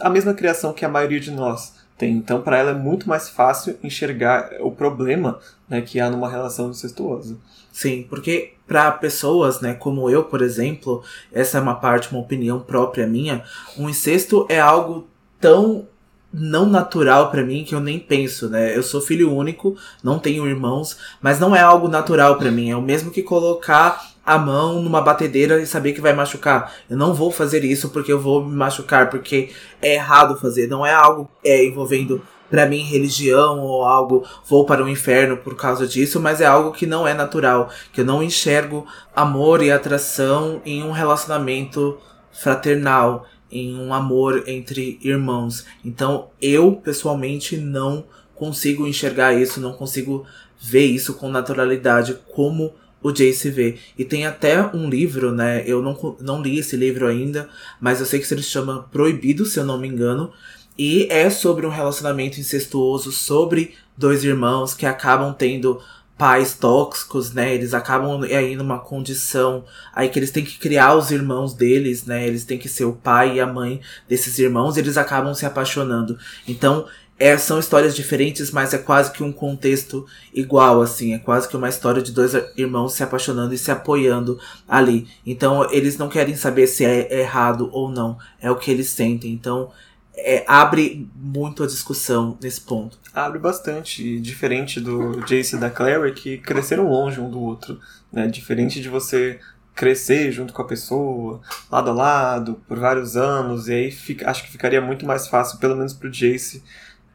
a 0.00 0.10
mesma 0.10 0.34
criação 0.34 0.72
que 0.72 0.84
a 0.84 0.88
maioria 0.88 1.20
de 1.20 1.30
nós 1.30 1.74
tem. 1.96 2.12
Então, 2.12 2.40
para 2.40 2.58
ela 2.58 2.70
é 2.70 2.74
muito 2.74 3.08
mais 3.08 3.28
fácil 3.28 3.76
enxergar 3.82 4.50
o 4.60 4.70
problema 4.70 5.40
né, 5.68 5.80
que 5.80 5.98
há 5.98 6.08
numa 6.08 6.30
relação 6.30 6.70
incestuosa. 6.70 7.36
Sim, 7.78 8.04
porque 8.10 8.54
para 8.66 8.90
pessoas, 8.90 9.60
né, 9.60 9.72
como 9.72 10.10
eu, 10.10 10.24
por 10.24 10.42
exemplo, 10.42 11.00
essa 11.32 11.58
é 11.58 11.60
uma 11.60 11.76
parte, 11.76 12.10
uma 12.10 12.20
opinião 12.20 12.58
própria 12.58 13.06
minha, 13.06 13.44
um 13.78 13.88
incesto 13.88 14.44
é 14.48 14.58
algo 14.58 15.06
tão 15.40 15.86
não 16.34 16.66
natural 16.66 17.30
para 17.30 17.44
mim 17.44 17.62
que 17.62 17.76
eu 17.76 17.78
nem 17.78 18.00
penso, 18.00 18.50
né? 18.50 18.76
Eu 18.76 18.82
sou 18.82 19.00
filho 19.00 19.32
único, 19.32 19.76
não 20.02 20.18
tenho 20.18 20.44
irmãos, 20.48 20.98
mas 21.22 21.38
não 21.38 21.54
é 21.54 21.60
algo 21.60 21.86
natural 21.86 22.36
para 22.36 22.50
mim. 22.50 22.68
É 22.68 22.74
o 22.74 22.82
mesmo 22.82 23.12
que 23.12 23.22
colocar 23.22 24.10
a 24.26 24.36
mão 24.36 24.82
numa 24.82 25.00
batedeira 25.00 25.62
e 25.62 25.66
saber 25.66 25.92
que 25.92 26.00
vai 26.00 26.12
machucar. 26.12 26.74
Eu 26.90 26.96
não 26.96 27.14
vou 27.14 27.30
fazer 27.30 27.62
isso 27.62 27.90
porque 27.90 28.12
eu 28.12 28.20
vou 28.20 28.44
me 28.44 28.56
machucar, 28.56 29.08
porque 29.08 29.50
é 29.80 29.94
errado 29.94 30.36
fazer. 30.36 30.66
Não 30.66 30.84
é 30.84 30.92
algo 30.92 31.30
é, 31.44 31.64
envolvendo 31.64 32.20
para 32.50 32.66
mim 32.66 32.82
religião 32.82 33.60
ou 33.60 33.84
algo 33.84 34.26
vou 34.46 34.64
para 34.64 34.84
o 34.84 34.88
inferno 34.88 35.36
por 35.36 35.56
causa 35.56 35.86
disso, 35.86 36.20
mas 36.20 36.40
é 36.40 36.46
algo 36.46 36.72
que 36.72 36.86
não 36.86 37.06
é 37.06 37.14
natural, 37.14 37.70
que 37.92 38.00
eu 38.00 38.04
não 38.04 38.22
enxergo 38.22 38.86
amor 39.14 39.62
e 39.62 39.70
atração 39.70 40.60
em 40.64 40.82
um 40.82 40.90
relacionamento 40.90 41.98
fraternal, 42.32 43.26
em 43.50 43.74
um 43.74 43.92
amor 43.92 44.44
entre 44.46 44.98
irmãos. 45.02 45.64
Então, 45.84 46.28
eu 46.40 46.72
pessoalmente 46.72 47.56
não 47.56 48.04
consigo 48.34 48.86
enxergar 48.86 49.34
isso, 49.34 49.60
não 49.60 49.72
consigo 49.72 50.24
ver 50.60 50.84
isso 50.84 51.14
com 51.14 51.28
naturalidade 51.28 52.18
como 52.34 52.72
o 53.02 53.12
Jace 53.12 53.50
vê. 53.50 53.76
E 53.96 54.04
tem 54.04 54.26
até 54.26 54.60
um 54.74 54.88
livro, 54.88 55.32
né? 55.32 55.62
Eu 55.66 55.82
não, 55.82 56.16
não 56.20 56.42
li 56.42 56.58
esse 56.58 56.76
livro 56.76 57.06
ainda, 57.06 57.48
mas 57.80 58.00
eu 58.00 58.06
sei 58.06 58.18
que 58.18 58.26
se 58.26 58.42
chama 58.42 58.88
Proibido, 58.90 59.46
se 59.46 59.58
eu 59.58 59.64
não 59.64 59.78
me 59.78 59.88
engano. 59.88 60.32
E 60.78 61.08
é 61.10 61.28
sobre 61.28 61.66
um 61.66 61.70
relacionamento 61.70 62.38
incestuoso, 62.38 63.10
sobre 63.10 63.74
dois 63.96 64.22
irmãos 64.22 64.74
que 64.74 64.86
acabam 64.86 65.34
tendo 65.34 65.80
pais 66.16 66.54
tóxicos, 66.54 67.32
né? 67.32 67.54
Eles 67.54 67.74
acabam 67.74 68.22
aí 68.22 68.56
numa 68.56 68.78
condição 68.78 69.64
aí 69.94 70.08
que 70.08 70.18
eles 70.18 70.30
têm 70.30 70.44
que 70.44 70.58
criar 70.58 70.94
os 70.94 71.10
irmãos 71.10 71.54
deles, 71.54 72.04
né? 72.04 72.26
Eles 72.26 72.44
têm 72.44 72.58
que 72.58 72.68
ser 72.68 72.84
o 72.84 72.92
pai 72.92 73.36
e 73.36 73.40
a 73.40 73.46
mãe 73.46 73.80
desses 74.08 74.38
irmãos, 74.38 74.76
eles 74.76 74.96
acabam 74.96 75.34
se 75.34 75.46
apaixonando. 75.46 76.18
Então, 76.46 76.86
é, 77.18 77.36
são 77.36 77.58
histórias 77.58 77.96
diferentes, 77.96 78.52
mas 78.52 78.72
é 78.72 78.78
quase 78.78 79.10
que 79.10 79.24
um 79.24 79.32
contexto 79.32 80.06
igual, 80.32 80.80
assim. 80.80 81.14
É 81.14 81.18
quase 81.18 81.48
que 81.48 81.56
uma 81.56 81.68
história 81.68 82.00
de 82.00 82.12
dois 82.12 82.32
irmãos 82.56 82.94
se 82.94 83.02
apaixonando 83.02 83.52
e 83.52 83.58
se 83.58 83.72
apoiando 83.72 84.38
ali. 84.68 85.08
Então, 85.26 85.68
eles 85.72 85.98
não 85.98 86.08
querem 86.08 86.36
saber 86.36 86.68
se 86.68 86.84
é 86.84 87.20
errado 87.20 87.68
ou 87.72 87.90
não. 87.90 88.16
É 88.40 88.48
o 88.50 88.56
que 88.56 88.70
eles 88.70 88.90
sentem. 88.90 89.32
Então, 89.32 89.72
é, 90.18 90.44
abre 90.46 91.08
muito 91.14 91.62
a 91.62 91.66
discussão 91.66 92.36
nesse 92.42 92.60
ponto. 92.60 92.98
Abre 93.14 93.38
bastante. 93.38 94.18
Diferente 94.20 94.80
do 94.80 95.20
Jace 95.24 95.56
e 95.56 95.58
da 95.58 95.70
Clary, 95.70 96.12
que 96.12 96.38
cresceram 96.38 96.88
longe 96.88 97.20
um 97.20 97.30
do 97.30 97.40
outro. 97.40 97.80
Né? 98.12 98.26
Diferente 98.26 98.80
de 98.80 98.88
você 98.88 99.38
crescer 99.74 100.32
junto 100.32 100.52
com 100.52 100.60
a 100.60 100.66
pessoa, 100.66 101.40
lado 101.70 101.90
a 101.90 101.92
lado, 101.92 102.60
por 102.66 102.78
vários 102.78 103.16
anos. 103.16 103.68
E 103.68 103.74
aí 103.74 103.90
fica, 103.90 104.28
acho 104.28 104.42
que 104.42 104.50
ficaria 104.50 104.80
muito 104.80 105.06
mais 105.06 105.28
fácil, 105.28 105.58
pelo 105.58 105.76
menos 105.76 105.92
pro 105.92 106.10
Jace 106.10 106.62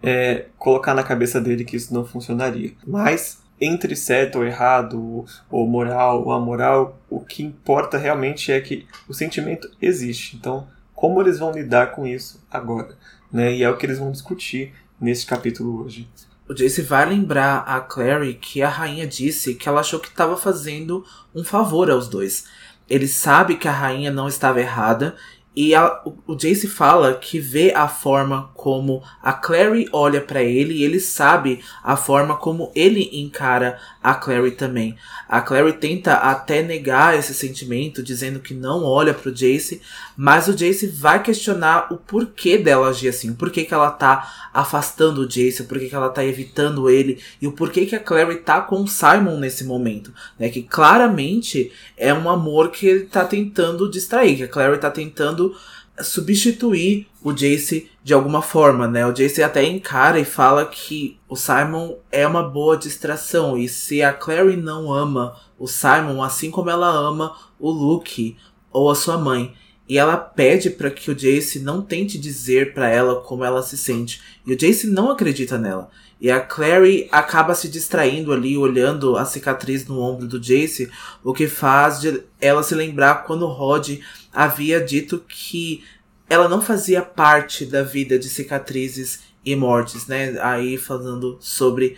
é, 0.01 0.45
colocar 0.57 0.93
na 0.93 1.03
cabeça 1.03 1.39
dele 1.39 1.63
que 1.63 1.77
isso 1.77 1.93
não 1.93 2.05
funcionaria. 2.05 2.73
Mas 2.85 3.41
entre 3.59 3.95
certo 3.95 4.39
ou 4.39 4.45
errado, 4.45 5.25
ou 5.49 5.67
moral 5.67 6.25
ou 6.25 6.33
amoral, 6.33 6.99
o 7.09 7.21
que 7.21 7.43
importa 7.43 7.97
realmente 7.97 8.51
é 8.51 8.59
que 8.59 8.85
o 9.07 9.13
sentimento 9.13 9.69
existe. 9.81 10.35
Então, 10.35 10.67
como 11.03 11.19
eles 11.19 11.37
vão 11.37 11.51
lidar 11.51 11.87
com 11.87 12.07
isso 12.07 12.41
agora? 12.49 12.97
Né? 13.29 13.57
E 13.57 13.61
é 13.61 13.69
o 13.69 13.75
que 13.75 13.85
eles 13.85 13.99
vão 13.99 14.09
discutir 14.09 14.73
nesse 15.01 15.25
capítulo 15.25 15.83
hoje. 15.83 16.07
O 16.47 16.53
Jace 16.53 16.81
vai 16.81 17.05
lembrar 17.05 17.57
a 17.67 17.81
Clary 17.81 18.35
que 18.35 18.61
a 18.61 18.69
rainha 18.69 19.05
disse 19.05 19.53
que 19.55 19.67
ela 19.67 19.81
achou 19.81 19.99
que 19.99 20.07
estava 20.07 20.37
fazendo 20.37 21.03
um 21.35 21.43
favor 21.43 21.91
aos 21.91 22.07
dois. 22.07 22.45
Ele 22.89 23.05
sabe 23.05 23.57
que 23.57 23.67
a 23.67 23.71
rainha 23.73 24.11
não 24.11 24.29
estava 24.29 24.61
errada 24.61 25.13
e 25.53 25.75
a, 25.75 26.01
o, 26.05 26.35
Jace 26.37 26.69
fala 26.69 27.15
que 27.15 27.37
vê 27.37 27.73
a 27.73 27.89
forma 27.89 28.52
como 28.63 29.03
a 29.21 29.33
Clary 29.33 29.89
olha 29.91 30.21
para 30.21 30.41
ele 30.41 30.75
e 30.75 30.83
ele 30.85 30.97
sabe 30.97 31.59
a 31.83 31.97
forma 31.97 32.37
como 32.37 32.71
ele 32.73 33.09
encara 33.11 33.77
a 34.01 34.15
Clary 34.15 34.51
também. 34.51 34.95
A 35.27 35.41
Clary 35.41 35.73
tenta 35.73 36.13
até 36.13 36.63
negar 36.63 37.19
esse 37.19 37.33
sentimento, 37.33 38.01
dizendo 38.01 38.39
que 38.39 38.53
não 38.53 38.85
olha 38.85 39.13
pro 39.13 39.33
Jace, 39.33 39.81
mas 40.15 40.47
o 40.47 40.53
Jace 40.53 40.87
vai 40.87 41.21
questionar 41.21 41.91
o 41.91 41.97
porquê 41.97 42.57
dela 42.57 42.87
agir 42.87 43.09
assim, 43.09 43.31
o 43.31 43.35
porquê 43.35 43.65
que 43.65 43.73
ela 43.73 43.91
tá 43.91 44.49
afastando 44.53 45.23
o 45.23 45.27
Jace, 45.27 45.63
o 45.63 45.65
porquê 45.65 45.89
que 45.89 45.95
ela 45.95 46.07
tá 46.07 46.23
evitando 46.23 46.89
ele 46.89 47.21
e 47.41 47.47
o 47.47 47.51
porquê 47.51 47.85
que 47.85 47.97
a 47.97 47.99
Clary 47.99 48.37
tá 48.37 48.61
com 48.61 48.83
o 48.83 48.87
Simon 48.87 49.39
nesse 49.39 49.65
momento, 49.65 50.13
né? 50.39 50.47
Que 50.47 50.63
claramente 50.63 51.69
é 51.97 52.13
um 52.13 52.29
amor 52.29 52.71
que 52.71 52.87
ele 52.87 53.07
tá 53.07 53.25
tentando 53.25 53.91
distrair, 53.91 54.37
que 54.37 54.43
a 54.43 54.47
Clary 54.47 54.77
tá 54.77 54.89
tentando 54.89 55.53
substituir 56.01 57.07
o 57.23 57.31
Jace 57.31 57.89
de 58.03 58.13
alguma 58.13 58.41
forma, 58.41 58.87
né? 58.87 59.05
O 59.05 59.13
Jace 59.13 59.43
até 59.43 59.63
encara 59.63 60.19
e 60.19 60.25
fala 60.25 60.65
que 60.65 61.17
o 61.29 61.35
Simon 61.35 61.95
é 62.11 62.25
uma 62.27 62.43
boa 62.43 62.75
distração 62.75 63.57
e 63.57 63.69
se 63.69 64.01
a 64.01 64.11
Clary 64.11 64.57
não 64.57 64.91
ama 64.91 65.35
o 65.57 65.67
Simon 65.67 66.21
assim 66.23 66.49
como 66.49 66.69
ela 66.69 66.89
ama 66.89 67.35
o 67.59 67.69
Luke 67.69 68.35
ou 68.71 68.89
a 68.89 68.95
sua 68.95 69.17
mãe, 69.17 69.53
e 69.87 69.97
ela 69.97 70.17
pede 70.17 70.69
para 70.69 70.89
que 70.89 71.11
o 71.11 71.15
Jace 71.15 71.59
não 71.59 71.81
tente 71.81 72.17
dizer 72.17 72.73
para 72.73 72.89
ela 72.89 73.21
como 73.21 73.43
ela 73.43 73.61
se 73.61 73.77
sente. 73.77 74.21
E 74.45 74.53
o 74.53 74.57
Jace 74.57 74.87
não 74.87 75.11
acredita 75.11 75.57
nela. 75.57 75.89
E 76.23 76.31
a 76.31 76.39
Clary 76.39 77.09
acaba 77.11 77.53
se 77.53 77.67
distraindo 77.67 78.31
ali, 78.31 78.55
olhando 78.57 79.17
a 79.17 79.25
cicatriz 79.25 79.85
no 79.85 79.99
ombro 79.99 80.25
do 80.25 80.39
Jace, 80.39 80.89
o 81.21 81.33
que 81.33 81.49
faz 81.49 81.99
ela 82.39 82.63
se 82.63 82.73
lembrar 82.73 83.25
quando 83.25 83.45
Rod 83.45 83.99
havia 84.31 84.79
dito 84.79 85.21
que 85.27 85.83
ela 86.29 86.47
não 86.47 86.61
fazia 86.61 87.01
parte 87.01 87.65
da 87.65 87.83
vida 87.83 88.17
de 88.17 88.29
cicatrizes 88.29 89.19
e 89.43 89.53
mortes, 89.53 90.07
né? 90.07 90.39
Aí 90.41 90.77
falando 90.77 91.37
sobre 91.41 91.97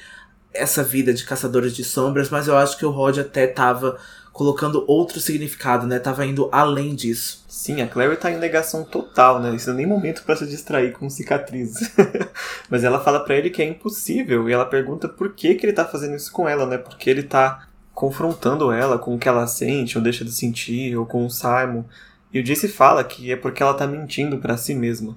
essa 0.51 0.83
vida 0.83 1.13
de 1.13 1.23
caçadores 1.23 1.75
de 1.75 1.83
sombras, 1.83 2.31
mas 2.31 2.47
eu 2.47 2.57
acho 2.57 2.79
que 2.79 2.85
o 2.85 2.89
Rod 2.89 3.19
até 3.19 3.45
tava 3.45 3.99
colocando 4.35 4.83
outro 4.85 5.21
significado, 5.21 5.87
né? 5.87 5.97
Tava 5.97 6.25
indo 6.25 6.49
além 6.51 6.93
disso. 6.93 7.45
Sim, 7.47 7.81
a 7.81 7.87
Clary 7.87 8.17
tá 8.17 8.29
em 8.29 8.37
negação 8.37 8.83
total, 8.83 9.39
né? 9.39 9.55
Isso 9.55 9.67
não 9.67 9.75
é 9.75 9.77
nem 9.77 9.85
momento 9.85 10.23
para 10.23 10.35
se 10.35 10.45
distrair 10.45 10.91
com 10.91 11.09
cicatrizes. 11.09 11.89
Mas 12.69 12.83
ela 12.83 12.99
fala 12.99 13.21
para 13.21 13.37
ele 13.37 13.49
que 13.49 13.61
é 13.61 13.65
impossível 13.65 14.49
e 14.49 14.51
ela 14.51 14.65
pergunta 14.65 15.07
por 15.07 15.33
que, 15.33 15.55
que 15.55 15.65
ele 15.65 15.71
tá 15.71 15.85
fazendo 15.85 16.17
isso 16.17 16.33
com 16.33 16.49
ela, 16.49 16.65
né? 16.65 16.77
Porque 16.77 17.09
ele 17.09 17.23
tá 17.23 17.69
confrontando 17.93 18.73
ela 18.73 18.99
com 18.99 19.15
o 19.15 19.17
que 19.17 19.29
ela 19.29 19.47
sente 19.47 19.97
ou 19.97 20.03
deixa 20.03 20.25
de 20.25 20.33
sentir, 20.33 20.97
ou 20.97 21.05
com 21.05 21.25
o 21.25 21.29
Simon. 21.29 21.85
E 22.33 22.37
o 22.37 22.43
Jace 22.43 22.67
fala 22.67 23.05
que 23.05 23.31
é 23.31 23.37
porque 23.37 23.63
ela 23.63 23.73
tá 23.73 23.87
mentindo 23.87 24.37
para 24.39 24.57
si 24.57 24.75
mesma. 24.75 25.15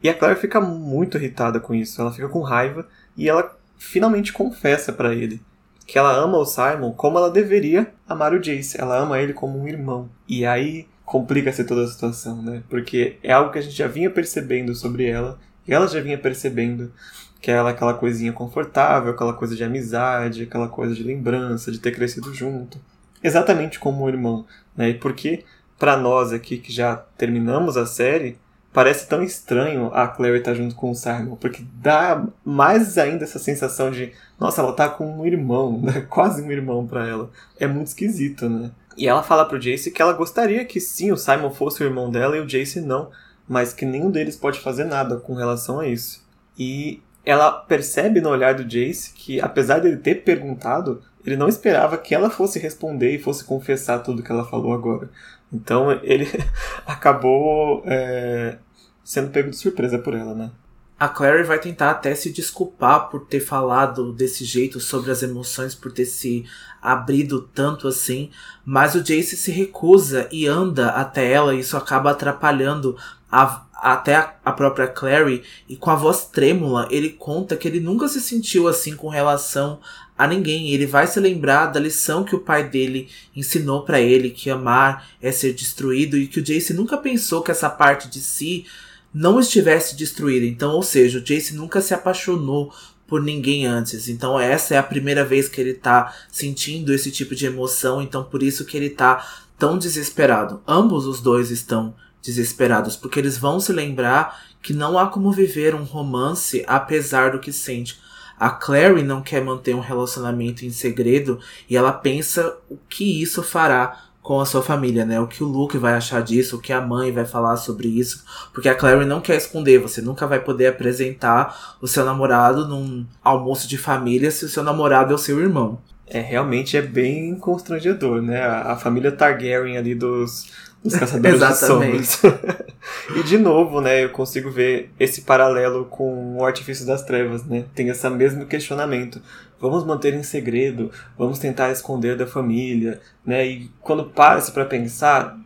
E 0.00 0.08
a 0.08 0.14
Claire 0.14 0.38
fica 0.38 0.60
muito 0.60 1.18
irritada 1.18 1.58
com 1.58 1.74
isso, 1.74 2.00
ela 2.00 2.12
fica 2.12 2.28
com 2.28 2.40
raiva 2.40 2.86
e 3.16 3.28
ela 3.28 3.58
finalmente 3.76 4.32
confessa 4.32 4.92
para 4.92 5.12
ele 5.12 5.42
que 5.86 5.98
ela 5.98 6.12
ama 6.12 6.38
o 6.38 6.46
Simon 6.46 6.92
como 6.92 7.18
ela 7.18 7.30
deveria 7.30 7.92
amar 8.08 8.32
o 8.32 8.40
Jace. 8.40 8.80
Ela 8.80 8.98
ama 8.98 9.18
ele 9.20 9.32
como 9.32 9.58
um 9.58 9.68
irmão. 9.68 10.08
E 10.28 10.46
aí 10.46 10.86
complica-se 11.04 11.64
toda 11.64 11.84
a 11.84 11.86
situação, 11.86 12.42
né? 12.42 12.62
Porque 12.68 13.18
é 13.22 13.32
algo 13.32 13.52
que 13.52 13.58
a 13.58 13.62
gente 13.62 13.76
já 13.76 13.86
vinha 13.86 14.10
percebendo 14.10 14.74
sobre 14.74 15.06
ela, 15.06 15.38
e 15.66 15.72
ela 15.72 15.86
já 15.86 16.00
vinha 16.00 16.18
percebendo 16.18 16.92
que 17.40 17.50
ela 17.50 17.70
é 17.70 17.72
aquela 17.72 17.94
coisinha 17.94 18.32
confortável, 18.32 19.12
aquela 19.12 19.34
coisa 19.34 19.54
de 19.54 19.62
amizade, 19.62 20.44
aquela 20.44 20.68
coisa 20.68 20.94
de 20.94 21.02
lembrança, 21.02 21.70
de 21.70 21.78
ter 21.78 21.92
crescido 21.92 22.32
junto. 22.32 22.78
Exatamente 23.22 23.78
como 23.78 24.04
o 24.04 24.08
irmão, 24.08 24.46
né? 24.76 24.90
E 24.90 24.94
porque 24.94 25.44
para 25.78 25.96
nós 25.96 26.32
aqui 26.32 26.56
que 26.56 26.72
já 26.72 26.96
terminamos 26.96 27.76
a 27.76 27.84
série, 27.84 28.38
parece 28.74 29.06
tão 29.06 29.22
estranho 29.22 29.88
a 29.94 30.08
Claire 30.08 30.38
estar 30.38 30.50
tá 30.50 30.56
junto 30.56 30.74
com 30.74 30.90
o 30.90 30.94
Simon, 30.96 31.36
porque 31.36 31.64
dá 31.80 32.26
mais 32.44 32.98
ainda 32.98 33.22
essa 33.22 33.38
sensação 33.38 33.88
de, 33.88 34.12
nossa, 34.38 34.60
ela 34.60 34.72
tá 34.72 34.88
com 34.88 35.20
um 35.20 35.24
irmão, 35.24 35.80
né? 35.80 36.04
quase 36.10 36.42
um 36.42 36.50
irmão 36.50 36.84
para 36.84 37.06
ela. 37.06 37.30
É 37.58 37.68
muito 37.68 37.86
esquisito, 37.86 38.48
né? 38.50 38.72
E 38.96 39.06
ela 39.06 39.22
fala 39.22 39.44
pro 39.44 39.58
Jace 39.58 39.92
que 39.92 40.02
ela 40.02 40.12
gostaria 40.12 40.64
que 40.64 40.80
sim, 40.80 41.12
o 41.12 41.16
Simon 41.16 41.50
fosse 41.52 41.82
o 41.82 41.86
irmão 41.86 42.10
dela 42.10 42.36
e 42.36 42.40
o 42.40 42.46
Jace 42.46 42.80
não, 42.80 43.10
mas 43.48 43.72
que 43.72 43.86
nenhum 43.86 44.10
deles 44.10 44.36
pode 44.36 44.58
fazer 44.58 44.84
nada 44.84 45.18
com 45.18 45.34
relação 45.34 45.78
a 45.78 45.86
isso. 45.86 46.24
E 46.58 47.00
ela 47.24 47.52
percebe 47.52 48.20
no 48.20 48.28
olhar 48.28 48.54
do 48.54 48.64
Jace 48.64 49.12
que, 49.14 49.40
apesar 49.40 49.80
dele 49.80 49.98
ter 49.98 50.24
perguntado, 50.24 51.00
ele 51.24 51.36
não 51.36 51.48
esperava 51.48 51.96
que 51.96 52.14
ela 52.14 52.28
fosse 52.28 52.58
responder 52.58 53.14
e 53.14 53.22
fosse 53.22 53.44
confessar 53.44 54.00
tudo 54.00 54.22
que 54.22 54.32
ela 54.32 54.44
falou 54.44 54.72
agora. 54.72 55.08
Então 55.54 55.92
ele 56.02 56.26
acabou 56.84 57.82
é, 57.86 58.58
sendo 59.04 59.30
pego 59.30 59.50
de 59.50 59.56
surpresa 59.56 59.98
por 59.98 60.14
ela, 60.14 60.34
né? 60.34 60.50
A 60.98 61.08
Clary 61.08 61.42
vai 61.42 61.58
tentar 61.58 61.90
até 61.90 62.14
se 62.14 62.32
desculpar 62.32 63.10
por 63.10 63.26
ter 63.26 63.40
falado 63.40 64.12
desse 64.12 64.44
jeito 64.44 64.78
sobre 64.80 65.10
as 65.10 65.22
emoções, 65.22 65.74
por 65.74 65.92
ter 65.92 66.06
se 66.06 66.44
abrido 66.80 67.42
tanto 67.52 67.88
assim, 67.88 68.30
mas 68.64 68.94
o 68.94 69.02
Jace 69.02 69.36
se 69.36 69.50
recusa 69.50 70.28
e 70.30 70.46
anda 70.46 70.90
até 70.90 71.30
ela, 71.30 71.54
e 71.54 71.60
isso 71.60 71.76
acaba 71.76 72.12
atrapalhando 72.12 72.96
a, 73.30 73.66
até 73.74 74.14
a, 74.14 74.34
a 74.44 74.52
própria 74.52 74.86
Clary, 74.86 75.42
e 75.68 75.76
com 75.76 75.90
a 75.90 75.96
voz 75.96 76.26
trêmula, 76.26 76.86
ele 76.90 77.10
conta 77.10 77.56
que 77.56 77.66
ele 77.66 77.80
nunca 77.80 78.06
se 78.06 78.20
sentiu 78.20 78.68
assim 78.68 78.94
com 78.94 79.08
relação 79.08 79.80
a 80.16 80.26
ninguém. 80.26 80.70
Ele 80.70 80.86
vai 80.86 81.06
se 81.06 81.18
lembrar 81.20 81.66
da 81.66 81.80
lição 81.80 82.24
que 82.24 82.34
o 82.34 82.40
pai 82.40 82.68
dele 82.68 83.08
ensinou 83.34 83.82
para 83.82 84.00
ele, 84.00 84.30
que 84.30 84.50
amar 84.50 85.08
é 85.20 85.32
ser 85.32 85.52
destruído, 85.52 86.16
e 86.16 86.26
que 86.26 86.40
o 86.40 86.42
Jace 86.42 86.72
nunca 86.72 86.96
pensou 86.96 87.42
que 87.42 87.50
essa 87.50 87.68
parte 87.68 88.08
de 88.08 88.20
si 88.20 88.66
não 89.12 89.38
estivesse 89.38 89.96
destruída. 89.96 90.46
Então, 90.46 90.72
ou 90.72 90.82
seja, 90.82 91.18
o 91.18 91.22
Jace 91.22 91.54
nunca 91.54 91.80
se 91.80 91.94
apaixonou 91.94 92.72
por 93.06 93.22
ninguém 93.22 93.66
antes. 93.66 94.08
Então, 94.08 94.38
essa 94.38 94.74
é 94.74 94.78
a 94.78 94.82
primeira 94.82 95.24
vez 95.24 95.48
que 95.48 95.60
ele 95.60 95.74
tá 95.74 96.14
sentindo 96.30 96.92
esse 96.92 97.10
tipo 97.10 97.34
de 97.34 97.46
emoção, 97.46 98.00
então 98.02 98.24
por 98.24 98.42
isso 98.42 98.64
que 98.64 98.76
ele 98.76 98.90
tá 98.90 99.24
tão 99.58 99.78
desesperado. 99.78 100.62
Ambos 100.66 101.06
os 101.06 101.20
dois 101.20 101.50
estão 101.50 101.94
desesperados, 102.22 102.96
porque 102.96 103.18
eles 103.18 103.36
vão 103.36 103.60
se 103.60 103.72
lembrar 103.72 104.42
que 104.62 104.72
não 104.72 104.98
há 104.98 105.06
como 105.08 105.30
viver 105.30 105.74
um 105.74 105.84
romance 105.84 106.64
apesar 106.66 107.32
do 107.32 107.38
que 107.38 107.52
sente. 107.52 108.00
A 108.38 108.50
Clary 108.50 109.02
não 109.02 109.22
quer 109.22 109.42
manter 109.42 109.74
um 109.74 109.80
relacionamento 109.80 110.64
em 110.64 110.70
segredo 110.70 111.38
e 111.68 111.76
ela 111.76 111.92
pensa 111.92 112.56
o 112.68 112.76
que 112.88 113.22
isso 113.22 113.42
fará 113.42 114.04
com 114.24 114.40
a 114.40 114.46
sua 114.46 114.62
família, 114.62 115.04
né? 115.04 115.20
O 115.20 115.26
que 115.26 115.44
o 115.44 115.46
Luke 115.46 115.76
vai 115.76 115.92
achar 115.92 116.22
disso, 116.22 116.56
o 116.56 116.60
que 116.60 116.72
a 116.72 116.80
mãe 116.80 117.12
vai 117.12 117.26
falar 117.26 117.58
sobre 117.58 117.88
isso, 117.88 118.24
porque 118.54 118.70
a 118.70 118.74
Clary 118.74 119.04
não 119.04 119.20
quer 119.20 119.36
esconder, 119.36 119.78
você 119.78 120.00
nunca 120.00 120.26
vai 120.26 120.40
poder 120.40 120.68
apresentar 120.68 121.76
o 121.80 121.86
seu 121.86 122.06
namorado 122.06 122.66
num 122.66 123.06
almoço 123.22 123.68
de 123.68 123.76
família 123.76 124.30
se 124.30 124.46
o 124.46 124.48
seu 124.48 124.62
namorado 124.62 125.12
é 125.12 125.14
o 125.14 125.18
seu 125.18 125.38
irmão. 125.38 125.78
É, 126.06 126.20
realmente 126.20 126.76
é 126.76 126.82
bem 126.82 127.34
constrangedor, 127.34 128.22
né? 128.22 128.40
A, 128.40 128.72
a 128.72 128.76
família 128.76 129.12
Targaryen 129.12 129.76
ali 129.76 129.94
dos 129.94 130.50
Os 130.84 130.94
Caçadores 130.94 131.40
de 131.40 131.54
Sombras. 131.56 132.20
e 133.16 133.22
de 133.22 133.38
novo, 133.38 133.80
né, 133.80 134.04
eu 134.04 134.10
consigo 134.10 134.50
ver 134.50 134.92
esse 135.00 135.22
paralelo 135.22 135.86
com 135.86 136.36
o 136.36 136.44
Artifício 136.44 136.86
das 136.86 137.02
Trevas, 137.02 137.42
né? 137.44 137.64
Tem 137.74 137.88
esse 137.88 138.08
mesmo 138.10 138.44
questionamento. 138.44 139.20
Vamos 139.58 139.82
manter 139.82 140.12
em 140.12 140.22
segredo, 140.22 140.90
vamos 141.16 141.38
tentar 141.38 141.70
esconder 141.70 142.16
da 142.16 142.26
família, 142.26 143.00
né? 143.24 143.46
E 143.46 143.70
quando 143.80 144.04
para-se 144.04 144.52
para 144.52 144.66
pensar, 144.66 145.38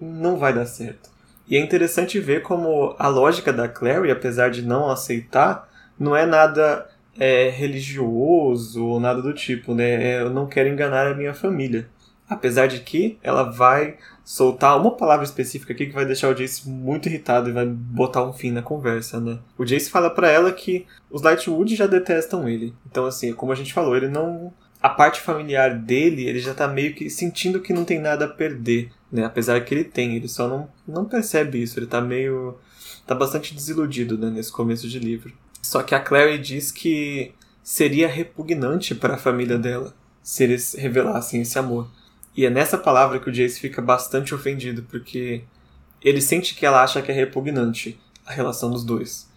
não 0.00 0.38
vai 0.38 0.54
dar 0.54 0.64
certo. 0.64 1.10
E 1.46 1.56
é 1.56 1.60
interessante 1.60 2.18
ver 2.18 2.40
como 2.42 2.96
a 2.98 3.06
lógica 3.08 3.52
da 3.52 3.68
Clary, 3.68 4.10
apesar 4.10 4.50
de 4.50 4.62
não 4.62 4.90
aceitar, 4.90 5.68
não 5.98 6.16
é 6.16 6.24
nada 6.24 6.86
é, 7.18 7.50
religioso 7.50 8.84
ou 8.84 8.98
nada 8.98 9.20
do 9.20 9.34
tipo, 9.34 9.74
né? 9.74 10.12
É, 10.12 10.22
eu 10.22 10.30
não 10.30 10.46
quero 10.46 10.68
enganar 10.68 11.06
a 11.06 11.14
minha 11.14 11.34
família. 11.34 11.86
Apesar 12.28 12.66
de 12.66 12.80
que 12.80 13.18
ela 13.22 13.44
vai 13.44 13.96
soltar 14.24 14.76
uma 14.80 14.90
palavra 14.90 15.24
específica 15.24 15.72
aqui 15.72 15.86
que 15.86 15.94
vai 15.94 16.04
deixar 16.04 16.28
o 16.28 16.34
Jace 16.34 16.68
muito 16.68 17.08
irritado 17.08 17.48
e 17.48 17.52
vai 17.52 17.64
botar 17.64 18.24
um 18.24 18.32
fim 18.32 18.50
na 18.50 18.62
conversa, 18.62 19.20
né? 19.20 19.38
O 19.56 19.64
Jace 19.64 19.88
fala 19.88 20.10
para 20.10 20.28
ela 20.28 20.52
que 20.52 20.84
os 21.08 21.22
Lightwood 21.22 21.76
já 21.76 21.86
detestam 21.86 22.48
ele. 22.48 22.74
Então, 22.90 23.06
assim, 23.06 23.32
como 23.32 23.52
a 23.52 23.54
gente 23.54 23.72
falou, 23.72 23.96
ele 23.96 24.08
não. 24.08 24.52
A 24.82 24.88
parte 24.88 25.20
familiar 25.20 25.78
dele, 25.78 26.26
ele 26.28 26.38
já 26.40 26.52
tá 26.52 26.68
meio 26.68 26.94
que 26.94 27.08
sentindo 27.08 27.60
que 27.60 27.72
não 27.72 27.84
tem 27.84 27.98
nada 28.00 28.24
a 28.24 28.28
perder, 28.28 28.90
né? 29.10 29.24
Apesar 29.24 29.64
que 29.64 29.72
ele 29.72 29.84
tem, 29.84 30.16
ele 30.16 30.28
só 30.28 30.48
não, 30.48 30.68
não 30.86 31.04
percebe 31.04 31.62
isso, 31.62 31.78
ele 31.78 31.86
tá 31.86 32.00
meio. 32.00 32.58
tá 33.06 33.14
bastante 33.14 33.54
desiludido, 33.54 34.18
né, 34.18 34.28
nesse 34.28 34.50
começo 34.50 34.88
de 34.88 34.98
livro. 34.98 35.32
Só 35.62 35.82
que 35.82 35.94
a 35.94 36.00
Clary 36.00 36.38
diz 36.38 36.70
que 36.70 37.32
seria 37.62 38.06
repugnante 38.06 38.94
para 38.94 39.14
a 39.14 39.18
família 39.18 39.58
dela 39.58 39.94
se 40.22 40.44
eles 40.44 40.74
revelassem 40.74 41.40
esse 41.40 41.58
amor. 41.58 41.88
E 42.36 42.44
é 42.44 42.50
nessa 42.50 42.76
palavra 42.76 43.18
que 43.18 43.30
o 43.30 43.32
Jace 43.32 43.58
fica 43.58 43.80
bastante 43.80 44.34
ofendido, 44.34 44.82
porque 44.82 45.44
ele 46.02 46.20
sente 46.20 46.54
que 46.54 46.66
ela 46.66 46.82
acha 46.82 47.00
que 47.00 47.10
é 47.10 47.14
repugnante 47.14 47.98
a 48.26 48.32
relação 48.32 48.70
dos 48.70 48.84
dois. 48.84 49.28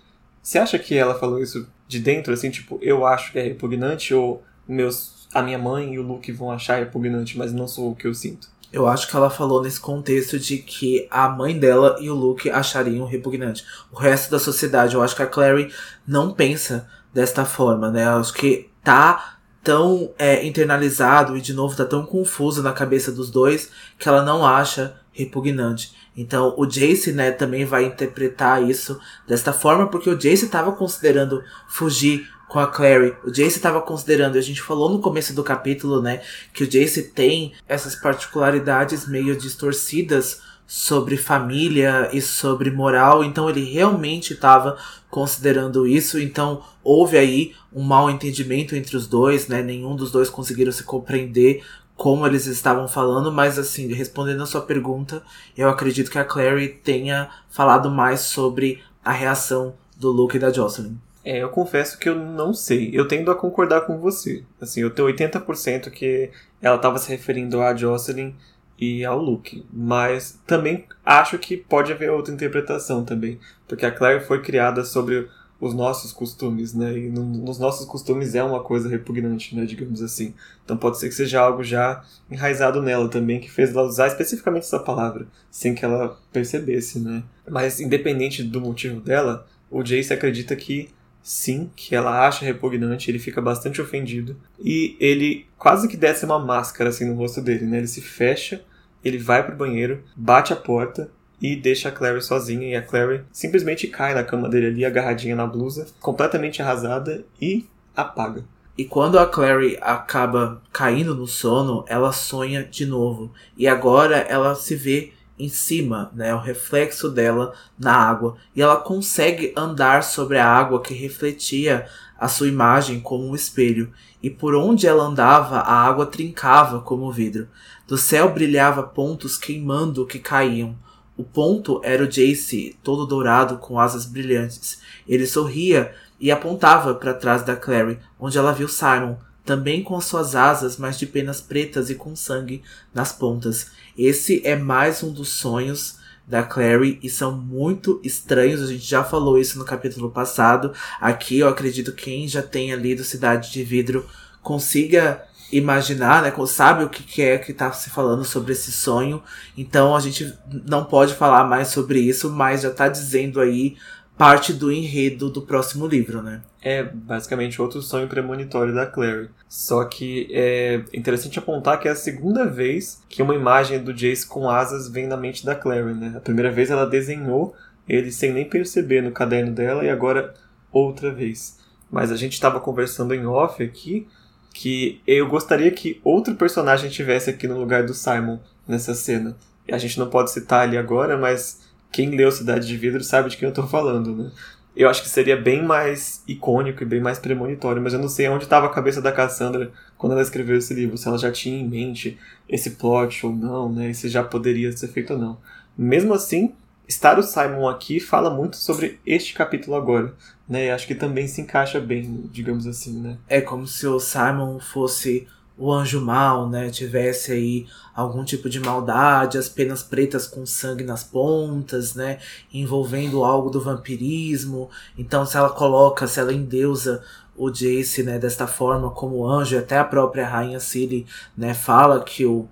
Você 0.41 0.57
acha 0.57 0.77
que 0.77 0.95
ela 0.95 1.15
falou 1.15 1.41
isso 1.41 1.67
de 1.87 1.99
dentro, 1.99 2.33
assim, 2.33 2.49
tipo, 2.49 2.77
eu 2.81 3.05
acho 3.05 3.31
que 3.31 3.39
é 3.39 3.41
repugnante, 3.41 4.13
ou 4.13 4.43
meus, 4.67 5.27
a 5.33 5.41
minha 5.41 5.57
mãe 5.57 5.93
e 5.93 5.99
o 5.99 6.03
Luke 6.03 6.31
vão 6.31 6.51
achar 6.51 6.79
repugnante, 6.79 7.37
mas 7.37 7.53
não 7.53 7.67
sou 7.67 7.91
o 7.91 7.95
que 7.95 8.05
eu 8.05 8.13
sinto? 8.13 8.49
Eu 8.71 8.85
acho 8.85 9.07
que 9.09 9.15
ela 9.15 9.29
falou 9.29 9.63
nesse 9.63 9.79
contexto 9.79 10.37
de 10.37 10.57
que 10.59 11.07
a 11.09 11.27
mãe 11.27 11.57
dela 11.57 11.97
e 11.99 12.09
o 12.09 12.13
Luke 12.13 12.49
achariam 12.51 13.07
repugnante. 13.07 13.65
O 13.91 13.95
resto 13.95 14.29
da 14.29 14.37
sociedade, 14.37 14.93
eu 14.93 15.01
acho 15.01 15.15
que 15.15 15.23
a 15.23 15.27
Clary 15.27 15.73
não 16.05 16.33
pensa 16.33 16.87
desta 17.11 17.45
forma, 17.45 17.89
né? 17.89 18.05
Eu 18.05 18.19
acho 18.19 18.33
que 18.33 18.69
tá 18.83 19.38
tão 19.69 20.11
é, 20.17 20.43
internalizado 20.47 21.37
e 21.37 21.41
de 21.41 21.53
novo 21.53 21.75
tá 21.75 21.85
tão 21.85 22.03
confuso 22.03 22.63
na 22.63 22.73
cabeça 22.73 23.11
dos 23.11 23.29
dois 23.29 23.69
que 23.99 24.09
ela 24.09 24.23
não 24.23 24.43
acha 24.43 24.95
repugnante. 25.11 25.93
Então 26.17 26.55
o 26.57 26.65
Jace, 26.65 27.11
né, 27.11 27.29
também 27.29 27.65
vai 27.65 27.83
interpretar 27.83 28.67
isso 28.67 28.99
desta 29.27 29.53
forma 29.53 29.87
porque 29.87 30.09
o 30.09 30.17
Jace 30.17 30.45
estava 30.45 30.71
considerando 30.71 31.43
fugir 31.67 32.27
com 32.47 32.57
a 32.57 32.65
Clary. 32.65 33.15
O 33.23 33.29
Jace 33.29 33.57
estava 33.57 33.79
considerando, 33.79 34.39
a 34.39 34.41
gente 34.41 34.59
falou 34.59 34.89
no 34.89 35.01
começo 35.01 35.35
do 35.35 35.43
capítulo, 35.43 36.01
né, 36.01 36.23
que 36.51 36.63
o 36.63 36.67
Jace 36.67 37.03
tem 37.03 37.53
essas 37.67 37.93
particularidades 37.93 39.07
meio 39.07 39.37
distorcidas 39.37 40.41
sobre 40.71 41.17
família 41.17 42.11
e 42.13 42.21
sobre 42.21 42.69
moral, 42.69 43.23
então 43.23 43.49
ele 43.49 43.63
realmente 43.63 44.33
estava 44.33 44.77
considerando 45.09 45.87
isso, 45.87 46.19
então 46.19 46.61
houve 46.83 47.17
aí 47.17 47.55
um 47.73 47.81
mal 47.81 48.07
entendimento 48.07 48.75
entre 48.75 48.95
os 48.95 49.07
dois, 49.07 49.47
né? 49.47 49.63
Nenhum 49.63 49.95
dos 49.95 50.11
dois 50.11 50.29
conseguiram 50.29 50.71
se 50.71 50.83
compreender 50.83 51.63
como 51.95 52.23
eles 52.27 52.45
estavam 52.45 52.87
falando, 52.87 53.31
mas 53.31 53.57
assim, 53.57 53.91
respondendo 53.91 54.43
a 54.43 54.45
sua 54.45 54.61
pergunta, 54.61 55.23
eu 55.57 55.67
acredito 55.67 56.11
que 56.11 56.19
a 56.19 56.23
Clary 56.23 56.67
tenha 56.67 57.31
falado 57.49 57.89
mais 57.89 58.19
sobre 58.19 58.79
a 59.03 59.11
reação 59.11 59.73
do 59.97 60.11
Luke 60.11 60.37
e 60.37 60.39
da 60.39 60.51
Jocelyn. 60.51 60.99
É, 61.25 61.41
eu 61.41 61.49
confesso 61.49 61.97
que 61.97 62.07
eu 62.07 62.15
não 62.15 62.53
sei. 62.53 62.91
Eu 62.93 63.07
tendo 63.07 63.31
a 63.31 63.35
concordar 63.35 63.81
com 63.81 63.97
você. 63.97 64.43
Assim, 64.61 64.81
eu 64.81 64.91
tenho 64.91 65.07
80% 65.07 65.89
que 65.89 66.29
ela 66.61 66.75
estava 66.75 66.99
se 66.99 67.09
referindo 67.09 67.59
a 67.59 67.75
Jocelyn 67.75 68.33
e 68.79 69.03
ao 69.03 69.19
Luke. 69.19 69.65
Mas 69.71 70.39
também 70.47 70.85
acho 71.05 71.37
que 71.37 71.57
pode 71.57 71.91
haver 71.91 72.11
outra 72.11 72.33
interpretação 72.33 73.03
também. 73.03 73.39
Porque 73.67 73.85
a 73.85 73.91
Claire 73.91 74.23
foi 74.23 74.41
criada 74.41 74.83
sobre 74.83 75.27
os 75.59 75.73
nossos 75.73 76.13
costumes, 76.13 76.73
né? 76.73 76.97
E 76.97 77.09
no, 77.09 77.23
nos 77.23 77.59
nossos 77.59 77.85
costumes 77.85 78.33
é 78.33 78.41
uma 78.41 78.63
coisa 78.63 78.87
repugnante, 78.87 79.55
né? 79.55 79.65
Digamos 79.65 80.01
assim. 80.01 80.33
Então 80.63 80.77
pode 80.77 80.97
ser 80.97 81.09
que 81.09 81.15
seja 81.15 81.41
algo 81.41 81.63
já 81.63 82.03
enraizado 82.31 82.81
nela 82.81 83.09
também, 83.09 83.39
que 83.39 83.51
fez 83.51 83.71
ela 83.71 83.83
usar 83.83 84.07
especificamente 84.07 84.63
essa 84.63 84.79
palavra, 84.79 85.27
sem 85.51 85.75
que 85.75 85.83
ela 85.83 86.17
percebesse, 86.31 86.99
né? 86.99 87.23
Mas 87.49 87.79
independente 87.81 88.41
do 88.41 88.61
motivo 88.61 89.01
dela, 89.01 89.45
o 89.69 89.83
Jace 89.83 90.13
acredita 90.13 90.55
que 90.55 90.89
sim, 91.21 91.69
que 91.75 91.93
ela 91.93 92.25
acha 92.25 92.45
repugnante, 92.45 93.11
ele 93.11 93.19
fica 93.19 93.41
bastante 93.41 93.81
ofendido. 93.81 94.37
E 94.59 94.95
ele 94.99 95.45
quase 95.57 95.87
que 95.87 95.97
desce 95.97 96.23
uma 96.23 96.39
máscara 96.39 96.89
assim 96.89 97.05
no 97.05 97.15
rosto 97.15 97.41
dele, 97.41 97.65
né? 97.65 97.79
Ele 97.79 97.87
se 97.87 98.01
fecha 98.01 98.63
ele 99.03 99.17
vai 99.17 99.45
pro 99.45 99.55
banheiro, 99.55 100.03
bate 100.15 100.53
a 100.53 100.55
porta 100.55 101.09
e 101.41 101.55
deixa 101.55 101.89
a 101.89 101.91
Clary 101.91 102.21
sozinha 102.21 102.67
e 102.67 102.75
a 102.75 102.81
Clary 102.81 103.23
simplesmente 103.31 103.87
cai 103.87 104.13
na 104.13 104.23
cama 104.23 104.49
dele 104.49 104.67
ali, 104.67 104.85
agarradinha 104.85 105.35
na 105.35 105.47
blusa, 105.47 105.87
completamente 105.99 106.61
arrasada 106.61 107.23
e 107.41 107.65
apaga. 107.95 108.43
E 108.77 108.85
quando 108.85 109.19
a 109.19 109.25
Clary 109.25 109.77
acaba 109.81 110.61
caindo 110.71 111.13
no 111.13 111.27
sono, 111.27 111.83
ela 111.85 112.13
sonha 112.13 112.63
de 112.63 112.85
novo. 112.85 113.29
E 113.57 113.67
agora 113.67 114.19
ela 114.19 114.55
se 114.55 114.73
vê 114.73 115.11
em 115.39 115.47
cima, 115.47 116.11
né, 116.13 116.35
o 116.35 116.39
reflexo 116.39 117.09
dela 117.09 117.53
na 117.79 117.95
água, 117.95 118.35
e 118.53 118.61
ela 118.61 118.75
consegue 118.75 119.53
andar 119.55 120.03
sobre 120.03 120.37
a 120.37 120.45
água 120.45 120.81
que 120.81 120.93
refletia 120.93 121.87
a 122.19 122.27
sua 122.27 122.49
imagem 122.49 122.99
como 122.99 123.25
um 123.25 123.33
espelho, 123.33 123.93
e 124.21 124.29
por 124.29 124.53
onde 124.53 124.85
ela 124.85 125.05
andava 125.05 125.59
a 125.59 125.73
água 125.73 126.05
trincava 126.05 126.81
como 126.81 127.11
vidro. 127.11 127.47
Do 127.87 127.97
céu 127.97 128.33
brilhava 128.33 128.83
pontos 128.83 129.37
queimando 129.37 130.05
que 130.05 130.19
caíam. 130.19 130.75
O 131.15 131.23
ponto 131.23 131.79
era 131.83 132.03
o 132.03 132.07
Jace, 132.07 132.77
todo 132.83 133.05
dourado 133.05 133.57
com 133.57 133.79
asas 133.79 134.05
brilhantes. 134.05 134.81
Ele 135.07 135.25
sorria 135.25 135.93
e 136.19 136.31
apontava 136.31 136.93
para 136.93 137.13
trás 137.13 137.43
da 137.43 137.55
Clary, 137.55 137.97
onde 138.19 138.37
ela 138.37 138.51
viu 138.51 138.67
Simon, 138.67 139.17
também 139.49 139.81
com 139.81 139.99
suas 139.99 140.35
asas, 140.35 140.77
mas 140.77 140.99
de 140.99 141.07
penas 141.07 141.41
pretas 141.41 141.89
e 141.89 141.95
com 141.95 142.15
sangue 142.15 142.61
nas 142.93 143.11
pontas. 143.11 143.71
Esse 143.97 144.45
é 144.45 144.55
mais 144.55 145.01
um 145.01 145.11
dos 145.11 145.29
sonhos 145.29 145.97
da 146.27 146.43
Clary 146.43 146.99
e 147.01 147.09
são 147.09 147.31
muito 147.31 147.99
estranhos. 148.03 148.61
A 148.61 148.67
gente 148.67 148.85
já 148.85 149.03
falou 149.03 149.39
isso 149.39 149.57
no 149.57 149.65
capítulo 149.65 150.11
passado. 150.11 150.71
Aqui 151.01 151.39
eu 151.39 151.47
acredito 151.47 151.93
que 151.93 152.03
quem 152.03 152.27
já 152.27 152.43
tenha 152.43 152.75
lido 152.75 153.03
Cidade 153.03 153.51
de 153.51 153.63
Vidro 153.63 154.05
consiga 154.43 155.23
imaginar, 155.51 156.21
né? 156.21 156.31
Sabe 156.45 156.83
o 156.83 156.89
que 156.89 157.23
é 157.23 157.39
que 157.39 157.51
tá 157.51 157.71
se 157.71 157.89
falando 157.89 158.23
sobre 158.23 158.51
esse 158.51 158.71
sonho. 158.71 159.23
Então 159.57 159.95
a 159.95 159.99
gente 159.99 160.31
não 160.67 160.85
pode 160.85 161.15
falar 161.15 161.43
mais 161.45 161.69
sobre 161.69 161.99
isso, 161.99 162.29
mas 162.29 162.61
já 162.61 162.69
tá 162.69 162.87
dizendo 162.87 163.41
aí 163.41 163.77
parte 164.19 164.51
do 164.51 164.69
enredo 164.69 165.29
do 165.29 165.43
próximo 165.43 165.87
livro, 165.87 166.21
né? 166.21 166.41
É 166.61 166.83
basicamente 166.83 167.61
outro 167.61 167.81
sonho 167.81 168.09
premonitório 168.09 168.75
da 168.75 168.85
Clary. 168.85 169.29
Só 169.47 169.85
que 169.85 170.27
é 170.31 170.83
interessante 170.93 171.39
apontar 171.39 171.79
que 171.79 171.87
é 171.87 171.91
a 171.91 171.95
segunda 171.95 172.45
vez 172.45 173.01
que 173.07 173.21
uma 173.21 173.33
imagem 173.33 173.81
do 173.81 173.93
Jace 173.93 174.27
com 174.27 174.49
asas 174.49 174.89
vem 174.89 175.07
na 175.07 175.15
mente 175.15 175.45
da 175.45 175.55
Clary, 175.55 175.93
né? 175.93 176.15
A 176.17 176.19
primeira 176.19 176.51
vez 176.51 176.69
ela 176.69 176.85
desenhou 176.85 177.55
ele 177.87 178.11
sem 178.11 178.33
nem 178.33 178.43
perceber 178.43 179.01
no 179.01 179.13
caderno 179.13 179.53
dela 179.53 179.85
e 179.85 179.89
agora 179.89 180.33
outra 180.69 181.09
vez. 181.09 181.57
Mas 181.89 182.11
a 182.11 182.17
gente 182.17 182.33
estava 182.33 182.59
conversando 182.59 183.15
em 183.15 183.25
off 183.25 183.63
aqui 183.63 184.05
que 184.53 185.01
eu 185.07 185.29
gostaria 185.29 185.71
que 185.71 186.01
outro 186.03 186.35
personagem 186.35 186.89
tivesse 186.89 187.29
aqui 187.29 187.47
no 187.47 187.57
lugar 187.57 187.85
do 187.85 187.93
Simon 187.93 188.39
nessa 188.67 188.93
cena. 188.93 189.37
A 189.71 189.77
gente 189.77 189.97
não 189.97 190.09
pode 190.09 190.29
citar 190.31 190.67
ali 190.67 190.77
agora, 190.77 191.17
mas 191.17 191.68
quem 191.91 192.09
leu 192.11 192.31
Cidade 192.31 192.67
de 192.67 192.77
Vidro 192.77 193.03
sabe 193.03 193.29
de 193.29 193.37
quem 193.37 193.45
eu 193.45 193.49
estou 193.49 193.67
falando, 193.67 194.15
né? 194.15 194.31
Eu 194.75 194.87
acho 194.87 195.01
que 195.01 195.09
seria 195.09 195.35
bem 195.35 195.63
mais 195.63 196.23
icônico 196.27 196.83
e 196.83 196.85
bem 196.85 197.01
mais 197.01 197.19
premonitório, 197.19 197.81
mas 197.81 197.93
eu 197.93 197.99
não 197.99 198.07
sei 198.07 198.29
onde 198.29 198.45
estava 198.45 198.67
a 198.67 198.69
cabeça 198.69 199.01
da 199.01 199.11
Cassandra 199.11 199.71
quando 199.97 200.13
ela 200.13 200.21
escreveu 200.21 200.57
esse 200.57 200.73
livro, 200.73 200.97
se 200.97 201.07
ela 201.07 201.17
já 201.17 201.31
tinha 201.31 201.59
em 201.59 201.67
mente 201.67 202.17
esse 202.47 202.71
plot 202.71 203.25
ou 203.25 203.35
não, 203.35 203.71
né? 203.71 203.89
E 203.89 203.93
se 203.93 204.07
já 204.07 204.23
poderia 204.23 204.71
ser 204.71 204.87
feito 204.87 205.13
ou 205.13 205.19
não. 205.19 205.37
Mesmo 205.77 206.13
assim, 206.13 206.53
estar 206.87 207.19
o 207.19 207.23
Simon 207.23 207.67
aqui 207.67 207.99
fala 207.99 208.29
muito 208.29 208.57
sobre 208.57 208.99
este 209.05 209.33
capítulo 209.33 209.75
agora, 209.75 210.13
né? 210.47 210.67
E 210.67 210.69
acho 210.71 210.87
que 210.87 210.95
também 210.95 211.27
se 211.27 211.41
encaixa 211.41 211.79
bem, 211.79 212.29
digamos 212.31 212.65
assim, 212.65 212.99
né? 212.99 213.17
É 213.27 213.41
como 213.41 213.67
se 213.67 213.85
o 213.85 213.99
Simon 213.99 214.59
fosse 214.59 215.27
o 215.59 215.71
anjo 215.73 215.99
mal, 216.01 216.49
né? 216.49 216.69
Tivesse 216.69 217.33
aí 217.33 217.67
algum 217.93 218.23
tipo 218.23 218.49
de 218.49 218.59
maldade, 218.59 219.37
as 219.37 219.49
penas 219.49 219.83
pretas 219.83 220.25
com 220.25 220.45
sangue 220.45 220.83
nas 220.83 221.03
pontas, 221.03 221.93
né? 221.93 222.19
Envolvendo 222.53 223.23
algo 223.25 223.49
do 223.49 223.61
vampirismo. 223.61 224.69
Então, 224.97 225.25
se 225.25 225.35
ela 225.35 225.49
coloca, 225.49 226.07
se 226.07 226.19
ela 226.19 226.33
endeusa 226.33 227.03
o 227.35 227.49
Jace, 227.49 228.03
né, 228.03 228.17
desta 228.19 228.47
forma 228.47 228.89
como 228.91 229.25
anjo, 229.27 229.57
até 229.57 229.77
a 229.77 229.83
própria 229.83 230.27
rainha 230.27 230.59
Ciri, 230.59 231.05
né, 231.37 231.53
fala 231.53 232.03
que 232.03 232.25
o 232.25 232.49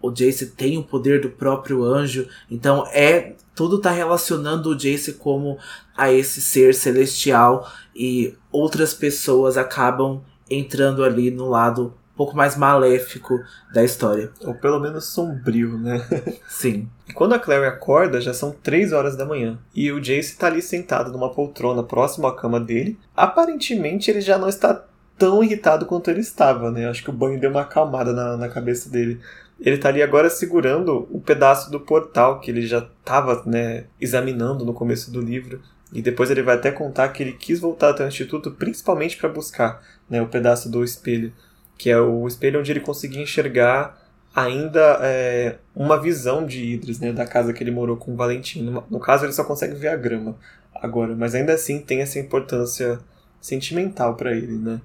o 0.00 0.10
Jace 0.10 0.46
tem 0.46 0.78
o 0.78 0.84
poder 0.84 1.20
do 1.20 1.30
próprio 1.30 1.82
anjo. 1.82 2.28
Então 2.50 2.86
é 2.92 3.34
tudo 3.54 3.80
tá 3.80 3.90
relacionando 3.90 4.70
o 4.70 4.76
Jace 4.76 5.14
como 5.14 5.58
a 5.96 6.12
esse 6.12 6.40
ser 6.40 6.74
celestial 6.74 7.68
e 7.94 8.34
outras 8.52 8.92
pessoas 8.92 9.56
acabam 9.56 10.22
entrando 10.48 11.02
ali 11.02 11.30
no 11.30 11.48
lado 11.48 11.94
pouco 12.16 12.36
mais 12.36 12.56
maléfico 12.56 13.38
da 13.72 13.84
história. 13.84 14.30
Ou 14.42 14.54
pelo 14.54 14.80
menos 14.80 15.06
sombrio, 15.06 15.78
né? 15.78 16.04
Sim. 16.48 16.88
E 17.08 17.12
quando 17.12 17.34
a 17.34 17.38
Clary 17.38 17.66
acorda, 17.66 18.20
já 18.20 18.32
são 18.32 18.50
3 18.50 18.92
horas 18.92 19.16
da 19.16 19.26
manhã. 19.26 19.58
E 19.74 19.92
o 19.92 20.00
Jace 20.00 20.36
tá 20.36 20.46
ali 20.46 20.62
sentado 20.62 21.12
numa 21.12 21.30
poltrona 21.30 21.82
próximo 21.82 22.26
à 22.26 22.34
cama 22.34 22.58
dele. 22.58 22.98
Aparentemente 23.14 24.10
ele 24.10 24.20
já 24.20 24.38
não 24.38 24.48
está 24.48 24.84
tão 25.18 25.42
irritado 25.42 25.86
quanto 25.86 26.10
ele 26.10 26.20
estava, 26.20 26.70
né? 26.70 26.88
Acho 26.88 27.02
que 27.02 27.10
o 27.10 27.12
banho 27.12 27.40
deu 27.40 27.50
uma 27.50 27.62
acalmada 27.62 28.12
na, 28.12 28.36
na 28.36 28.48
cabeça 28.48 28.90
dele. 28.90 29.20
Ele 29.60 29.78
tá 29.78 29.88
ali 29.88 30.02
agora 30.02 30.28
segurando 30.28 31.06
o 31.10 31.16
um 31.16 31.20
pedaço 31.20 31.70
do 31.70 31.80
portal 31.80 32.40
que 32.40 32.50
ele 32.50 32.66
já 32.66 32.78
estava 32.78 33.42
né, 33.46 33.84
examinando 34.00 34.64
no 34.64 34.74
começo 34.74 35.10
do 35.10 35.20
livro. 35.20 35.60
E 35.92 36.02
depois 36.02 36.30
ele 36.30 36.42
vai 36.42 36.56
até 36.56 36.70
contar 36.70 37.08
que 37.08 37.22
ele 37.22 37.32
quis 37.32 37.60
voltar 37.60 37.90
até 37.90 38.04
o 38.04 38.08
instituto 38.08 38.50
principalmente 38.50 39.16
para 39.16 39.28
buscar 39.28 39.82
né, 40.10 40.20
o 40.20 40.26
pedaço 40.26 40.70
do 40.70 40.84
espelho 40.84 41.32
que 41.76 41.90
é 41.90 42.00
o 42.00 42.26
espelho 42.26 42.60
onde 42.60 42.72
ele 42.72 42.80
conseguia 42.80 43.22
enxergar 43.22 43.98
ainda 44.34 44.98
é, 45.00 45.56
uma 45.74 46.00
visão 46.00 46.44
de 46.44 46.62
Idris, 46.62 47.00
né, 47.00 47.10
da 47.10 47.26
casa 47.26 47.54
que 47.54 47.64
ele 47.64 47.70
morou 47.70 47.96
com 47.96 48.12
o 48.12 48.16
Valentim. 48.16 48.62
No, 48.62 48.84
no, 48.90 49.00
caso, 49.00 49.24
ele 49.24 49.32
só 49.32 49.42
consegue 49.44 49.74
ver 49.74 49.88
a 49.88 49.96
grama 49.96 50.36
agora, 50.74 51.16
mas 51.16 51.34
ainda 51.34 51.54
assim 51.54 51.80
tem 51.80 52.02
essa 52.02 52.18
importância 52.18 52.98
sentimental 53.40 54.14
para 54.14 54.32
ele, 54.32 54.58
né? 54.58 54.80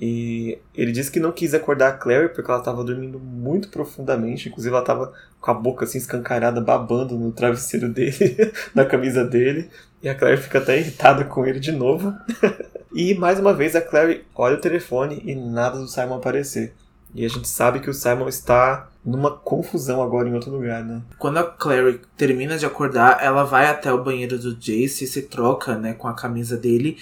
E 0.00 0.58
ele 0.74 0.90
disse 0.90 1.10
que 1.10 1.20
não 1.20 1.30
quis 1.32 1.54
acordar 1.54 1.88
a 1.88 1.92
Clary 1.92 2.28
porque 2.30 2.50
ela 2.50 2.58
estava 2.58 2.82
dormindo 2.82 3.20
muito 3.20 3.68
profundamente, 3.68 4.48
inclusive 4.48 4.74
ela 4.74 4.82
estava 4.82 5.12
com 5.40 5.50
a 5.50 5.54
boca 5.54 5.84
assim 5.84 5.98
escancarada, 5.98 6.60
babando 6.60 7.16
no 7.16 7.30
travesseiro 7.30 7.88
dele, 7.88 8.52
na 8.74 8.84
camisa 8.84 9.24
dele, 9.24 9.70
e 10.02 10.08
a 10.08 10.14
Clary 10.14 10.36
fica 10.38 10.58
até 10.58 10.78
irritada 10.78 11.24
com 11.24 11.46
ele 11.46 11.60
de 11.60 11.72
novo. 11.72 12.12
E 12.94 13.14
mais 13.14 13.38
uma 13.38 13.54
vez 13.54 13.74
a 13.74 13.80
Clary 13.80 14.24
olha 14.34 14.56
o 14.56 14.60
telefone 14.60 15.22
e 15.24 15.34
nada 15.34 15.78
do 15.78 15.88
Simon 15.88 16.16
aparecer. 16.16 16.74
E 17.14 17.24
a 17.24 17.28
gente 17.28 17.48
sabe 17.48 17.80
que 17.80 17.90
o 17.90 17.94
Simon 17.94 18.28
está 18.28 18.88
numa 19.04 19.30
confusão 19.30 20.02
agora 20.02 20.28
em 20.28 20.34
outro 20.34 20.50
lugar, 20.50 20.84
né? 20.84 21.02
Quando 21.18 21.38
a 21.38 21.44
Clary 21.44 22.00
termina 22.16 22.56
de 22.56 22.64
acordar, 22.64 23.18
ela 23.22 23.44
vai 23.44 23.66
até 23.66 23.92
o 23.92 24.02
banheiro 24.02 24.38
do 24.38 24.54
Jace 24.54 25.04
e 25.04 25.06
se 25.06 25.22
troca, 25.22 25.76
né, 25.76 25.92
com 25.94 26.08
a 26.08 26.14
camisa 26.14 26.56
dele. 26.56 26.96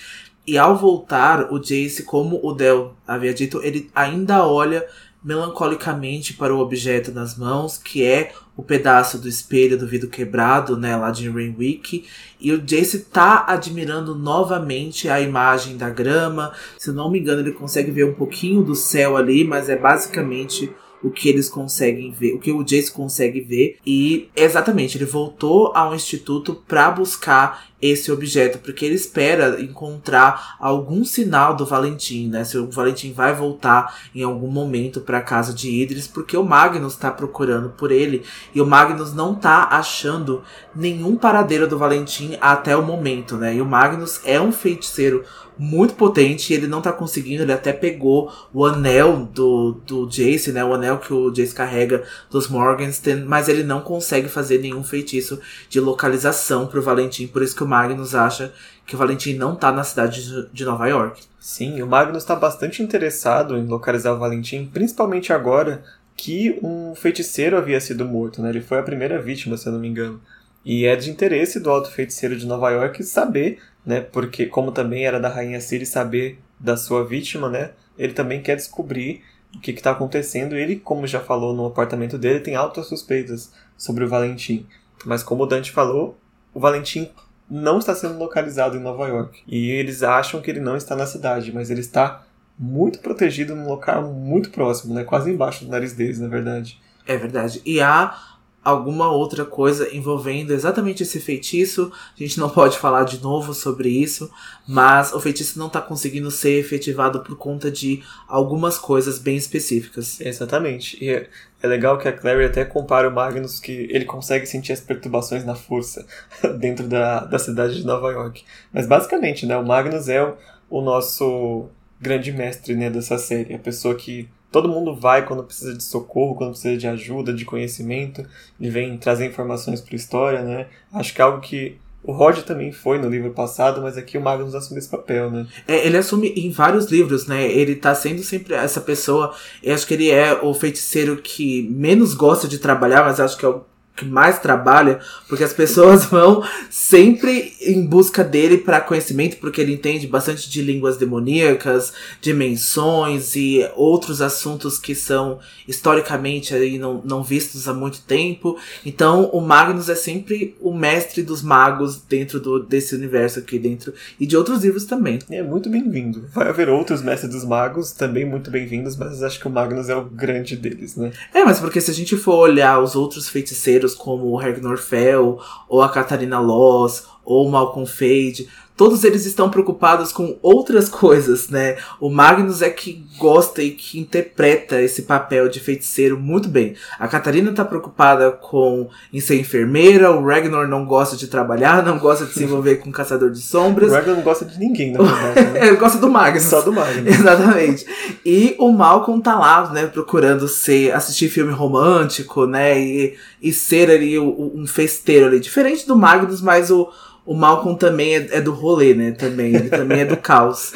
E 0.47 0.59
ao 0.59 0.77
voltar, 0.77 1.53
o 1.53 1.59
Jace, 1.59 2.03
como 2.05 2.41
o 2.43 2.53
Del 2.53 2.95
havia 3.07 3.35
dito, 3.35 3.61
ele 3.63 3.91
ainda 3.95 4.47
olha 4.47 4.85
melancolicamente 5.23 6.35
para 6.35 6.55
o 6.55 6.61
objeto 6.61 7.13
nas 7.13 7.37
mãos, 7.37 7.77
que 7.77 8.05
é 8.05 8.33
o 8.57 8.63
pedaço 8.63 9.19
do 9.19 9.29
espelho 9.29 9.79
do 9.79 9.87
vidro 9.87 10.09
quebrado, 10.09 10.77
né, 10.77 10.97
lá 10.97 11.11
de 11.11 11.29
Rainwick. 11.29 12.05
E 12.41 12.53
o 12.53 12.61
Jace 12.61 13.01
tá 13.01 13.45
admirando 13.47 14.15
novamente 14.15 15.09
a 15.09 15.21
imagem 15.21 15.77
da 15.77 15.91
grama. 15.91 16.53
Se 16.79 16.91
não 16.93 17.11
me 17.11 17.19
engano, 17.19 17.41
ele 17.41 17.53
consegue 17.53 17.91
ver 17.91 18.05
um 18.05 18.15
pouquinho 18.15 18.63
do 18.63 18.75
céu 18.75 19.17
ali, 19.17 19.45
mas 19.45 19.69
é 19.69 19.77
basicamente 19.77 20.71
o 21.03 21.11
que 21.11 21.29
eles 21.29 21.49
conseguem 21.49 22.13
ver, 22.13 22.35
o 22.35 22.39
que 22.39 22.53
o 22.53 22.63
Jace 22.63 22.93
consegue 22.93 23.41
ver. 23.41 23.79
E 23.87 24.29
exatamente, 24.37 24.99
ele 24.99 25.07
voltou 25.07 25.73
ao 25.75 25.95
instituto 25.95 26.63
para 26.69 26.91
buscar 26.91 27.70
esse 27.81 28.13
objeto, 28.13 28.59
porque 28.59 28.85
ele 28.85 28.95
espera 28.95 29.61
encontrar 29.61 30.57
algum 30.59 31.05
sinal 31.05 31.55
do 31.57 31.65
Valentim, 31.65 32.29
né? 32.29 32.45
Se 32.45 32.59
o 32.59 32.71
Valentim 32.71 33.13
vai 33.13 33.35
voltar 33.35 33.97
em 34.15 34.23
algum 34.23 34.51
momento 34.51 35.01
para 35.01 35.19
a 35.19 35.23
casa 35.23 35.53
de 35.53 35.71
Idris, 35.71 36.07
porque 36.07 36.37
o 36.37 36.45
Magnus 36.45 36.93
está 36.93 37.11
procurando 37.11 37.71
por 37.71 37.91
ele 37.91 38.23
e 38.55 38.61
o 38.61 38.67
Magnus 38.67 39.15
não 39.15 39.35
tá 39.35 39.69
achando 39.71 40.43
nenhum 40.75 41.17
paradeiro 41.17 41.67
do 41.67 41.79
Valentim 41.79 42.37
até 42.41 42.77
o 42.77 42.83
momento, 42.83 43.37
né? 43.37 43.55
E 43.55 43.63
o 43.63 43.67
Magnus 43.67 44.21
é 44.25 44.41
um 44.41 44.53
feiticeiro 44.53 45.25
muito 45.61 45.93
potente 45.93 46.53
e 46.53 46.57
ele 46.57 46.67
não 46.67 46.81
tá 46.81 46.91
conseguindo. 46.91 47.43
Ele 47.43 47.53
até 47.53 47.71
pegou 47.71 48.33
o 48.53 48.65
anel 48.65 49.29
do, 49.33 49.73
do 49.87 50.07
Jace, 50.07 50.53
né? 50.53 50.65
O 50.65 50.73
anel 50.73 50.97
que 50.99 51.13
o 51.13 51.31
Jace 51.31 51.55
carrega 51.55 52.03
dos 52.31 52.49
Morgenstern, 52.49 53.27
mas 53.27 53.47
ele 53.47 53.63
não 53.63 53.83
consegue 53.83 54.29
fazer 54.29 54.59
nenhum 54.59 54.83
feitiço 54.83 55.39
de 55.69 55.79
localização 55.79 56.67
pro 56.67 56.81
Valentim. 56.81 57.27
Por 57.27 57.43
isso 57.43 57.55
que 57.55 57.63
o 57.63 57.69
Magnus 57.71 58.15
acha 58.15 58.53
que 58.85 58.95
o 58.95 58.99
Valentim 58.99 59.35
não 59.35 59.57
tá 59.57 59.73
na 59.73 59.85
cidade 59.85 60.49
de 60.53 60.65
Nova 60.65 60.87
York. 60.87 61.23
Sim, 61.39 61.81
o 61.81 61.87
Magnus 61.87 62.23
está 62.23 62.37
bastante 62.37 62.83
interessado 62.83 63.57
em 63.57 63.67
localizar 63.67 64.13
o 64.13 64.19
Valentim, 64.19 64.67
principalmente 64.67 65.33
agora 65.33 65.83
que 66.17 66.59
um 66.63 66.95
feiticeiro 66.95 67.57
havia 67.57 67.81
sido 67.81 68.05
morto, 68.05 68.43
né? 68.43 68.51
Ele 68.51 68.61
foi 68.61 68.79
a 68.79 68.83
primeira 68.83 69.23
vítima, 69.23 69.57
se 69.57 69.67
eu 69.67 69.73
não 69.73 69.81
me 69.81 69.89
engano. 69.89 70.21
E 70.63 70.85
é 70.85 70.95
de 70.95 71.11
interesse 71.11 71.59
do 71.59 71.71
alto 71.71 71.91
feiticeiro 71.91 72.37
de 72.37 72.47
Nova 72.47 72.69
York 72.71 73.03
saber 73.03 73.59
né? 73.85 74.01
Porque 74.01 74.47
como 74.47 74.73
também 74.73 75.07
era 75.07 75.19
da 75.19 75.29
rainha 75.29 75.61
Siri 75.61 75.87
saber 75.87 76.39
da 76.59 76.77
sua 76.77 77.05
vítima, 77.05 77.49
né? 77.49 77.73
Ele 77.99 78.13
também 78.13 78.43
quer 78.43 78.57
descobrir 78.57 79.23
o 79.55 79.61
que 79.61 79.71
está 79.71 79.93
acontecendo. 79.93 80.57
Ele, 80.57 80.77
como 80.77 81.07
já 81.07 81.21
falou 81.21 81.55
no 81.55 81.67
apartamento 81.67 82.19
dele, 82.19 82.41
tem 82.41 82.55
altas 82.55 82.87
suspeitas 82.87 83.53
sobre 83.77 84.05
o 84.05 84.09
Valentim. 84.09 84.67
Mas 85.05 85.23
como 85.23 85.45
o 85.45 85.47
Dante 85.47 85.73
falou, 85.73 86.19
o 86.53 86.61
Valentim 86.61 87.11
não 87.51 87.79
está 87.79 87.95
sendo 87.95 88.19
localizado 88.19 88.77
em 88.77 88.81
Nova 88.81 89.09
York. 89.09 89.43
E 89.47 89.71
eles 89.71 90.03
acham 90.03 90.41
que 90.41 90.51
ele 90.51 90.61
não 90.61 90.77
está 90.77 90.95
na 90.95 91.07
cidade, 91.07 91.53
mas 91.53 91.71
ele 91.71 91.81
está 91.81 92.23
muito 92.59 93.01
protegido 93.01 93.57
num 93.57 93.67
local 93.67 94.05
muito 94.13 94.51
próximo, 94.51 94.95
né? 94.95 95.03
Quase 95.03 95.31
embaixo 95.31 95.65
do 95.65 95.71
nariz 95.71 95.95
deles, 95.95 96.21
na 96.21 96.29
verdade. 96.29 96.81
É 97.07 97.17
verdade. 97.17 97.61
E 97.65 97.81
há 97.81 98.15
alguma 98.65 99.11
outra 99.11 99.45
coisa 99.45 99.95
envolvendo 99.95 100.53
exatamente 100.53 101.03
esse 101.03 101.19
feitiço. 101.19 101.91
A 102.15 102.23
gente 102.23 102.39
não 102.39 102.51
pode 102.51 102.79
falar 102.79 103.05
de 103.05 103.21
novo 103.23 103.55
sobre 103.55 103.89
isso, 103.89 104.31
mas 104.69 105.13
o 105.13 105.21
feitiço 105.21 105.59
não 105.59 105.67
está 105.67 105.81
conseguindo 105.81 106.31
ser 106.31 106.59
efetivado 106.59 107.21
por 107.21 107.37
conta 107.37 107.71
de 107.71 108.03
algumas 108.29 108.77
coisas 108.79 109.19
bem 109.19 109.37
específicas. 109.37 110.21
Exatamente. 110.21 111.03
E 111.03 111.09
é, 111.09 111.29
é 111.63 111.67
legal 111.67 111.99
que 111.99 112.07
a 112.07 112.13
Clary 112.13 112.45
até 112.45 112.65
compara 112.65 113.09
o 113.09 113.13
Magnus 113.13 113.59
que 113.59 113.89
ele 113.91 114.05
consegue 114.05 114.47
sentir 114.47 114.73
as 114.73 114.81
perturbações 114.81 115.45
na 115.45 115.55
força 115.55 116.07
dentro 116.59 116.87
da, 116.87 117.25
da 117.25 117.39
cidade 117.39 117.77
de 117.77 117.87
Nova 117.87 118.11
York. 118.13 118.45
Mas 118.73 118.87
basicamente, 118.87 119.47
né, 119.47 119.57
o 119.57 119.67
Magnus 119.67 120.09
é 120.09 120.23
o, 120.23 120.37
o 120.69 120.81
nosso 120.83 121.69
grande 122.01 122.33
mestre 122.33 122.75
né, 122.75 122.89
dessa 122.91 123.19
série, 123.19 123.55
a 123.55 123.59
pessoa 123.59 123.95
que 123.95 124.29
Todo 124.51 124.69
mundo 124.69 124.95
vai 124.95 125.25
quando 125.27 125.45
precisa 125.45 125.75
de 125.75 125.83
socorro, 125.83 126.35
quando 126.35 126.51
precisa 126.51 126.77
de 126.77 126.87
ajuda, 126.87 127.33
de 127.33 127.45
conhecimento. 127.45 128.25
Ele 128.61 128.71
vem 128.71 128.99
trazer 128.99 129.27
informações 129.27 129.81
para 129.81 129.95
a 129.95 129.97
história, 129.97 130.43
né? 130.43 130.67
Acho 130.93 131.15
que 131.15 131.21
é 131.21 131.25
algo 131.25 131.41
que 131.41 131.79
o 132.03 132.13
Roger 132.13 132.43
também 132.43 132.73
foi 132.73 132.99
no 132.99 133.09
livro 133.09 133.31
passado, 133.31 133.83
mas 133.83 133.97
aqui 133.99 134.17
o 134.17 134.21
Magnus 134.21 134.55
assume 134.55 134.79
esse 134.79 134.89
papel, 134.89 135.31
né? 135.31 135.47
É, 135.69 135.87
ele 135.87 135.99
assume 135.99 136.29
em 136.31 136.51
vários 136.51 136.87
livros, 136.87 137.27
né? 137.27 137.45
Ele 137.51 137.77
tá 137.77 137.95
sendo 137.95 138.23
sempre 138.23 138.55
essa 138.55 138.81
pessoa. 138.81 139.35
Eu 139.63 139.75
acho 139.75 139.87
que 139.87 139.95
ele 139.95 140.11
é 140.11 140.33
o 140.33 140.55
feiticeiro 140.55 141.19
que 141.19 141.69
menos 141.71 142.15
gosta 142.15 142.49
de 142.49 142.59
trabalhar, 142.59 143.05
mas 143.05 143.21
acho 143.21 143.37
que 143.37 143.45
é 143.45 143.49
o 143.49 143.63
que 144.01 144.05
mais 144.07 144.39
trabalha, 144.39 144.99
porque 145.29 145.45
as 145.45 145.53
pessoas 145.53 146.07
vão 146.11 146.43
sempre 146.71 147.55
em 147.61 147.85
busca 147.85 148.25
dele 148.25 148.59
para 148.59 148.81
conhecimento, 148.81 149.37
porque 149.37 149.61
ele 149.61 149.75
entende 149.75 150.07
bastante 150.07 150.49
de 150.49 150.63
línguas 150.63 150.97
demoníacas, 150.97 151.93
dimensões 152.21 153.37
e 153.37 153.69
outros 153.77 154.23
assuntos 154.23 154.79
que 154.79 154.95
são 154.95 155.39
historicamente 155.69 156.55
aí 156.55 156.79
não, 156.79 157.03
não 157.05 157.23
vistos 157.23 157.69
há 157.69 157.75
muito 157.75 158.01
tempo. 158.03 158.57
Então, 158.85 159.31
o 159.33 159.41
Magnus 159.41 159.89
é 159.89 159.95
sempre 159.95 160.57
o 160.61 160.73
mestre 160.73 161.23
dos 161.23 161.43
magos 161.43 162.01
dentro 162.01 162.41
do, 162.41 162.59
desse 162.59 162.95
universo 162.95 163.39
aqui 163.39 163.59
dentro 163.59 163.93
e 164.19 164.27
de 164.27 164.37
outros 164.37 164.65
livros 164.65 164.85
também. 164.85 165.19
É 165.31 165.43
muito 165.43 165.69
bem-vindo. 165.69 166.27
Vai 166.33 166.49
haver 166.49 166.69
outros 166.69 167.03
mestres 167.03 167.31
dos 167.33 167.45
magos 167.45 167.93
também 167.93 168.25
muito 168.25 168.51
bem-vindos, 168.51 168.97
mas 168.97 169.23
acho 169.23 169.39
que 169.39 169.47
o 169.47 169.51
Magnus 169.51 169.89
é 169.89 169.95
o 169.95 170.05
grande 170.05 170.57
deles, 170.57 170.97
né? 170.97 171.13
É, 171.35 171.45
mas 171.45 171.61
porque 171.61 171.81
se 171.81 171.91
a 171.91 171.95
gente 171.95 172.17
for 172.17 172.37
olhar 172.37 172.81
os 172.81 172.97
outros 172.97 173.29
feiticeiros 173.29 173.90
como 173.95 174.27
o 174.27 174.37
Ragnar 174.37 174.79
Fell, 174.79 175.39
ou 175.69 175.83
a 175.83 175.89
Catarina 175.89 176.41
Loss, 176.41 177.07
ou 177.25 177.47
o 177.47 177.51
Malcolm 177.51 177.87
Fade, 177.87 178.49
todos 178.81 179.05
eles 179.05 179.27
estão 179.27 179.51
preocupados 179.51 180.11
com 180.11 180.39
outras 180.41 180.89
coisas, 180.89 181.51
né? 181.51 181.77
O 182.01 182.09
Magnus 182.09 182.63
é 182.63 182.71
que 182.71 183.05
gosta 183.19 183.63
e 183.63 183.73
que 183.73 184.01
interpreta 184.01 184.81
esse 184.81 185.03
papel 185.03 185.51
de 185.51 185.61
feiticeiro 185.61 186.19
muito 186.19 186.49
bem. 186.49 186.75
A 186.99 187.07
Catarina 187.07 187.53
tá 187.53 187.63
preocupada 187.63 188.31
com 188.31 188.89
em 189.13 189.21
ser 189.21 189.39
enfermeira, 189.39 190.11
o 190.11 190.25
Ragnar 190.25 190.67
não 190.67 190.87
gosta 190.87 191.15
de 191.15 191.27
trabalhar, 191.27 191.85
não 191.85 191.99
gosta 191.99 192.25
de 192.25 192.33
se 192.33 192.43
envolver 192.43 192.77
com 192.77 192.91
caçador 192.91 193.31
de 193.31 193.43
sombras. 193.43 193.91
O 193.91 193.95
Ragnar 193.95 194.17
não 194.17 194.23
gosta 194.23 194.47
de 194.47 194.59
ninguém, 194.59 194.93
na 194.93 195.03
verdade. 195.03 195.51
Né? 195.51 195.61
Ele 195.69 195.77
gosta 195.77 195.99
do 195.99 196.09
Magnus. 196.09 196.45
Só 196.45 196.63
do 196.63 196.73
Magnus. 196.73 197.05
Exatamente. 197.21 197.85
E 198.25 198.57
o 198.59 198.73
Malcolm 198.73 199.21
tá 199.21 199.39
lá, 199.39 199.71
né, 199.71 199.89
procurando 199.89 200.49
ser, 200.49 200.95
assistir 200.95 201.29
filme 201.29 201.53
romântico, 201.53 202.47
né, 202.47 202.81
e, 202.81 203.15
e 203.43 203.53
ser 203.53 203.91
ali 203.91 204.19
um 204.19 204.67
festeiro 204.67 205.27
ali. 205.27 205.39
Diferente 205.39 205.87
do 205.87 205.95
Magnus, 205.95 206.41
mas 206.41 206.71
o 206.71 206.89
o 207.31 207.35
Malcolm 207.37 207.79
também 207.79 208.17
é, 208.17 208.39
é 208.39 208.41
do 208.41 208.53
rolê, 208.53 208.93
né? 208.93 209.13
Também. 209.13 209.55
Ele 209.55 209.69
também 209.69 210.01
é 210.01 210.05
do 210.05 210.17
caos. 210.17 210.73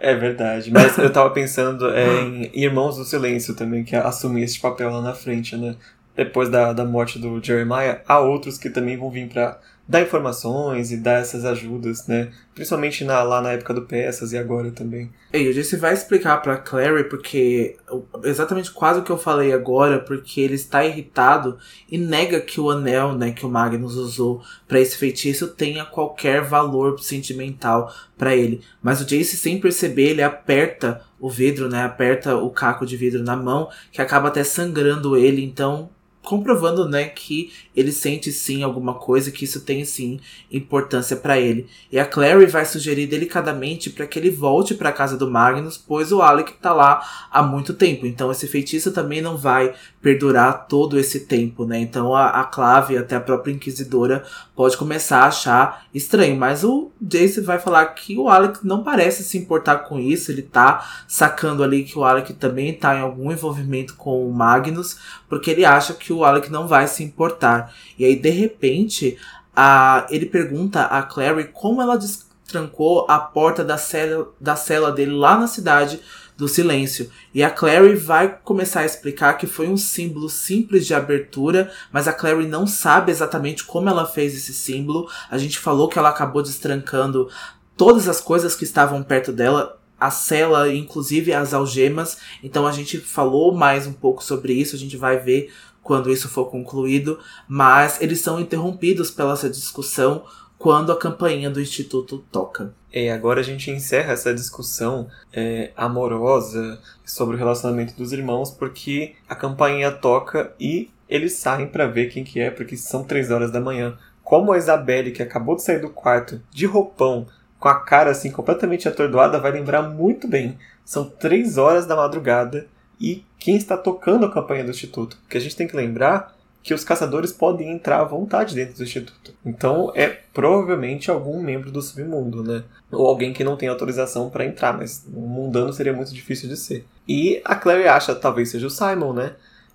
É 0.00 0.14
verdade. 0.14 0.70
Mas 0.72 0.96
eu 0.96 1.12
tava 1.12 1.28
pensando 1.28 1.90
é, 1.90 2.22
em 2.22 2.50
Irmãos 2.54 2.96
do 2.96 3.04
Silêncio 3.04 3.54
também, 3.54 3.84
que 3.84 3.94
assumir 3.94 4.44
esse 4.44 4.58
papel 4.58 4.90
lá 4.90 5.02
na 5.02 5.12
frente, 5.12 5.54
né? 5.54 5.76
depois 6.16 6.48
da, 6.48 6.72
da 6.72 6.86
morte 6.86 7.18
do 7.18 7.38
Jeremiah, 7.42 8.00
há 8.08 8.18
outros 8.18 8.56
que 8.56 8.70
também 8.70 8.96
vão 8.96 9.10
vir 9.10 9.28
para 9.28 9.58
dar 9.86 10.00
informações 10.00 10.90
e 10.90 10.96
dar 10.96 11.20
essas 11.20 11.44
ajudas, 11.44 12.06
né? 12.06 12.30
Principalmente 12.54 13.04
na, 13.04 13.22
lá 13.22 13.42
na 13.42 13.52
época 13.52 13.74
do 13.74 13.82
Peças 13.82 14.32
e 14.32 14.38
agora 14.38 14.70
também. 14.70 15.10
E 15.32 15.48
o 15.48 15.52
Jesse 15.52 15.76
vai 15.76 15.92
explicar 15.92 16.38
pra 16.38 16.56
Clary, 16.56 17.04
porque 17.04 17.76
exatamente 18.22 18.70
quase 18.70 19.00
o 19.00 19.02
que 19.02 19.10
eu 19.10 19.18
falei 19.18 19.52
agora, 19.52 19.98
porque 19.98 20.40
ele 20.40 20.54
está 20.54 20.84
irritado 20.84 21.58
e 21.90 21.98
nega 21.98 22.40
que 22.40 22.60
o 22.60 22.70
anel, 22.70 23.12
né, 23.12 23.32
que 23.32 23.44
o 23.44 23.48
Magnus 23.48 23.96
usou 23.96 24.42
para 24.66 24.80
esse 24.80 24.96
feitiço 24.96 25.48
tenha 25.48 25.84
qualquer 25.84 26.42
valor 26.42 26.98
sentimental 27.00 27.92
para 28.16 28.34
ele. 28.34 28.62
Mas 28.82 29.00
o 29.00 29.04
Jace, 29.04 29.36
sem 29.36 29.60
perceber, 29.60 30.10
ele 30.10 30.22
aperta 30.22 31.02
o 31.20 31.28
vidro, 31.28 31.68
né, 31.68 31.82
aperta 31.82 32.36
o 32.36 32.48
caco 32.50 32.86
de 32.86 32.96
vidro 32.96 33.22
na 33.22 33.36
mão, 33.36 33.68
que 33.92 34.00
acaba 34.00 34.28
até 34.28 34.42
sangrando 34.44 35.16
ele, 35.16 35.44
então 35.44 35.90
comprovando, 36.24 36.88
né, 36.88 37.04
que 37.04 37.52
ele 37.76 37.92
sente 37.92 38.32
sim 38.32 38.62
alguma 38.62 38.94
coisa, 38.94 39.30
que 39.30 39.44
isso 39.44 39.60
tem 39.60 39.84
sim 39.84 40.18
importância 40.50 41.16
para 41.16 41.38
ele. 41.38 41.66
E 41.92 41.98
a 41.98 42.06
Clary 42.06 42.46
vai 42.46 42.64
sugerir 42.64 43.06
delicadamente 43.06 43.90
para 43.90 44.06
que 44.06 44.18
ele 44.18 44.30
volte 44.30 44.74
para 44.74 44.90
casa 44.90 45.16
do 45.16 45.30
Magnus, 45.30 45.76
pois 45.76 46.10
o 46.10 46.22
Alec 46.22 46.54
tá 46.54 46.72
lá 46.72 47.02
há 47.30 47.42
muito 47.42 47.74
tempo. 47.74 48.06
Então 48.06 48.30
esse 48.32 48.48
feitiço 48.48 48.90
também 48.90 49.20
não 49.20 49.36
vai 49.36 49.74
perdurar 50.00 50.66
todo 50.68 50.98
esse 50.98 51.20
tempo, 51.20 51.64
né? 51.64 51.78
Então 51.78 52.14
a, 52.14 52.28
a 52.40 52.44
Clave, 52.44 52.96
até 52.96 53.16
a 53.16 53.20
própria 53.20 53.52
Inquisidora, 53.52 54.24
pode 54.54 54.76
começar 54.76 55.20
a 55.20 55.28
achar 55.28 55.86
estranho. 55.94 56.36
Mas 56.36 56.64
o 56.64 56.90
Jace 57.00 57.40
vai 57.40 57.58
falar 57.58 57.86
que 57.86 58.16
o 58.16 58.28
Alec 58.28 58.58
não 58.62 58.82
parece 58.82 59.24
se 59.24 59.38
importar 59.38 59.78
com 59.78 59.98
isso. 59.98 60.30
Ele 60.30 60.42
tá 60.42 61.04
sacando 61.08 61.62
ali 61.62 61.84
que 61.84 61.98
o 61.98 62.04
Alec 62.04 62.32
também 62.34 62.72
tá 62.72 62.96
em 62.96 63.00
algum 63.00 63.32
envolvimento 63.32 63.94
com 63.96 64.28
o 64.28 64.32
Magnus, 64.32 64.98
porque 65.34 65.50
ele 65.50 65.64
acha 65.64 65.94
que 65.94 66.12
o 66.12 66.24
Alec 66.24 66.48
não 66.48 66.68
vai 66.68 66.86
se 66.86 67.02
importar. 67.02 67.74
E 67.98 68.04
aí, 68.04 68.14
de 68.14 68.30
repente, 68.30 69.18
a, 69.54 70.06
ele 70.08 70.26
pergunta 70.26 70.82
a 70.82 71.02
Clary 71.02 71.50
como 71.52 71.82
ela 71.82 71.98
destrancou 71.98 73.04
a 73.08 73.18
porta 73.18 73.64
da 73.64 73.76
cela, 73.76 74.32
da 74.40 74.54
cela 74.54 74.92
dele 74.92 75.10
lá 75.10 75.36
na 75.36 75.48
cidade 75.48 76.00
do 76.36 76.46
silêncio. 76.46 77.10
E 77.34 77.42
a 77.42 77.50
Clary 77.50 77.96
vai 77.96 78.38
começar 78.44 78.82
a 78.82 78.86
explicar 78.86 79.36
que 79.36 79.48
foi 79.48 79.66
um 79.66 79.76
símbolo 79.76 80.28
simples 80.28 80.86
de 80.86 80.94
abertura, 80.94 81.68
mas 81.90 82.06
a 82.06 82.12
Clary 82.12 82.46
não 82.46 82.64
sabe 82.64 83.10
exatamente 83.10 83.64
como 83.64 83.88
ela 83.88 84.06
fez 84.06 84.36
esse 84.36 84.54
símbolo. 84.54 85.10
A 85.28 85.36
gente 85.36 85.58
falou 85.58 85.88
que 85.88 85.98
ela 85.98 86.10
acabou 86.10 86.44
destrancando 86.44 87.28
todas 87.76 88.08
as 88.08 88.20
coisas 88.20 88.54
que 88.54 88.62
estavam 88.62 89.02
perto 89.02 89.32
dela, 89.32 89.80
a 89.98 90.10
cela, 90.10 90.72
inclusive 90.72 91.32
as 91.32 91.54
algemas. 91.54 92.18
Então 92.42 92.66
a 92.66 92.72
gente 92.72 92.98
falou 92.98 93.54
mais 93.54 93.86
um 93.86 93.92
pouco 93.92 94.22
sobre 94.22 94.52
isso, 94.52 94.76
a 94.76 94.78
gente 94.78 94.96
vai 94.96 95.18
ver 95.18 95.52
quando 95.82 96.10
isso 96.10 96.28
for 96.28 96.46
concluído, 96.46 97.18
mas 97.46 98.00
eles 98.00 98.20
são 98.20 98.40
interrompidos 98.40 99.10
pela 99.10 99.34
essa 99.34 99.50
discussão 99.50 100.24
quando 100.56 100.90
a 100.90 100.96
campainha 100.96 101.50
do 101.50 101.60
Instituto 101.60 102.24
toca. 102.32 102.74
E 102.92 103.10
agora 103.10 103.40
a 103.40 103.44
gente 103.44 103.70
encerra 103.70 104.12
essa 104.12 104.32
discussão 104.32 105.08
é, 105.32 105.72
amorosa 105.76 106.80
sobre 107.04 107.36
o 107.36 107.38
relacionamento 107.38 107.94
dos 107.94 108.12
irmãos, 108.12 108.50
porque 108.50 109.14
a 109.28 109.34
campainha 109.34 109.90
toca 109.90 110.54
e 110.58 110.90
eles 111.08 111.34
saem 111.34 111.66
para 111.66 111.86
ver 111.86 112.06
quem 112.06 112.24
que 112.24 112.40
é, 112.40 112.50
porque 112.50 112.76
são 112.76 113.04
três 113.04 113.30
horas 113.30 113.50
da 113.50 113.60
manhã. 113.60 113.98
Como 114.22 114.52
a 114.52 114.56
Isabelle, 114.56 115.10
que 115.10 115.22
acabou 115.22 115.54
de 115.54 115.62
sair 115.62 115.80
do 115.80 115.90
quarto 115.90 116.40
de 116.50 116.64
roupão, 116.64 117.26
com 117.58 117.68
a 117.68 117.80
cara 117.80 118.10
assim 118.10 118.30
completamente 118.30 118.88
atordoada, 118.88 119.40
vai 119.40 119.52
lembrar 119.52 119.82
muito 119.82 120.28
bem. 120.28 120.58
São 120.84 121.04
três 121.08 121.56
horas 121.56 121.86
da 121.86 121.96
madrugada 121.96 122.66
e 123.00 123.24
quem 123.38 123.56
está 123.56 123.76
tocando 123.76 124.26
a 124.26 124.32
campanha 124.32 124.64
do 124.64 124.70
Instituto. 124.70 125.16
Porque 125.22 125.38
a 125.38 125.40
gente 125.40 125.56
tem 125.56 125.66
que 125.66 125.76
lembrar 125.76 126.34
que 126.62 126.72
os 126.72 126.82
caçadores 126.82 127.30
podem 127.30 127.70
entrar 127.70 128.00
à 128.00 128.04
vontade 128.04 128.54
dentro 128.54 128.76
do 128.76 128.82
Instituto. 128.82 129.34
Então 129.44 129.92
é 129.94 130.08
provavelmente 130.08 131.10
algum 131.10 131.42
membro 131.42 131.70
do 131.70 131.82
submundo, 131.82 132.42
né? 132.42 132.64
Ou 132.90 133.06
alguém 133.06 133.34
que 133.34 133.44
não 133.44 133.56
tem 133.56 133.68
autorização 133.68 134.30
para 134.30 134.46
entrar, 134.46 134.72
mas 134.72 135.06
um 135.14 135.26
mundano 135.26 135.72
seria 135.74 135.92
muito 135.92 136.14
difícil 136.14 136.48
de 136.48 136.56
ser. 136.56 136.86
E 137.06 137.42
a 137.44 137.54
Clary 137.54 137.86
acha 137.86 138.14
talvez 138.14 138.50
seja 138.50 138.66
o 138.66 138.70
Simon, 138.70 139.12
né? 139.12 139.34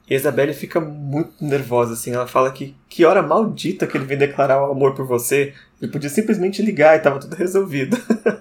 E 0.10 0.16
a 0.16 0.18
Isabelle 0.18 0.54
fica 0.54 0.80
muito 0.80 1.34
nervosa, 1.40 1.94
assim. 1.94 2.12
Ela 2.12 2.26
fala 2.26 2.52
que 2.52 2.76
que 2.90 3.06
hora 3.06 3.22
maldita 3.22 3.86
que 3.86 3.96
ele 3.96 4.06
vem 4.06 4.18
declarar 4.18 4.62
o 4.62 4.72
amor 4.72 4.96
por 4.96 5.06
você. 5.06 5.54
Ele 5.80 5.92
podia 5.92 6.10
simplesmente 6.10 6.62
ligar 6.62 6.98
e 6.98 7.00
tava 7.00 7.20
tudo 7.20 7.36
resolvido. 7.36 7.96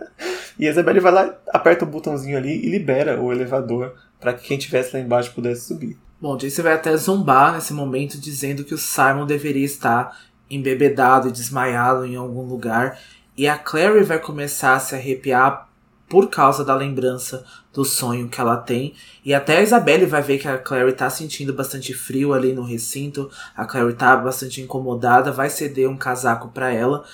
e 0.59 0.67
a 0.67 0.71
Isabelle 0.71 1.01
vai 1.01 1.13
lá, 1.13 1.35
aperta 1.49 1.85
o 1.85 1.89
botãozinho 1.89 2.39
ali 2.39 2.65
e 2.65 2.71
libera 2.71 3.21
o 3.21 3.31
elevador 3.31 3.95
para 4.19 4.33
que 4.33 4.49
quem 4.49 4.57
estivesse 4.57 4.97
lá 4.97 5.03
embaixo 5.03 5.33
pudesse 5.35 5.67
subir. 5.69 5.99
Bom, 6.21 6.37
Jace 6.37 6.63
vai 6.63 6.73
até 6.73 6.97
zombar 6.97 7.53
nesse 7.53 7.73
momento, 7.73 8.19
dizendo 8.19 8.65
que 8.65 8.75
o 8.75 8.79
Simon 8.79 9.25
deveria 9.25 9.65
estar 9.65 10.19
embebedado 10.51 11.29
e 11.29 11.33
desmaiado 11.33 12.05
em 12.05 12.17
algum 12.17 12.43
lugar. 12.43 12.99
E 13.37 13.47
a 13.47 13.57
Clary 13.57 14.03
vai 14.03 14.19
começar 14.19 14.75
a 14.75 14.81
se 14.81 14.97
arrepiar 14.97 15.68
por 16.09 16.29
causa 16.29 16.65
da 16.65 16.75
lembrança 16.75 17.45
do 17.73 17.85
sonho 17.85 18.29
que 18.29 18.41
ela 18.41 18.57
tem. 18.57 18.95
E 19.25 19.35
até 19.35 19.59
a 19.59 19.63
Isabelle 19.63 20.07
vai 20.07 20.23
ver 20.23 20.39
que 20.39 20.49
a 20.49 20.57
Clary 20.57 20.93
tá 20.93 21.11
sentindo 21.11 21.53
bastante 21.53 21.93
frio 21.93 22.33
ali 22.33 22.53
no 22.53 22.63
recinto. 22.63 23.31
A 23.57 23.65
Clary 23.65 23.95
tá 23.95 24.17
bastante 24.17 24.61
incomodada, 24.61 25.31
vai 25.31 25.51
ceder 25.51 25.89
um 25.89 25.97
casaco 25.97 26.49
para 26.49 26.73
ela. 26.73 27.05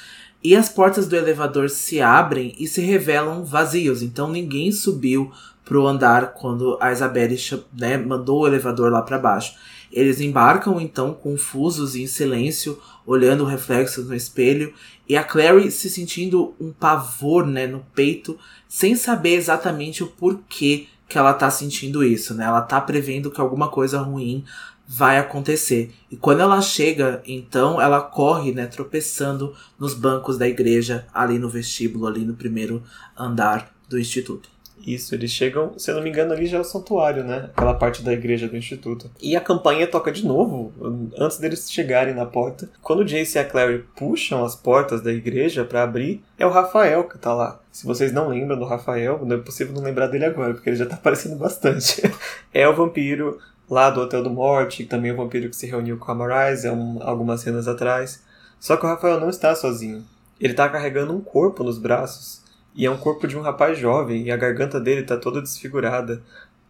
E 0.43 0.55
as 0.55 0.69
portas 0.69 1.09
do 1.09 1.17
elevador 1.17 1.71
se 1.71 2.01
abrem 2.01 2.55
e 2.59 2.67
se 2.67 2.83
revelam 2.83 3.45
vazios. 3.45 4.03
Então 4.03 4.29
ninguém 4.29 4.71
subiu 4.71 5.33
pro 5.65 5.87
andar 5.87 6.35
quando 6.35 6.77
a 6.81 6.93
Isabelle 6.93 7.37
né, 7.73 7.97
mandou 7.97 8.43
o 8.43 8.47
elevador 8.47 8.93
lá 8.93 9.03
para 9.03 9.19
baixo. 9.19 9.55
Eles 9.95 10.21
embarcam 10.21 10.81
então 10.81 11.15
confusos 11.15 11.95
e 11.95 12.03
em 12.03 12.07
silêncio, 12.09 12.77
olhando 13.07 13.45
o 13.45 13.47
reflexo 13.47 14.03
no 14.03 14.13
espelho, 14.13 14.75
e 15.09 15.17
a 15.17 15.23
Clary 15.23 15.71
se 15.71 15.89
sentindo 15.89 16.53
um 16.61 16.73
pavor 16.73 17.47
né, 17.47 17.69
no 17.69 17.87
peito, 17.95 18.37
sem 18.69 18.97
saber 18.97 19.37
exatamente 19.37 20.03
o 20.03 20.09
porquê 20.09 20.89
que 21.09 21.17
ela 21.17 21.33
tá 21.33 21.49
sentindo 21.49 22.03
isso, 22.03 22.35
né? 22.35 22.45
Ela 22.45 22.63
tá 22.63 22.81
prevendo 22.81 23.31
que 23.31 23.41
alguma 23.41 23.69
coisa 23.69 24.01
ruim 24.01 24.45
vai 24.87 25.17
acontecer. 25.17 25.95
E 26.11 26.17
quando 26.17 26.41
ela 26.41 26.61
chega, 26.61 27.23
então, 27.25 27.81
ela 27.81 28.01
corre, 28.01 28.51
né, 28.51 28.67
tropeçando 28.67 29.55
nos 29.79 29.95
bancos 29.95 30.37
da 30.37 30.49
igreja, 30.49 31.07
ali 31.15 31.39
no 31.39 31.49
vestíbulo, 31.49 32.09
ali 32.09 32.25
no 32.25 32.35
primeiro 32.35 32.83
andar 33.17 33.73
do 33.89 33.97
instituto. 33.97 34.54
Isso, 34.87 35.15
eles 35.15 35.31
chegam, 35.31 35.79
se 35.79 35.91
eu 35.91 35.95
não 35.95 36.03
me 36.03 36.11
engano, 36.11 36.33
ali 36.33 36.47
já 36.47 36.59
é 36.59 36.61
o 36.61 36.65
santuário, 36.65 37.25
né? 37.25 37.51
Aquela 37.57 37.75
parte 37.75 38.03
da 38.03 38.13
igreja 38.13 38.47
do 38.47 38.57
instituto. 38.57 39.11
E 39.21 39.35
a 39.35 39.41
campanha 39.41 39.87
toca 39.87 40.13
de 40.13 40.27
novo, 40.27 40.73
antes 41.17 41.39
deles 41.39 41.71
chegarem 41.71 42.15
na 42.15 42.27
porta. 42.27 42.69
Quando 42.83 43.01
o 43.01 43.05
Jace 43.05 43.39
e 43.39 43.41
a 43.41 43.45
Clary 43.45 43.85
puxam 43.97 44.45
as 44.45 44.55
portas 44.55 45.01
da 45.01 45.13
igreja 45.13 45.65
para 45.65 45.83
abrir, 45.83 46.23
é 46.39 46.47
o 46.47 46.51
Rafael 46.51 47.05
que 47.05 47.19
tá 47.19 47.33
lá. 47.33 47.61
Se 47.73 47.87
vocês 47.87 48.13
não 48.13 48.29
lembram 48.29 48.59
do 48.59 48.65
Rafael, 48.65 49.21
não 49.25 49.37
é 49.37 49.41
possível 49.41 49.75
não 49.75 49.83
lembrar 49.83 50.09
dele 50.09 50.27
agora, 50.27 50.53
porque 50.53 50.69
ele 50.69 50.77
já 50.77 50.87
tá 50.87 50.97
aparecendo 50.97 51.37
bastante. 51.37 52.03
é 52.53 52.69
o 52.69 52.75
vampiro 52.75 53.39
lá 53.69 53.89
do 53.91 54.01
Hotel 54.01 54.23
do 54.23 54.31
Morte, 54.31 54.85
também 54.85 55.11
é 55.11 55.15
o 55.15 55.17
vampiro 55.17 55.49
que 55.49 55.57
se 55.57 55.67
reuniu 55.67 55.97
com 55.97 56.13
a 56.13 56.15
Marise 56.15 56.69
um, 56.69 56.99
algumas 57.03 57.41
cenas 57.41 57.67
atrás. 57.67 58.23
Só 58.61 58.77
que 58.77 58.85
o 58.85 58.89
Rafael 58.89 59.19
não 59.19 59.31
está 59.31 59.55
sozinho. 59.55 60.05
Ele 60.41 60.55
tá 60.55 60.69
carregando 60.69 61.15
um 61.15 61.21
corpo 61.21 61.65
nos 61.65 61.79
braços. 61.79 62.44
E 62.75 62.85
é 62.85 62.91
um 62.91 62.97
corpo 62.97 63.27
de 63.29 63.37
um 63.37 63.41
rapaz 63.41 63.79
jovem, 63.79 64.25
e 64.25 64.31
a 64.31 64.37
garganta 64.37 64.81
dele 64.81 65.03
tá 65.05 65.17
toda 65.17 65.41
desfigurada. 65.41 66.23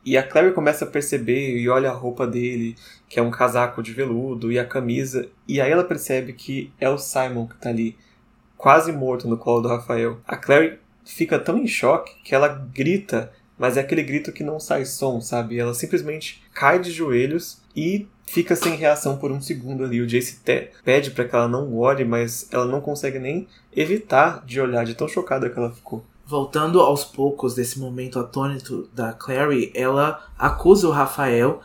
E 0.05 0.19
a 0.19 0.23
Clary 0.23 0.53
começa 0.53 0.85
a 0.85 0.89
perceber 0.89 1.57
e 1.57 1.69
olha 1.69 1.91
a 1.91 1.95
roupa 1.95 2.27
dele, 2.27 2.77
que 3.09 3.19
é 3.19 3.23
um 3.23 3.31
casaco 3.31 3.83
de 3.83 3.93
veludo, 3.93 4.53
e 4.53 4.59
a 4.59 4.67
camisa, 4.67 5.29
e 5.49 5.61
aí 5.61 5.71
ela 5.71 5.85
percebe 5.85 6.35
que 6.35 6.71
é 6.79 6.89
o 6.91 6.99
Simon 6.99 7.47
que 7.47 7.57
tá 7.57 7.71
ali, 7.71 7.97
quase 8.57 8.93
morto 8.93 9.27
no 9.27 9.39
colo 9.39 9.63
do 9.63 9.69
Rafael. 9.69 10.21
A 10.27 10.37
Clary 10.37 10.79
fica 11.05 11.39
tão 11.39 11.57
em 11.57 11.67
choque 11.67 12.15
que 12.23 12.35
ela 12.35 12.49
grita, 12.49 13.33
mas 13.59 13.77
é 13.77 13.81
aquele 13.81 14.03
grito 14.03 14.33
que 14.33 14.45
não 14.45 14.61
sai 14.61 14.85
som, 14.85 15.21
sabe? 15.23 15.59
Ela 15.59 15.73
simplesmente 15.73 16.43
cai 16.53 16.79
de 16.79 16.91
joelhos 16.91 17.63
e 17.75 18.07
fica 18.27 18.57
sem 18.57 18.77
reação 18.77 19.16
por 19.16 19.31
um 19.31 19.41
segundo 19.41 19.85
ali. 19.85 20.01
O 20.01 20.07
Jace 20.07 20.41
pede 20.85 21.11
para 21.11 21.25
que 21.25 21.35
ela 21.35 21.49
não 21.49 21.77
olhe, 21.77 22.05
mas 22.05 22.49
ela 22.51 22.64
não 22.64 22.81
consegue 22.81 23.18
nem 23.18 23.47
evitar 23.75 24.45
de 24.45 24.61
olhar, 24.61 24.85
de 24.85 24.95
tão 24.95 25.09
chocada 25.09 25.49
que 25.49 25.59
ela 25.59 25.72
ficou. 25.72 26.05
Voltando 26.27 26.81
aos 26.81 27.05
poucos 27.05 27.55
desse 27.55 27.79
momento 27.79 28.18
atônito 28.18 28.89
da 28.95 29.12
Clary, 29.12 29.70
ela 29.75 30.25
acusa 30.39 30.89
o 30.89 30.91
Rafael 30.91 31.61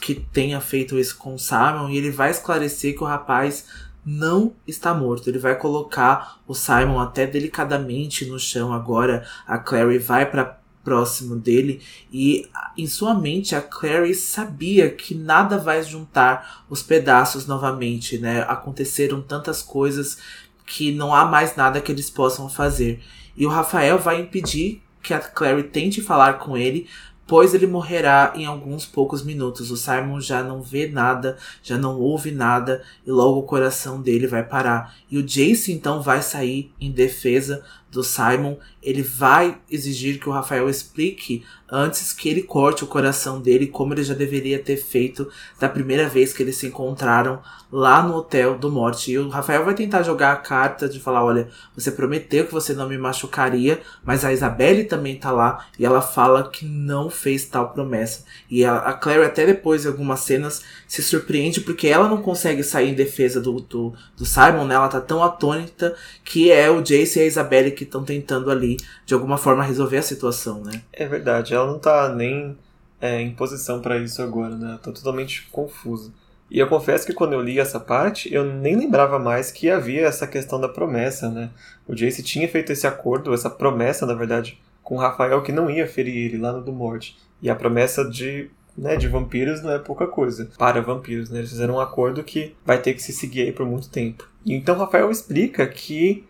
que 0.00 0.14
tenha 0.14 0.60
feito 0.60 0.98
isso 0.98 1.18
com 1.18 1.34
o 1.34 1.38
Simon 1.38 1.88
e 1.90 1.96
ele 1.96 2.12
vai 2.12 2.30
esclarecer 2.30 2.96
que 2.96 3.02
o 3.02 3.06
rapaz 3.06 3.66
não 4.06 4.52
está 4.66 4.94
morto. 4.94 5.28
Ele 5.28 5.38
vai 5.38 5.58
colocar 5.58 6.38
o 6.46 6.54
Simon 6.54 7.00
até 7.00 7.26
delicadamente 7.26 8.24
no 8.26 8.38
chão 8.38 8.72
agora. 8.72 9.26
A 9.46 9.58
Clary 9.58 9.98
vai 9.98 10.30
para 10.30 10.58
próximo 10.84 11.36
dele 11.36 11.80
e 12.12 12.46
em 12.76 12.86
sua 12.86 13.14
mente 13.14 13.56
a 13.56 13.62
Clary 13.62 14.14
sabia 14.14 14.90
que 14.90 15.14
nada 15.14 15.56
vai 15.56 15.82
juntar 15.82 16.64
os 16.68 16.82
pedaços 16.82 17.46
novamente, 17.46 18.18
né? 18.18 18.42
Aconteceram 18.42 19.22
tantas 19.22 19.62
coisas 19.62 20.18
que 20.66 20.92
não 20.92 21.14
há 21.14 21.24
mais 21.24 21.56
nada 21.56 21.80
que 21.80 21.90
eles 21.90 22.10
possam 22.10 22.48
fazer. 22.48 23.00
E 23.36 23.46
o 23.46 23.50
Rafael 23.50 23.98
vai 23.98 24.20
impedir 24.20 24.82
que 25.02 25.12
a 25.12 25.18
Clary 25.18 25.64
tente 25.64 26.00
falar 26.00 26.34
com 26.34 26.56
ele 26.56 26.86
pois 27.26 27.54
ele 27.54 27.66
morrerá 27.66 28.32
em 28.36 28.44
alguns 28.44 28.84
poucos 28.84 29.24
minutos. 29.24 29.70
O 29.70 29.76
Simon 29.76 30.20
já 30.20 30.42
não 30.42 30.62
vê 30.62 30.88
nada, 30.88 31.36
já 31.62 31.78
não 31.78 31.98
ouve 31.98 32.30
nada 32.30 32.82
e 33.06 33.10
logo 33.10 33.40
o 33.40 33.44
coração 33.44 34.00
dele 34.00 34.26
vai 34.26 34.42
parar. 34.42 34.94
E 35.10 35.18
o 35.18 35.22
Jace 35.22 35.72
então 35.72 36.02
vai 36.02 36.22
sair 36.22 36.72
em 36.80 36.90
defesa 36.90 37.64
do 37.94 38.02
Simon, 38.02 38.56
ele 38.82 39.02
vai 39.02 39.56
exigir 39.70 40.18
que 40.18 40.28
o 40.28 40.32
Rafael 40.32 40.68
explique 40.68 41.44
antes 41.70 42.12
que 42.12 42.28
ele 42.28 42.42
corte 42.42 42.84
o 42.84 42.88
coração 42.88 43.40
dele, 43.40 43.66
como 43.66 43.94
ele 43.94 44.04
já 44.04 44.14
deveria 44.14 44.58
ter 44.58 44.76
feito 44.76 45.28
da 45.58 45.68
primeira 45.68 46.08
vez 46.08 46.32
que 46.32 46.42
eles 46.42 46.56
se 46.56 46.66
encontraram 46.66 47.40
lá 47.72 48.02
no 48.02 48.14
hotel 48.14 48.56
do 48.56 48.70
Morte. 48.70 49.10
E 49.10 49.18
o 49.18 49.28
Rafael 49.28 49.64
vai 49.64 49.74
tentar 49.74 50.02
jogar 50.02 50.32
a 50.32 50.36
carta 50.36 50.88
de 50.88 51.00
falar: 51.00 51.24
olha, 51.24 51.48
você 51.74 51.90
prometeu 51.90 52.46
que 52.46 52.52
você 52.52 52.74
não 52.74 52.88
me 52.88 52.98
machucaria, 52.98 53.80
mas 54.04 54.24
a 54.24 54.32
Isabelle 54.32 54.84
também 54.84 55.16
tá 55.16 55.30
lá 55.32 55.66
e 55.78 55.84
ela 55.84 56.02
fala 56.02 56.50
que 56.50 56.64
não 56.66 57.08
fez 57.08 57.46
tal 57.46 57.70
promessa. 57.70 58.24
E 58.50 58.64
a, 58.64 58.76
a 58.76 58.92
Claire, 58.92 59.24
até 59.24 59.46
depois 59.46 59.82
de 59.82 59.88
algumas 59.88 60.20
cenas, 60.20 60.62
se 60.86 61.02
surpreende 61.02 61.60
porque 61.60 61.88
ela 61.88 62.08
não 62.08 62.22
consegue 62.22 62.62
sair 62.62 62.90
em 62.90 62.94
defesa 62.94 63.40
do, 63.40 63.60
do, 63.60 63.94
do 64.16 64.24
Simon, 64.24 64.66
né? 64.66 64.74
Ela 64.74 64.88
tá 64.88 65.00
tão 65.00 65.24
atônita 65.24 65.94
que 66.24 66.52
é 66.52 66.70
o 66.70 66.82
Jace 66.82 67.18
e 67.18 67.22
a 67.22 67.26
Isabelle 67.26 67.72
que 67.72 67.83
estão 67.84 68.04
tentando 68.04 68.50
ali, 68.50 68.76
de 69.06 69.14
alguma 69.14 69.38
forma, 69.38 69.64
resolver 69.64 69.98
a 69.98 70.02
situação, 70.02 70.62
né? 70.62 70.82
É 70.92 71.06
verdade, 71.06 71.54
ela 71.54 71.66
não 71.66 71.78
tá 71.78 72.08
nem 72.08 72.56
é, 73.00 73.20
em 73.20 73.32
posição 73.34 73.80
para 73.80 73.98
isso 73.98 74.22
agora, 74.22 74.56
né? 74.56 74.78
Tá 74.82 74.90
totalmente 74.90 75.48
confusa. 75.50 76.12
E 76.50 76.58
eu 76.58 76.68
confesso 76.68 77.06
que 77.06 77.12
quando 77.12 77.32
eu 77.32 77.40
li 77.40 77.58
essa 77.58 77.80
parte, 77.80 78.32
eu 78.32 78.44
nem 78.44 78.76
lembrava 78.76 79.18
mais 79.18 79.50
que 79.50 79.70
havia 79.70 80.06
essa 80.06 80.26
questão 80.26 80.60
da 80.60 80.68
promessa, 80.68 81.30
né? 81.30 81.50
O 81.86 81.94
Jace 81.94 82.22
tinha 82.22 82.48
feito 82.48 82.70
esse 82.72 82.86
acordo, 82.86 83.34
essa 83.34 83.50
promessa, 83.50 84.06
na 84.06 84.14
verdade, 84.14 84.60
com 84.82 84.96
o 84.96 84.98
Rafael 84.98 85.42
que 85.42 85.52
não 85.52 85.70
ia 85.70 85.86
ferir 85.86 86.16
ele 86.16 86.38
lá 86.38 86.52
no 86.52 86.62
do 86.62 86.72
Morte. 86.72 87.16
E 87.42 87.50
a 87.50 87.54
promessa 87.54 88.08
de, 88.08 88.50
né, 88.76 88.96
de 88.96 89.08
vampiros 89.08 89.62
não 89.62 89.72
é 89.72 89.78
pouca 89.78 90.06
coisa. 90.06 90.48
Para 90.56 90.80
vampiros, 90.80 91.30
né? 91.30 91.38
Eles 91.40 91.50
fizeram 91.50 91.74
um 91.74 91.80
acordo 91.80 92.22
que 92.22 92.54
vai 92.64 92.80
ter 92.80 92.94
que 92.94 93.02
se 93.02 93.12
seguir 93.12 93.42
aí 93.42 93.52
por 93.52 93.66
muito 93.66 93.90
tempo. 93.90 94.28
E 94.44 94.54
então 94.54 94.78
Rafael 94.78 95.10
explica 95.10 95.66
que 95.66 96.24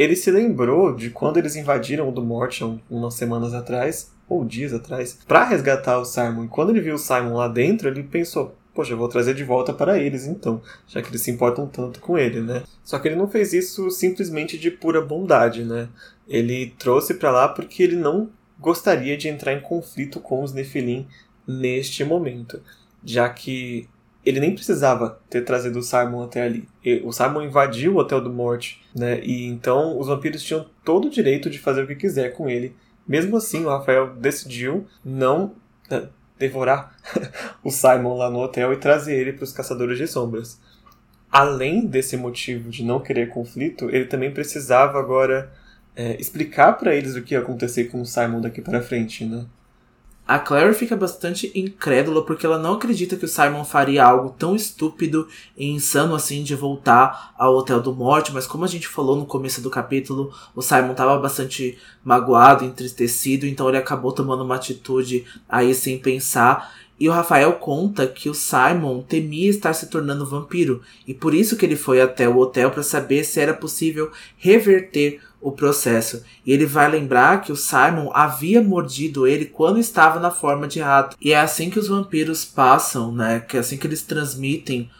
ele 0.00 0.16
se 0.16 0.30
lembrou 0.30 0.96
de 0.96 1.10
quando 1.10 1.36
eles 1.36 1.56
invadiram 1.56 2.08
o 2.08 2.12
do 2.12 2.22
Morte 2.22 2.64
umas 2.88 3.12
semanas 3.12 3.52
atrás, 3.52 4.10
ou 4.26 4.46
dias 4.46 4.72
atrás, 4.72 5.18
para 5.28 5.44
resgatar 5.44 5.98
o 5.98 6.06
Simon. 6.06 6.44
E 6.44 6.48
quando 6.48 6.70
ele 6.70 6.80
viu 6.80 6.94
o 6.94 6.98
Simon 6.98 7.34
lá 7.34 7.46
dentro, 7.48 7.86
ele 7.86 8.02
pensou: 8.02 8.56
poxa, 8.74 8.94
eu 8.94 8.96
vou 8.96 9.08
trazer 9.08 9.34
de 9.34 9.44
volta 9.44 9.74
para 9.74 9.98
eles 9.98 10.24
então, 10.26 10.62
já 10.88 11.02
que 11.02 11.10
eles 11.10 11.20
se 11.20 11.30
importam 11.30 11.66
tanto 11.66 12.00
com 12.00 12.16
ele, 12.16 12.40
né? 12.40 12.62
Só 12.82 12.98
que 12.98 13.08
ele 13.08 13.16
não 13.16 13.28
fez 13.28 13.52
isso 13.52 13.90
simplesmente 13.90 14.56
de 14.56 14.70
pura 14.70 15.02
bondade, 15.02 15.64
né? 15.64 15.86
Ele 16.26 16.72
trouxe 16.78 17.12
para 17.12 17.30
lá 17.30 17.48
porque 17.48 17.82
ele 17.82 17.96
não 17.96 18.30
gostaria 18.58 19.18
de 19.18 19.28
entrar 19.28 19.52
em 19.52 19.60
conflito 19.60 20.18
com 20.18 20.42
os 20.42 20.54
Nephilim 20.54 21.06
neste 21.46 22.04
momento, 22.06 22.62
já 23.04 23.28
que 23.28 23.86
ele 24.24 24.40
nem 24.40 24.54
precisava 24.54 25.20
ter 25.30 25.42
trazido 25.42 25.78
o 25.78 25.82
Simon 25.82 26.24
até 26.24 26.42
ali. 26.42 26.68
O 27.04 27.12
Simon 27.12 27.42
invadiu 27.42 27.94
o 27.94 27.98
Hotel 27.98 28.20
do 28.20 28.30
Morte, 28.30 28.82
né? 28.94 29.20
E 29.22 29.46
então 29.46 29.98
os 29.98 30.08
vampiros 30.08 30.42
tinham 30.42 30.66
todo 30.84 31.08
o 31.08 31.10
direito 31.10 31.48
de 31.48 31.58
fazer 31.58 31.84
o 31.84 31.86
que 31.86 31.94
quiser 31.94 32.34
com 32.34 32.48
ele. 32.48 32.74
Mesmo 33.08 33.36
assim, 33.36 33.64
o 33.64 33.68
Rafael 33.68 34.14
decidiu 34.14 34.86
não 35.04 35.54
né, 35.90 36.08
devorar 36.38 36.96
o 37.64 37.70
Simon 37.70 38.16
lá 38.16 38.30
no 38.30 38.40
hotel 38.40 38.72
e 38.72 38.76
trazer 38.76 39.18
ele 39.18 39.32
para 39.32 39.44
os 39.44 39.52
Caçadores 39.52 39.98
de 39.98 40.06
Sombras. 40.06 40.60
Além 41.32 41.86
desse 41.86 42.16
motivo 42.16 42.70
de 42.70 42.84
não 42.84 43.00
querer 43.00 43.30
conflito, 43.30 43.88
ele 43.90 44.04
também 44.04 44.32
precisava 44.32 44.98
agora 44.98 45.50
é, 45.96 46.20
explicar 46.20 46.74
para 46.74 46.94
eles 46.94 47.16
o 47.16 47.22
que 47.22 47.34
ia 47.34 47.40
acontecer 47.40 47.84
com 47.84 48.00
o 48.00 48.06
Simon 48.06 48.40
daqui 48.40 48.60
para 48.60 48.82
frente, 48.82 49.24
né? 49.24 49.46
A 50.30 50.38
Claire 50.38 50.72
fica 50.74 50.94
bastante 50.94 51.50
incrédula 51.56 52.24
porque 52.24 52.46
ela 52.46 52.56
não 52.56 52.74
acredita 52.74 53.16
que 53.16 53.24
o 53.24 53.28
Simon 53.28 53.64
faria 53.64 54.04
algo 54.04 54.32
tão 54.38 54.54
estúpido 54.54 55.26
e 55.56 55.68
insano 55.68 56.14
assim 56.14 56.44
de 56.44 56.54
voltar 56.54 57.34
ao 57.36 57.56
Hotel 57.56 57.80
do 57.80 57.92
Morte, 57.92 58.30
mas 58.32 58.46
como 58.46 58.64
a 58.64 58.68
gente 58.68 58.86
falou 58.86 59.16
no 59.16 59.26
começo 59.26 59.60
do 59.60 59.68
capítulo, 59.68 60.32
o 60.54 60.62
Simon 60.62 60.92
estava 60.92 61.18
bastante 61.18 61.76
magoado, 62.04 62.64
entristecido, 62.64 63.44
então 63.44 63.68
ele 63.68 63.78
acabou 63.78 64.12
tomando 64.12 64.44
uma 64.44 64.54
atitude 64.54 65.26
aí 65.48 65.74
sem 65.74 65.98
pensar. 65.98 66.76
E 67.00 67.08
o 67.08 67.12
Rafael 67.12 67.54
conta 67.54 68.06
que 68.06 68.28
o 68.28 68.34
Simon 68.34 69.00
temia 69.00 69.48
estar 69.48 69.72
se 69.72 69.86
tornando 69.86 70.28
vampiro, 70.28 70.82
e 71.08 71.14
por 71.14 71.32
isso 71.32 71.56
que 71.56 71.64
ele 71.64 71.74
foi 71.74 72.02
até 72.02 72.28
o 72.28 72.36
hotel 72.36 72.70
para 72.70 72.82
saber 72.82 73.24
se 73.24 73.40
era 73.40 73.54
possível 73.54 74.12
reverter 74.36 75.18
o 75.40 75.50
processo. 75.50 76.22
E 76.44 76.52
ele 76.52 76.66
vai 76.66 76.90
lembrar 76.90 77.40
que 77.40 77.50
o 77.50 77.56
Simon 77.56 78.10
havia 78.12 78.60
mordido 78.60 79.26
ele 79.26 79.46
quando 79.46 79.78
estava 79.78 80.20
na 80.20 80.30
forma 80.30 80.68
de 80.68 80.80
rato. 80.80 81.16
E 81.18 81.32
é 81.32 81.40
assim 81.40 81.70
que 81.70 81.78
os 81.78 81.88
vampiros 81.88 82.44
passam, 82.44 83.10
né? 83.10 83.40
Que 83.40 83.56
é 83.56 83.60
assim 83.60 83.78
que 83.78 83.86
eles 83.86 84.02
transmitem 84.02 84.90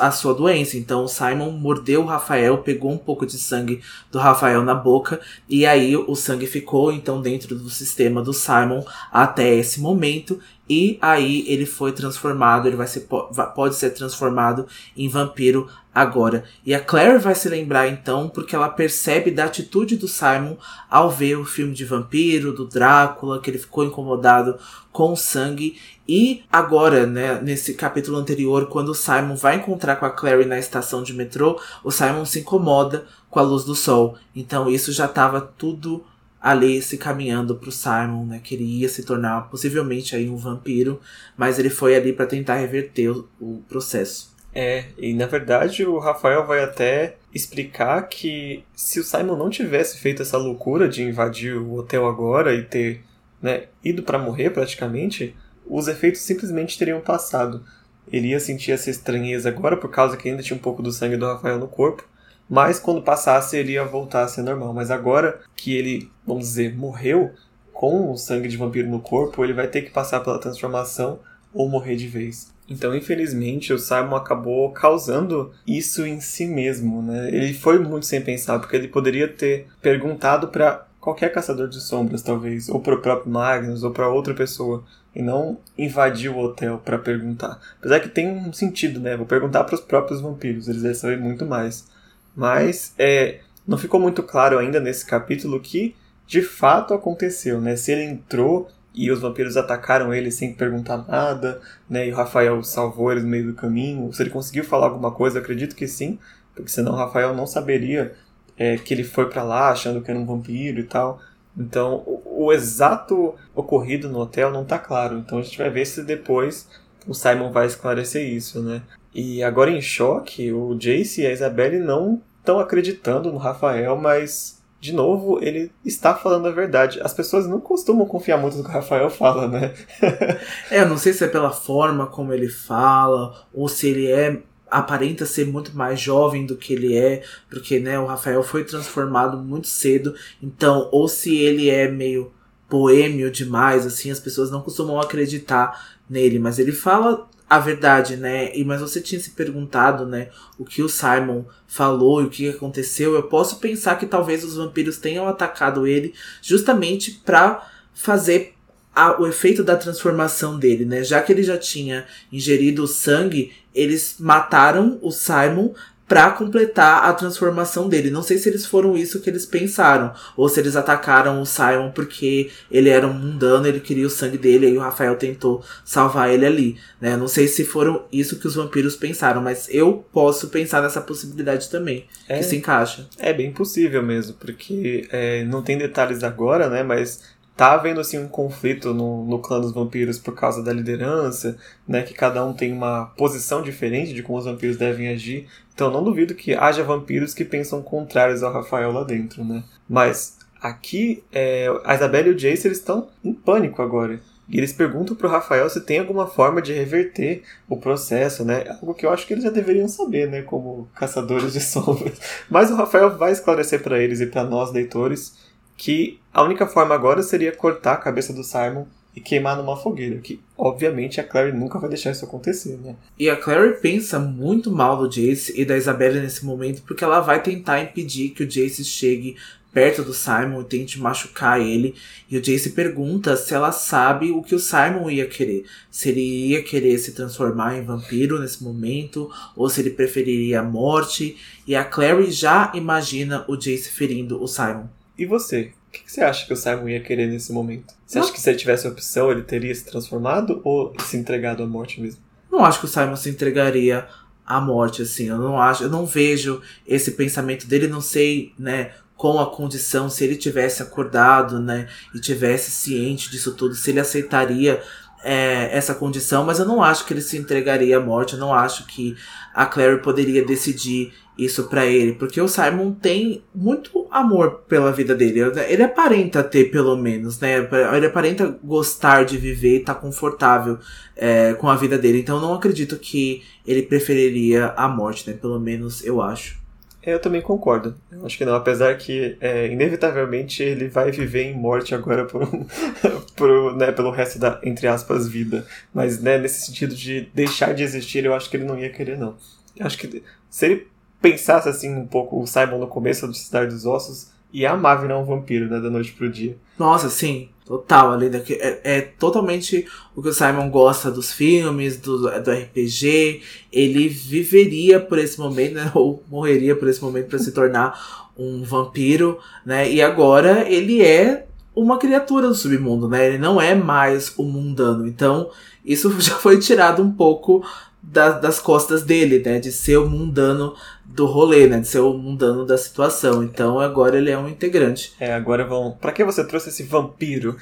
a 0.00 0.10
sua 0.10 0.34
doença. 0.34 0.76
Então 0.76 1.04
o 1.04 1.08
Simon 1.08 1.50
mordeu 1.52 2.02
o 2.02 2.06
Rafael, 2.06 2.58
pegou 2.58 2.90
um 2.90 2.98
pouco 2.98 3.26
de 3.26 3.38
sangue 3.38 3.80
do 4.10 4.18
Rafael 4.18 4.62
na 4.62 4.74
boca 4.74 5.20
e 5.48 5.64
aí 5.66 5.96
o 5.96 6.14
sangue 6.14 6.46
ficou 6.46 6.92
então 6.92 7.20
dentro 7.20 7.54
do 7.54 7.70
sistema 7.70 8.22
do 8.22 8.32
Simon 8.32 8.84
até 9.12 9.54
esse 9.54 9.80
momento 9.80 10.40
e 10.68 10.98
aí 11.00 11.44
ele 11.48 11.64
foi 11.64 11.92
transformado, 11.92 12.68
ele 12.68 12.76
vai 12.76 12.86
ser 12.86 13.08
pode 13.54 13.74
ser 13.74 13.90
transformado 13.90 14.66
em 14.96 15.08
vampiro 15.08 15.66
agora. 15.94 16.44
E 16.64 16.74
a 16.74 16.80
Claire 16.80 17.18
vai 17.18 17.34
se 17.34 17.48
lembrar 17.48 17.88
então 17.88 18.28
porque 18.28 18.54
ela 18.54 18.68
percebe 18.68 19.30
da 19.30 19.46
atitude 19.46 19.96
do 19.96 20.06
Simon 20.06 20.56
ao 20.90 21.10
ver 21.10 21.36
o 21.36 21.44
filme 21.44 21.72
de 21.72 21.84
vampiro, 21.84 22.52
do 22.52 22.66
Drácula, 22.66 23.40
que 23.40 23.50
ele 23.50 23.58
ficou 23.58 23.84
incomodado 23.84 24.58
com 24.92 25.12
o 25.12 25.16
sangue. 25.16 25.78
E 26.08 26.42
agora, 26.50 27.06
né, 27.06 27.38
nesse 27.42 27.74
capítulo 27.74 28.16
anterior, 28.16 28.66
quando 28.68 28.88
o 28.88 28.94
Simon 28.94 29.34
vai 29.34 29.56
encontrar 29.56 29.96
com 29.96 30.06
a 30.06 30.10
Claire 30.10 30.46
na 30.46 30.58
estação 30.58 31.02
de 31.02 31.12
metrô, 31.12 31.60
o 31.84 31.90
Simon 31.90 32.24
se 32.24 32.40
incomoda 32.40 33.04
com 33.28 33.38
a 33.38 33.42
luz 33.42 33.64
do 33.64 33.74
sol. 33.74 34.16
Então 34.34 34.70
isso 34.70 34.90
já 34.90 35.04
estava 35.04 35.40
tudo 35.40 36.02
ali 36.40 36.80
se 36.80 36.96
caminhando 36.96 37.56
pro 37.56 37.70
Simon, 37.70 38.24
né, 38.24 38.40
que 38.42 38.54
ele 38.54 38.64
ia 38.64 38.88
se 38.88 39.04
tornar 39.04 39.50
possivelmente 39.50 40.16
aí 40.16 40.30
um 40.30 40.36
vampiro, 40.36 41.00
mas 41.36 41.58
ele 41.58 41.68
foi 41.68 41.94
ali 41.94 42.12
para 42.12 42.26
tentar 42.26 42.54
reverter 42.54 43.10
o, 43.10 43.28
o 43.38 43.62
processo. 43.68 44.34
É, 44.54 44.86
e 44.96 45.12
na 45.12 45.26
verdade 45.26 45.84
o 45.84 45.98
Rafael 45.98 46.46
vai 46.46 46.62
até 46.62 47.16
explicar 47.34 48.08
que 48.08 48.64
se 48.74 48.98
o 48.98 49.04
Simon 49.04 49.36
não 49.36 49.50
tivesse 49.50 49.98
feito 49.98 50.22
essa 50.22 50.38
loucura 50.38 50.88
de 50.88 51.02
invadir 51.02 51.54
o 51.54 51.74
hotel 51.74 52.06
agora 52.06 52.54
e 52.54 52.62
ter 52.62 53.04
né, 53.42 53.64
ido 53.84 54.02
para 54.02 54.18
morrer 54.18 54.50
praticamente, 54.50 55.36
os 55.68 55.88
efeitos 55.88 56.20
simplesmente 56.22 56.78
teriam 56.78 57.00
passado. 57.00 57.64
Ele 58.10 58.28
ia 58.28 58.40
sentir 58.40 58.72
essa 58.72 58.90
estranheza 58.90 59.48
agora 59.48 59.76
por 59.76 59.90
causa 59.90 60.16
que 60.16 60.28
ainda 60.28 60.42
tinha 60.42 60.56
um 60.56 60.62
pouco 60.62 60.82
do 60.82 60.92
sangue 60.92 61.16
do 61.16 61.26
Rafael 61.26 61.58
no 61.58 61.68
corpo, 61.68 62.04
mas 62.48 62.78
quando 62.78 63.02
passasse 63.02 63.56
ele 63.56 63.72
ia 63.72 63.84
voltar 63.84 64.22
a 64.22 64.28
ser 64.28 64.42
normal. 64.42 64.72
Mas 64.72 64.90
agora 64.90 65.40
que 65.54 65.76
ele, 65.76 66.10
vamos 66.26 66.44
dizer, 66.44 66.74
morreu 66.74 67.32
com 67.72 68.10
o 68.10 68.16
sangue 68.16 68.48
de 68.48 68.56
vampiro 68.56 68.88
no 68.88 69.00
corpo, 69.00 69.44
ele 69.44 69.52
vai 69.52 69.68
ter 69.68 69.82
que 69.82 69.90
passar 69.90 70.20
pela 70.20 70.40
transformação 70.40 71.20
ou 71.52 71.68
morrer 71.68 71.96
de 71.96 72.08
vez. 72.08 72.52
Então, 72.68 72.94
infelizmente, 72.94 73.72
o 73.72 73.78
Simon 73.78 74.16
acabou 74.16 74.70
causando 74.72 75.52
isso 75.66 76.04
em 76.04 76.20
si 76.20 76.46
mesmo, 76.46 77.00
né? 77.00 77.28
Ele 77.28 77.54
foi 77.54 77.78
muito 77.78 78.04
sem 78.04 78.20
pensar, 78.20 78.58
porque 78.58 78.76
ele 78.76 78.88
poderia 78.88 79.26
ter 79.26 79.66
perguntado 79.80 80.48
para 80.48 80.86
qualquer 81.00 81.32
caçador 81.32 81.68
de 81.68 81.80
sombras, 81.80 82.22
talvez, 82.22 82.68
ou 82.68 82.80
para 82.80 82.94
o 82.94 83.00
próprio 83.00 83.32
Magnus, 83.32 83.82
ou 83.82 83.90
para 83.90 84.08
outra 84.08 84.34
pessoa, 84.34 84.84
e 85.18 85.22
não 85.22 85.58
invadir 85.76 86.30
o 86.30 86.38
hotel 86.38 86.78
para 86.78 86.96
perguntar. 86.96 87.60
Apesar 87.80 87.98
que 87.98 88.08
tem 88.08 88.30
um 88.30 88.52
sentido, 88.52 89.00
né? 89.00 89.16
Vou 89.16 89.26
perguntar 89.26 89.64
para 89.64 89.74
os 89.74 89.80
próprios 89.80 90.20
vampiros, 90.20 90.68
eles 90.68 90.82
devem 90.82 90.96
saber 90.96 91.18
muito 91.18 91.44
mais. 91.44 91.88
Mas 92.36 92.94
é, 92.96 93.40
não 93.66 93.76
ficou 93.76 93.98
muito 93.98 94.22
claro 94.22 94.60
ainda 94.60 94.78
nesse 94.78 95.04
capítulo 95.04 95.58
que 95.58 95.96
de 96.24 96.40
fato 96.40 96.94
aconteceu, 96.94 97.60
né? 97.60 97.74
Se 97.74 97.90
ele 97.90 98.04
entrou 98.04 98.70
e 98.94 99.10
os 99.10 99.18
vampiros 99.18 99.56
atacaram 99.56 100.14
ele 100.14 100.30
sem 100.30 100.54
perguntar 100.54 100.98
nada, 101.08 101.60
né? 101.90 102.06
E 102.06 102.12
o 102.12 102.14
Rafael 102.14 102.62
salvou 102.62 103.10
eles 103.10 103.24
no 103.24 103.28
meio 103.28 103.48
do 103.48 103.54
caminho. 103.54 104.12
Se 104.12 104.22
ele 104.22 104.30
conseguiu 104.30 104.62
falar 104.62 104.86
alguma 104.86 105.10
coisa, 105.10 105.40
acredito 105.40 105.74
que 105.74 105.88
sim, 105.88 106.16
porque 106.54 106.70
senão 106.70 106.92
o 106.92 106.96
Rafael 106.96 107.34
não 107.34 107.44
saberia 107.44 108.14
é, 108.56 108.76
que 108.76 108.94
ele 108.94 109.02
foi 109.02 109.28
para 109.28 109.42
lá 109.42 109.70
achando 109.70 110.00
que 110.00 110.12
era 110.12 110.20
um 110.20 110.26
vampiro 110.26 110.78
e 110.78 110.84
tal. 110.84 111.20
Então, 111.58 112.02
o, 112.06 112.44
o, 112.46 112.52
exato 112.52 113.34
ocorrido 113.54 114.08
no 114.08 114.20
hotel 114.20 114.50
não 114.50 114.64
tá 114.64 114.78
claro. 114.78 115.18
Então 115.18 115.38
a 115.38 115.42
gente 115.42 115.58
vai 115.58 115.68
ver 115.68 115.84
se 115.84 116.04
depois 116.04 116.68
o 117.06 117.14
Simon 117.14 117.50
vai 117.50 117.66
esclarecer 117.66 118.26
isso, 118.28 118.62
né? 118.62 118.82
E 119.12 119.42
agora 119.42 119.70
em 119.70 119.80
choque, 119.80 120.52
o 120.52 120.74
Jace 120.74 121.22
e 121.22 121.26
a 121.26 121.32
Isabelle 121.32 121.78
não 121.78 122.22
estão 122.38 122.60
acreditando 122.60 123.32
no 123.32 123.38
Rafael, 123.38 123.96
mas 123.96 124.58
de 124.80 124.92
novo, 124.92 125.42
ele 125.42 125.72
está 125.84 126.14
falando 126.14 126.46
a 126.46 126.52
verdade. 126.52 127.00
As 127.02 127.12
pessoas 127.12 127.48
não 127.48 127.60
costumam 127.60 128.06
confiar 128.06 128.38
muito 128.38 128.56
no 128.56 128.62
que 128.62 128.70
o 128.70 128.72
Rafael 128.72 129.10
fala, 129.10 129.48
né? 129.48 129.74
é, 130.70 130.82
eu 130.82 130.88
não 130.88 130.96
sei 130.96 131.12
se 131.12 131.24
é 131.24 131.28
pela 131.28 131.50
forma 131.50 132.06
como 132.06 132.32
ele 132.32 132.48
fala, 132.48 133.34
ou 133.52 133.68
se 133.68 133.88
ele 133.88 134.08
é 134.08 134.40
aparenta 134.70 135.26
ser 135.26 135.46
muito 135.46 135.76
mais 135.76 136.00
jovem 136.00 136.46
do 136.46 136.56
que 136.56 136.72
ele 136.72 136.96
é, 136.96 137.22
porque 137.48 137.78
né, 137.78 137.98
o 137.98 138.06
Rafael 138.06 138.42
foi 138.42 138.64
transformado 138.64 139.38
muito 139.38 139.68
cedo, 139.68 140.14
então 140.42 140.88
ou 140.92 141.08
se 141.08 141.36
ele 141.36 141.70
é 141.70 141.90
meio 141.90 142.32
boêmio 142.68 143.30
demais, 143.30 143.86
assim, 143.86 144.10
as 144.10 144.20
pessoas 144.20 144.50
não 144.50 144.60
costumam 144.60 145.00
acreditar 145.00 145.96
nele, 146.08 146.38
mas 146.38 146.58
ele 146.58 146.72
fala 146.72 147.28
a 147.48 147.58
verdade, 147.58 148.16
né? 148.16 148.54
E 148.54 148.62
mas 148.62 148.80
você 148.80 149.00
tinha 149.00 149.18
se 149.18 149.30
perguntado, 149.30 150.04
né, 150.04 150.28
o 150.58 150.64
que 150.64 150.82
o 150.82 150.88
Simon 150.88 151.44
falou 151.66 152.20
e 152.20 152.26
o 152.26 152.30
que 152.30 152.48
aconteceu. 152.48 153.14
Eu 153.14 153.22
posso 153.22 153.58
pensar 153.58 153.96
que 153.96 154.06
talvez 154.06 154.44
os 154.44 154.56
vampiros 154.56 154.98
tenham 154.98 155.26
atacado 155.26 155.86
ele 155.86 156.14
justamente 156.42 157.12
para 157.24 157.66
fazer 157.94 158.57
a, 158.98 159.20
o 159.20 159.28
efeito 159.28 159.62
da 159.62 159.76
transformação 159.76 160.58
dele, 160.58 160.84
né? 160.84 161.04
Já 161.04 161.22
que 161.22 161.32
ele 161.32 161.44
já 161.44 161.56
tinha 161.56 162.04
ingerido 162.32 162.82
o 162.82 162.88
sangue, 162.88 163.52
eles 163.72 164.16
mataram 164.18 164.98
o 165.00 165.12
Simon 165.12 165.72
para 166.08 166.30
completar 166.30 167.04
a 167.04 167.12
transformação 167.12 167.88
dele. 167.88 168.10
Não 168.10 168.22
sei 168.22 168.38
se 168.38 168.48
eles 168.48 168.64
foram 168.66 168.96
isso 168.96 169.20
que 169.20 169.28
eles 169.30 169.44
pensaram, 169.46 170.12
ou 170.36 170.48
se 170.48 170.58
eles 170.58 170.74
atacaram 170.74 171.40
o 171.40 171.46
Simon 171.46 171.92
porque 171.92 172.50
ele 172.70 172.88
era 172.88 173.06
um 173.06 173.12
mundano, 173.12 173.68
ele 173.68 173.78
queria 173.78 174.06
o 174.06 174.10
sangue 174.10 174.38
dele, 174.38 174.68
e 174.68 174.76
o 174.76 174.80
Rafael 174.80 175.14
tentou 175.16 175.62
salvar 175.84 176.32
ele 176.32 176.46
ali, 176.46 176.76
né? 177.00 177.16
Não 177.16 177.28
sei 177.28 177.46
se 177.46 177.64
foram 177.64 178.04
isso 178.10 178.38
que 178.40 178.48
os 178.48 178.54
vampiros 178.56 178.96
pensaram, 178.96 179.42
mas 179.42 179.68
eu 179.70 180.04
posso 180.12 180.48
pensar 180.48 180.82
nessa 180.82 181.00
possibilidade 181.00 181.68
também, 181.68 182.06
é, 182.26 182.38
que 182.38 182.44
se 182.44 182.56
encaixa. 182.56 183.06
É 183.18 183.32
bem 183.32 183.52
possível 183.52 184.02
mesmo, 184.02 184.34
porque 184.40 185.06
é, 185.12 185.44
não 185.44 185.62
tem 185.62 185.76
detalhes 185.76 186.24
agora, 186.24 186.70
né? 186.70 186.82
Mas 186.82 187.37
tá 187.58 187.72
havendo 187.72 188.00
assim 188.00 188.16
um 188.20 188.28
conflito 188.28 188.94
no, 188.94 189.24
no 189.24 189.40
clã 189.40 189.60
dos 189.60 189.72
vampiros 189.72 190.16
por 190.16 190.32
causa 190.32 190.62
da 190.62 190.72
liderança, 190.72 191.58
né, 191.88 192.02
que 192.02 192.14
cada 192.14 192.44
um 192.44 192.54
tem 192.54 192.72
uma 192.72 193.06
posição 193.16 193.60
diferente 193.62 194.14
de 194.14 194.22
como 194.22 194.38
os 194.38 194.44
vampiros 194.44 194.76
devem 194.76 195.08
agir. 195.08 195.48
Então 195.74 195.90
não 195.90 196.04
duvido 196.04 196.36
que 196.36 196.54
haja 196.54 196.84
vampiros 196.84 197.34
que 197.34 197.44
pensam 197.44 197.82
contrários 197.82 198.44
ao 198.44 198.52
Rafael 198.52 198.92
lá 198.92 199.02
dentro, 199.02 199.44
né? 199.44 199.64
Mas 199.88 200.38
aqui 200.62 201.24
é, 201.32 201.66
a 201.84 201.96
Isabelle 201.96 202.28
e 202.28 202.32
o 202.32 202.36
Jace 202.36 202.68
eles 202.68 202.78
estão 202.78 203.08
em 203.24 203.32
pânico 203.32 203.82
agora. 203.82 204.20
E 204.48 204.56
eles 204.56 204.72
perguntam 204.72 205.16
pro 205.16 205.28
Rafael 205.28 205.68
se 205.68 205.80
tem 205.80 205.98
alguma 205.98 206.28
forma 206.28 206.62
de 206.62 206.72
reverter 206.72 207.42
o 207.68 207.76
processo, 207.76 208.44
né? 208.44 208.64
Algo 208.80 208.94
que 208.94 209.04
eu 209.04 209.10
acho 209.10 209.26
que 209.26 209.34
eles 209.34 209.44
já 209.44 209.50
deveriam 209.50 209.88
saber, 209.88 210.28
né? 210.30 210.42
Como 210.42 210.88
caçadores 210.94 211.52
de 211.52 211.60
sombras. 211.60 212.18
Mas 212.48 212.70
o 212.70 212.76
Rafael 212.76 213.18
vai 213.18 213.32
esclarecer 213.32 213.82
para 213.82 214.00
eles 214.00 214.20
e 214.20 214.26
para 214.26 214.44
nós 214.44 214.72
leitores 214.72 215.47
que 215.78 216.18
a 216.34 216.42
única 216.42 216.66
forma 216.66 216.94
agora 216.94 217.22
seria 217.22 217.52
cortar 217.52 217.94
a 217.94 217.98
cabeça 217.98 218.32
do 218.32 218.42
Simon 218.42 218.84
e 219.14 219.20
queimar 219.20 219.56
numa 219.56 219.76
fogueira, 219.76 220.18
que 220.18 220.40
obviamente 220.56 221.20
a 221.20 221.24
Clary 221.24 221.52
nunca 221.52 221.78
vai 221.78 221.88
deixar 221.88 222.10
isso 222.10 222.24
acontecer, 222.24 222.78
né? 222.82 222.96
E 223.18 223.30
a 223.30 223.36
Clary 223.36 223.80
pensa 223.80 224.18
muito 224.18 224.70
mal 224.70 224.96
do 224.96 225.08
Jace 225.08 225.52
e 225.58 225.64
da 225.64 225.76
Isabelle 225.76 226.20
nesse 226.20 226.44
momento, 226.44 226.82
porque 226.82 227.04
ela 227.04 227.20
vai 227.20 227.42
tentar 227.42 227.80
impedir 227.80 228.30
que 228.30 228.42
o 228.42 228.46
Jace 228.46 228.84
chegue 228.84 229.36
perto 229.72 230.02
do 230.02 230.12
Simon 230.12 230.62
e 230.62 230.64
tente 230.64 230.98
machucar 230.98 231.60
ele. 231.60 231.94
E 232.28 232.36
o 232.36 232.42
Jace 232.42 232.70
pergunta 232.70 233.36
se 233.36 233.54
ela 233.54 233.70
sabe 233.70 234.30
o 234.32 234.42
que 234.42 234.54
o 234.54 234.58
Simon 234.58 235.08
ia 235.08 235.26
querer. 235.26 235.64
Se 235.90 236.08
ele 236.08 236.20
ia 236.20 236.62
querer 236.62 236.98
se 236.98 237.12
transformar 237.12 237.76
em 237.76 237.84
vampiro 237.84 238.40
nesse 238.40 238.64
momento, 238.64 239.30
ou 239.54 239.68
se 239.68 239.80
ele 239.80 239.90
preferiria 239.90 240.60
a 240.60 240.64
morte. 240.64 241.36
E 241.66 241.76
a 241.76 241.84
Clary 241.84 242.30
já 242.30 242.72
imagina 242.74 243.44
o 243.46 243.56
Jace 243.56 243.90
ferindo 243.90 244.42
o 244.42 244.48
Simon. 244.48 244.88
E 245.18 245.26
você? 245.26 245.72
O 245.88 245.90
que 245.90 246.02
você 246.06 246.20
acha 246.20 246.46
que 246.46 246.52
o 246.52 246.56
Simon 246.56 246.88
ia 246.88 247.00
querer 247.00 247.26
nesse 247.26 247.52
momento? 247.52 247.92
Você 248.06 248.18
acha 248.20 248.30
que 248.30 248.40
se 248.40 248.48
ele 248.48 248.58
tivesse 248.58 248.86
a 248.86 248.90
opção, 248.90 249.32
ele 249.32 249.42
teria 249.42 249.74
se 249.74 249.84
transformado 249.84 250.60
ou 250.62 250.94
se 251.00 251.16
entregado 251.16 251.62
à 251.62 251.66
morte 251.66 252.00
mesmo? 252.00 252.20
Não 252.50 252.64
acho 252.64 252.78
que 252.78 252.84
o 252.84 252.88
Simon 252.88 253.16
se 253.16 253.28
entregaria 253.28 254.06
à 254.46 254.60
morte, 254.60 255.02
assim. 255.02 255.28
Eu 255.28 255.38
não 255.38 255.60
acho, 255.60 255.82
eu 255.82 255.90
não 255.90 256.06
vejo 256.06 256.62
esse 256.86 257.10
pensamento 257.12 257.66
dele, 257.66 257.88
não 257.88 258.00
sei, 258.00 258.52
né, 258.58 258.92
com 259.16 259.40
a 259.40 259.50
condição, 259.50 260.08
se 260.08 260.22
ele 260.22 260.36
tivesse 260.36 260.82
acordado, 260.82 261.58
né, 261.58 261.88
e 262.14 262.20
tivesse 262.20 262.70
ciente 262.70 263.28
disso 263.30 263.54
tudo, 263.54 263.74
se 263.74 263.90
ele 263.90 263.98
aceitaria 263.98 264.80
é, 265.22 265.76
essa 265.76 265.94
condição, 265.94 266.44
mas 266.44 266.58
eu 266.58 266.66
não 266.66 266.82
acho 266.82 267.04
que 267.04 267.12
ele 267.12 267.20
se 267.20 267.36
entregaria 267.36 267.96
à 267.96 268.00
morte, 268.00 268.34
eu 268.34 268.38
não 268.38 268.54
acho 268.54 268.86
que 268.86 269.16
a 269.54 269.66
Clary 269.66 270.00
poderia 270.00 270.44
decidir 270.44 271.12
isso 271.36 271.68
para 271.68 271.86
ele, 271.86 272.14
porque 272.14 272.40
o 272.40 272.48
Simon 272.48 272.92
tem 272.92 273.44
muito 273.54 274.08
amor 274.10 274.62
pela 274.68 274.90
vida 274.90 275.14
dele. 275.14 275.40
Ele 275.68 275.84
aparenta 275.84 276.42
ter, 276.42 276.64
pelo 276.64 276.96
menos, 276.96 277.38
né? 277.38 277.68
Ele 277.94 278.06
aparenta 278.06 278.58
gostar 278.62 279.24
de 279.24 279.38
viver 279.38 279.76
e 279.76 279.84
tá 279.84 279.94
confortável 279.94 280.78
é, 281.14 281.54
com 281.54 281.68
a 281.68 281.76
vida 281.76 281.96
dele. 281.96 282.18
Então, 282.18 282.40
não 282.40 282.54
acredito 282.54 282.96
que 282.96 283.44
ele 283.64 283.82
preferiria 283.82 284.74
a 284.76 284.88
morte, 284.88 285.30
né? 285.30 285.36
Pelo 285.36 285.60
menos 285.60 286.04
eu 286.04 286.20
acho. 286.20 286.58
É, 287.02 287.14
eu 287.14 287.20
também 287.20 287.40
concordo. 287.40 287.94
Acho 288.24 288.36
que 288.36 288.44
não, 288.44 288.54
apesar 288.54 288.96
que 288.96 289.36
é, 289.40 289.66
inevitavelmente 289.68 290.62
ele 290.62 290.88
vai 290.88 291.10
viver 291.10 291.44
em 291.44 291.54
morte 291.54 291.94
agora 291.94 292.24
por, 292.24 292.46
por, 293.36 293.76
né, 293.76 293.92
pelo 293.92 294.10
resto 294.10 294.38
da, 294.38 294.60
entre 294.62 294.86
aspas, 294.86 295.28
vida. 295.28 295.66
Mas 295.94 296.20
né, 296.20 296.38
nesse 296.38 296.66
sentido 296.66 296.94
de 296.94 297.28
deixar 297.32 297.74
de 297.74 297.82
existir, 297.82 298.24
eu 298.24 298.34
acho 298.34 298.50
que 298.50 298.56
ele 298.56 298.64
não 298.64 298.78
ia 298.78 298.90
querer, 298.90 299.16
não. 299.16 299.36
Eu 299.76 299.86
acho 299.86 299.96
que 299.96 300.22
se 300.50 300.66
ele 300.66 300.88
pensasse 301.20 301.68
assim 301.68 301.94
um 301.94 302.06
pouco 302.06 302.40
o 302.40 302.46
Simon 302.46 302.78
no 302.78 302.88
começo 302.88 303.26
do 303.26 303.34
Cidade 303.34 303.70
dos 303.70 303.86
Ossos 303.86 304.30
e 304.52 304.64
amar 304.66 305.00
virar 305.00 305.18
um 305.18 305.24
vampiro, 305.24 305.68
né, 305.68 305.80
da 305.80 305.90
noite 305.90 306.12
pro 306.12 306.30
dia. 306.30 306.56
Nossa, 306.78 307.08
sim, 307.10 307.48
total. 307.68 308.12
Ali 308.12 308.30
daqui, 308.30 308.54
é, 308.54 308.80
é 308.82 309.00
totalmente 309.02 309.86
o 310.16 310.22
que 310.22 310.30
o 310.30 310.32
Simon 310.32 310.70
gosta 310.70 311.10
dos 311.10 311.30
filmes, 311.30 311.98
do, 311.98 312.18
do 312.18 312.50
RPG. 312.50 313.42
Ele 313.70 314.08
viveria 314.08 314.98
por 314.98 315.18
esse 315.18 315.38
momento, 315.38 315.74
né, 315.74 315.90
ou 315.94 316.22
morreria 316.28 316.74
por 316.74 316.88
esse 316.88 317.02
momento 317.02 317.28
para 317.28 317.38
se 317.38 317.52
tornar 317.52 318.26
um 318.36 318.62
vampiro, 318.62 319.38
né? 319.66 319.90
E 319.90 320.00
agora 320.00 320.66
ele 320.68 321.02
é 321.02 321.46
uma 321.76 321.98
criatura 321.98 322.48
do 322.48 322.54
submundo, 322.54 323.08
né? 323.08 323.26
Ele 323.26 323.38
não 323.38 323.60
é 323.60 323.74
mais 323.74 324.32
o 324.38 324.42
mundano. 324.44 325.06
Então, 325.06 325.50
isso 325.84 326.10
já 326.18 326.34
foi 326.36 326.58
tirado 326.58 327.02
um 327.02 327.12
pouco 327.12 327.62
da, 328.10 328.30
das 328.30 328.58
costas 328.58 329.02
dele, 329.02 329.42
né? 329.44 329.58
De 329.58 329.70
ser 329.70 329.98
o 329.98 330.08
mundano 330.08 330.74
do 331.04 331.26
rolê, 331.26 331.66
né? 331.66 331.80
De 331.80 331.88
ser 331.88 332.00
o 332.00 332.14
mundano 332.14 332.64
da 332.64 332.78
situação. 332.78 333.42
Então 333.42 333.78
agora 333.78 334.16
ele 334.16 334.30
é 334.30 334.38
um 334.38 334.48
integrante. 334.48 335.12
É, 335.20 335.34
agora 335.34 335.64
vão. 335.64 335.96
Pra 336.00 336.12
que 336.12 336.24
você 336.24 336.44
trouxe 336.44 336.70
esse 336.70 336.82
vampiro? 336.82 337.56